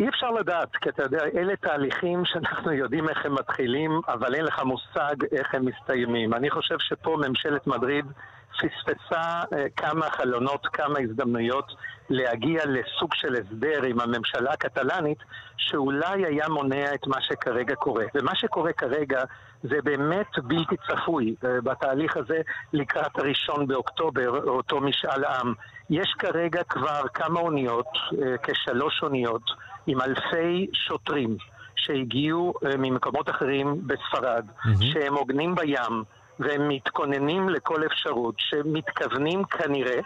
אי 0.02 0.10
אפשר 0.10 0.32
לדעת, 0.32 0.76
כי 0.76 0.90
אתה 0.90 1.04
יודע, 1.04 1.24
אלה 1.36 1.56
תהליכים 1.56 2.26
שאנחנו 2.26 2.72
יודעים 2.72 3.10
איך 3.10 3.26
הם 3.26 3.36
מתחילים, 3.36 4.02
אבל 4.08 4.36
אין 4.36 4.46
לך 4.46 4.60
מושג 4.64 5.16
איך 5.32 5.56
הם 5.56 5.66
מסתיימים. 5.66 6.34
אני 6.34 6.50
חושב 6.50 6.76
שפה 6.80 7.18
ממשלת 7.28 7.68
מדריד 7.68 8.06
פספסה 8.52 9.42
אה, 9.54 9.66
כמה 9.76 10.10
חלונות, 10.10 10.68
כמה 10.74 11.00
הזדמנויות 11.00 11.74
להגיע 12.10 12.66
לסוג 12.66 13.14
של 13.14 13.36
הסדר 13.36 13.84
עם 13.84 14.00
הממשלה 14.00 14.52
הקטלנית, 14.54 15.18
שאולי 15.58 16.26
היה 16.26 16.50
מונע 16.50 16.94
את 16.94 17.08
מה 17.08 17.22
שכרגע 17.22 17.76
קורה. 17.76 18.06
ומה 18.16 18.36
שקורה 18.36 18.74
כרגע 18.74 19.24
זה 19.64 19.78
באמת 19.84 20.40
בלתי 20.44 20.76
צפוי 20.88 21.36
אה, 21.46 21.62
בתהליך 21.62 22.18
הזה 22.18 22.42
לקראת 22.74 23.18
הראשון 23.18 23.68
באוקטובר, 23.68 24.30
אותו 24.48 24.80
משאל 24.80 25.26
עם. 25.26 25.54
יש 25.90 26.14
כרגע 26.20 26.64
כבר 26.64 27.02
כמה 27.14 27.40
אוניות, 27.40 27.88
אה, 28.22 28.36
כשלוש 28.44 29.04
אוניות, 29.04 29.44
עם 29.88 30.02
אלפי 30.02 30.68
שוטרים 30.74 31.38
שהגיעו 31.76 32.54
אה, 32.66 32.78
ממקומות 32.78 33.30
אחרים 33.30 33.88
בספרד, 33.88 34.46
mm-hmm. 34.50 34.86
שהם 34.94 35.14
עוגנים 35.14 35.56
בים 35.56 36.04
והם 36.40 36.70
מתכוננים 36.70 37.50
לכל 37.50 37.86
אפשרות, 37.86 38.36
שמתכוונים 38.38 39.44
כנראה 39.44 40.00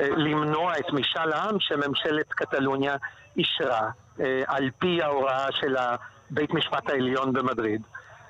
למנוע 0.00 0.72
את 0.78 0.92
משאל 0.92 1.32
העם 1.32 1.60
שממשלת 1.60 2.28
קטלוניה 2.28 2.96
אישרה 3.36 3.90
על 4.46 4.70
פי 4.78 5.02
ההוראה 5.02 5.52
של 5.52 5.76
בית 6.30 6.54
משפט 6.54 6.90
העליון 6.90 7.32
במדריד. 7.32 7.82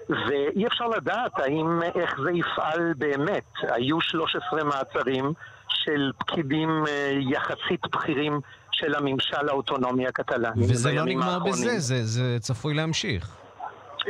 ואי 0.09 0.67
אפשר 0.67 0.89
לדעת 0.89 1.39
האם, 1.39 1.83
איך 1.95 2.17
זה 2.25 2.33
יפעל 2.33 2.93
באמת. 2.97 3.45
היו 3.63 4.01
13 4.01 4.65
מעצרים 4.65 5.33
של 5.69 6.11
פקידים 6.19 6.85
יחסית 7.31 7.81
בכירים 7.93 8.41
של 8.73 8.95
הממשל 8.95 9.49
האוטונומי 9.49 10.07
הקטלני. 10.07 10.65
וזה 10.69 10.93
לא 10.93 11.05
נגמר 11.05 11.31
האחרונים. 11.31 11.55
בזה, 11.55 11.79
זה, 11.79 12.05
זה 12.05 12.37
צפוי 12.41 12.75
להמשיך. 12.75 13.37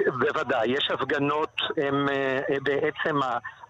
בוודאי, 0.07 0.69
יש 0.69 0.91
הפגנות, 0.91 1.61
הם 1.77 2.07
בעצם 2.63 3.21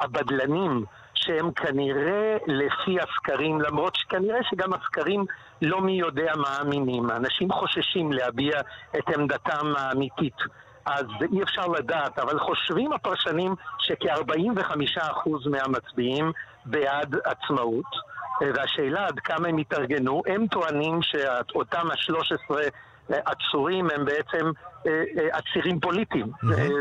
הבדלנים 0.01 0.85
שהם 1.15 1.51
כנראה 1.53 2.37
לפי 2.47 2.97
הסקרים, 3.01 3.61
למרות 3.61 3.97
שכנראה 3.97 4.39
שגם 4.51 4.73
הסקרים 4.75 5.25
לא 5.63 5.81
מי 5.81 5.93
יודע 5.93 6.33
מה 6.37 6.59
אמינים. 6.61 7.11
אנשים 7.11 7.53
חוששים 7.53 8.13
להביע 8.13 8.61
את 8.99 9.09
עמדתם 9.17 9.73
האמיתית. 9.77 10.37
אז 10.87 11.05
אי 11.33 11.43
אפשר 11.43 11.67
לדעת, 11.67 12.19
אבל 12.19 12.39
חושבים 12.39 12.93
הפרשנים 12.93 13.55
שכ-45% 13.79 15.49
מהמצביעים 15.51 16.33
בעד 16.67 17.17
עצמאות, 17.25 17.87
והשאלה 18.41 19.07
עד 19.07 19.21
כמה 19.21 19.49
הם 19.49 19.59
התארגנו, 19.59 20.23
הם 20.27 20.47
טוענים 20.47 21.01
שאותם 21.03 21.87
ה-13 21.91 22.55
עצורים 23.11 23.91
הם 23.91 24.05
בעצם 24.05 24.51
עצירים 25.33 25.81
פוליטיים, 25.81 26.27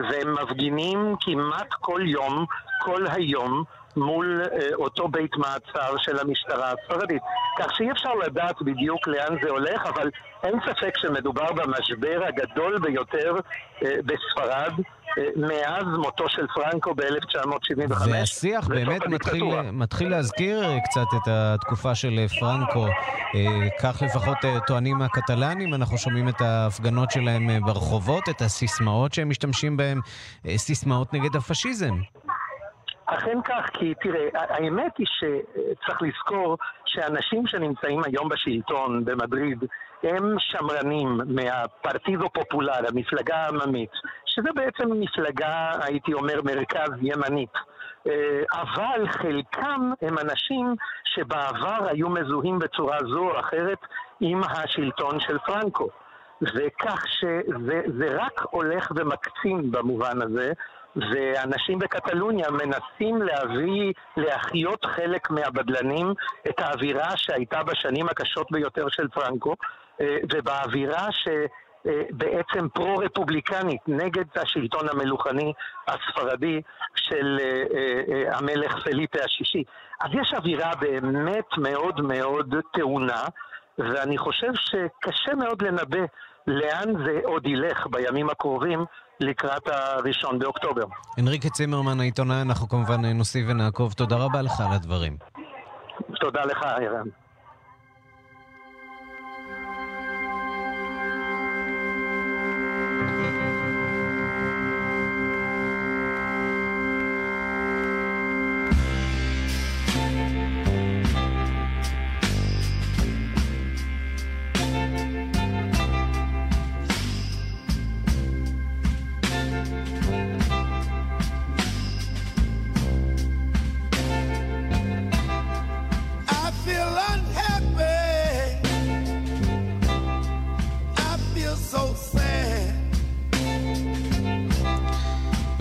והם 0.09 0.36
מפגינים 0.43 1.15
כמעט 1.19 1.67
כל 1.71 2.01
יום, 2.05 2.45
כל 2.81 3.05
היום, 3.07 3.63
מול 3.98 4.44
אותו 4.74 5.08
בית 5.08 5.32
מעצר 5.38 5.98
של 5.98 6.20
המשטרה 6.20 6.72
הספרדית. 6.72 7.22
כך 7.60 7.76
שאי 7.78 7.91
אפשר 7.91 8.14
לדעת 8.14 8.62
בדיוק 8.62 9.08
לאן 9.08 9.36
זה 9.44 9.50
הולך, 9.50 9.86
אבל 9.86 10.10
אין 10.44 10.60
ספק 10.66 10.98
שמדובר 10.98 11.54
במשבר 11.54 12.22
הגדול 12.28 12.80
ביותר 12.80 13.36
בספרד 13.82 14.74
מאז 15.36 15.84
מותו 15.98 16.30
של 16.30 16.48
פרנקו 16.56 16.96
ב-1975. 16.96 18.10
והשיח 18.12 18.68
באמת 18.68 19.08
מתחיל, 19.08 19.44
מתחיל 19.72 20.10
להזכיר 20.10 20.64
קצת 20.84 21.08
את 21.16 21.28
התקופה 21.28 21.96
של 21.96 22.28
פרנקו. 22.39 22.88
כך 23.82 24.02
לפחות 24.06 24.38
טוענים 24.68 25.02
הקטלנים, 25.02 25.74
אנחנו 25.74 25.98
שומעים 25.98 26.30
את 26.30 26.41
ההפגנות 26.41 27.12
שלהם 27.12 27.66
ברחובות, 27.66 28.30
את 28.30 28.41
הסיסמאות 28.41 29.14
שהם 29.14 29.30
משתמשים 29.30 29.78
בהן, 29.78 30.00
סיסמאות 30.58 31.14
נגד 31.14 31.36
הפשיזם. 31.36 31.96
אכן 33.06 33.41
כך, 33.45 33.70
כי 33.74 33.93
תראה, 33.93 34.30
האמת 34.34 34.97
היא 34.97 35.08
שצריך 35.10 36.01
לזכור 36.01 36.58
שאנשים 36.86 37.47
שנמצאים 37.47 38.01
היום 38.06 38.30
בשלטון 38.30 39.06
במדריד 39.06 39.64
הם 40.04 40.36
שמרנים 40.39 41.20
מהפרטידו 41.26 42.30
פופולר, 42.30 42.88
המפלגה 42.88 43.36
העממית, 43.36 43.91
שזה 44.26 44.49
בעצם 44.56 44.91
מפלגה, 44.91 45.72
הייתי 45.82 46.14
אומר, 46.14 46.41
מרכז 46.43 46.91
ימנית. 47.01 47.54
אבל 48.54 49.08
חלקם 49.08 49.91
הם 50.01 50.16
אנשים 50.18 50.76
שבעבר 51.04 51.88
היו 51.89 52.10
מזוהים 52.10 52.60
בצורה 52.60 52.97
זו 52.99 53.20
או 53.20 53.39
אחרת 53.39 53.78
עם 54.20 54.41
השלטון 54.43 55.20
של 55.20 55.38
פרנקו. 55.38 55.89
וכך 56.41 57.06
שזה 57.08 58.16
רק 58.20 58.41
הולך 58.51 58.91
ומקצין 58.95 59.72
במובן 59.72 60.22
הזה, 60.22 60.54
ואנשים 60.96 61.80
בקטלוניה 61.80 62.48
מנסים 62.52 63.22
להביא, 63.22 63.94
להחיות 64.18 64.86
חלק 64.86 65.30
מהבדלנים 65.30 66.14
את 66.50 66.60
האווירה 66.60 67.18
שהייתה 67.18 67.64
בשנים 67.64 68.10
הקשות 68.10 68.52
ביותר 68.52 68.89
של 68.89 69.08
פרנקו, 69.08 69.56
ובאווירה 70.34 71.08
שבעצם 71.12 72.70
פרו-רפובליקנית 72.74 73.82
נגד 73.88 74.26
השלטון 74.36 74.89
המלוכני 74.89 75.54
הספרדי 75.88 76.62
של 76.96 77.38
המלך 78.32 78.84
פליפה 78.84 79.24
השישי. 79.26 79.64
אז 80.02 80.10
יש 80.22 80.34
אווירה 80.34 80.72
באמת 80.76 81.58
מאוד 81.58 82.02
מאוד 82.02 82.56
טעונה, 82.74 83.24
ואני 83.78 84.18
חושב 84.18 84.52
שקשה 84.54 85.36
מאוד 85.36 85.62
לנבא 85.62 86.06
לאן 86.48 87.06
זה 87.06 87.20
עוד 87.24 87.48
ילך 87.48 87.88
בימים 87.88 88.30
הקרובים 88.30 88.86
לקראת 89.24 89.67
הראשון 89.67 90.39
באוקטובר. 90.39 90.84
הנריקה 91.17 91.49
צימרמן, 91.49 91.99
העיתונאי, 91.99 92.41
אנחנו 92.41 92.69
כמובן 92.69 93.05
נוסיף 93.05 93.45
ונעקוב. 93.49 93.93
תודה 93.93 94.15
רבה 94.15 94.41
לך 94.41 94.59
על 94.59 94.74
הדברים. 94.74 95.17
תודה 96.19 96.45
לך, 96.45 96.63
ערן. 96.63 97.22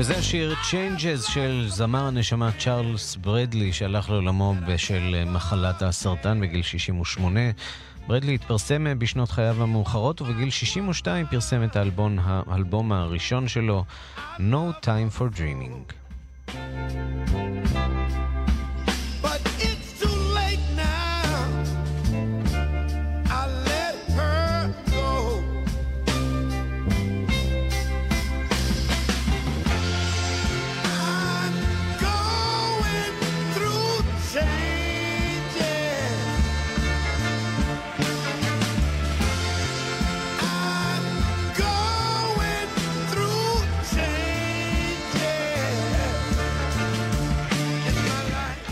וזה 0.03 0.17
השיר 0.17 0.55
Changes 0.71 1.31
של 1.31 1.65
זמר 1.69 2.07
הנשמה 2.07 2.51
צ'ארלס 2.59 3.17
ברדלי 3.17 3.73
שהלך 3.73 4.11
לעולמו 4.11 4.55
בשל 4.67 5.25
מחלת 5.27 5.83
הסרטן 5.83 6.41
בגיל 6.41 6.63
68. 6.63 7.41
ברדלי 8.07 8.35
התפרסם 8.35 8.99
בשנות 8.99 9.31
חייו 9.31 9.63
המאוחרות 9.63 10.21
ובגיל 10.21 10.51
62 10.51 11.27
פרסם 11.27 11.65
את 11.65 11.77
האלבום, 11.77 12.19
האלבום 12.23 12.93
הראשון 12.93 13.49
שלו, 13.49 13.85
No 14.39 14.85
Time 14.85 15.19
for 15.19 15.39
Dreaming. 15.39 15.93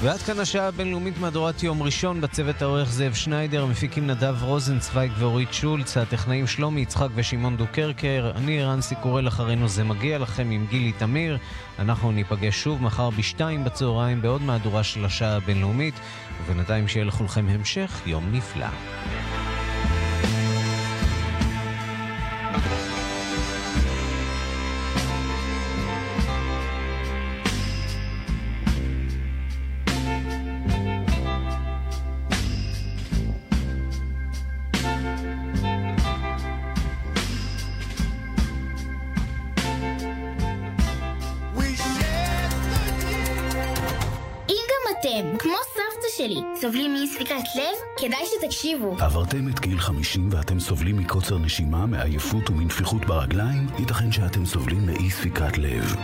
ועד 0.03 0.19
כאן 0.19 0.41
השעה 0.41 0.69
הבינלאומית 0.69 1.19
מהדורת 1.19 1.63
יום 1.63 1.83
ראשון, 1.83 2.21
בצוות 2.21 2.63
העורך 2.63 2.89
זאב 2.89 3.15
שניידר, 3.15 3.63
המפיקים 3.63 4.07
נדב 4.07 4.37
רוזנצוויג 4.43 5.13
ואורית 5.19 5.53
שולץ, 5.53 5.97
הטכנאים 5.97 6.47
שלומי 6.47 6.81
יצחק 6.81 7.09
ושמעון 7.15 7.57
דוקרקר, 7.57 8.33
אני 8.37 8.65
רנסי 8.65 8.95
קורל 9.03 9.29
אחרינו 9.29 9.69
זה 9.69 9.85
מגיע 9.85 10.19
לכם 10.19 10.51
עם 10.51 10.67
גילי 10.71 10.93
תמיר. 10.93 11.39
אנחנו 11.79 12.13
ניפגש 12.13 12.63
שוב 12.63 12.83
מחר 12.83 13.11
בשתיים 13.11 13.65
בצהריים 13.65 14.23
בעוד 14.23 14.43
מהדורה 14.43 14.83
של 14.83 15.05
השעה 15.05 15.37
הבינלאומית, 15.37 15.95
ובינתיים 16.43 16.89
שיהיה 16.89 17.05
לכולכם 17.05 17.47
המשך 17.49 18.01
יום 18.07 18.33
נפלא. 18.33 18.67
ספיקת 47.53 47.57
לב? 47.57 48.07
כדאי 48.09 48.25
שתקשיבו. 48.27 48.97
עברתם 49.01 49.49
את 49.49 49.61
גיל 49.61 49.79
50 49.79 50.29
ואתם 50.33 50.61
סובלים 50.61 50.97
מקוצר 50.97 51.39
נשימה, 51.39 51.87
מעייפות 51.87 52.51
ומנפיחות 52.51 53.05
ברגליים? 53.07 53.67
ייתכן 53.79 54.13
שאתם 54.13 54.47
סובלים 54.47 54.87
מאי 54.87 55.11
ספיקת 55.11 55.59
לב. 55.59 55.95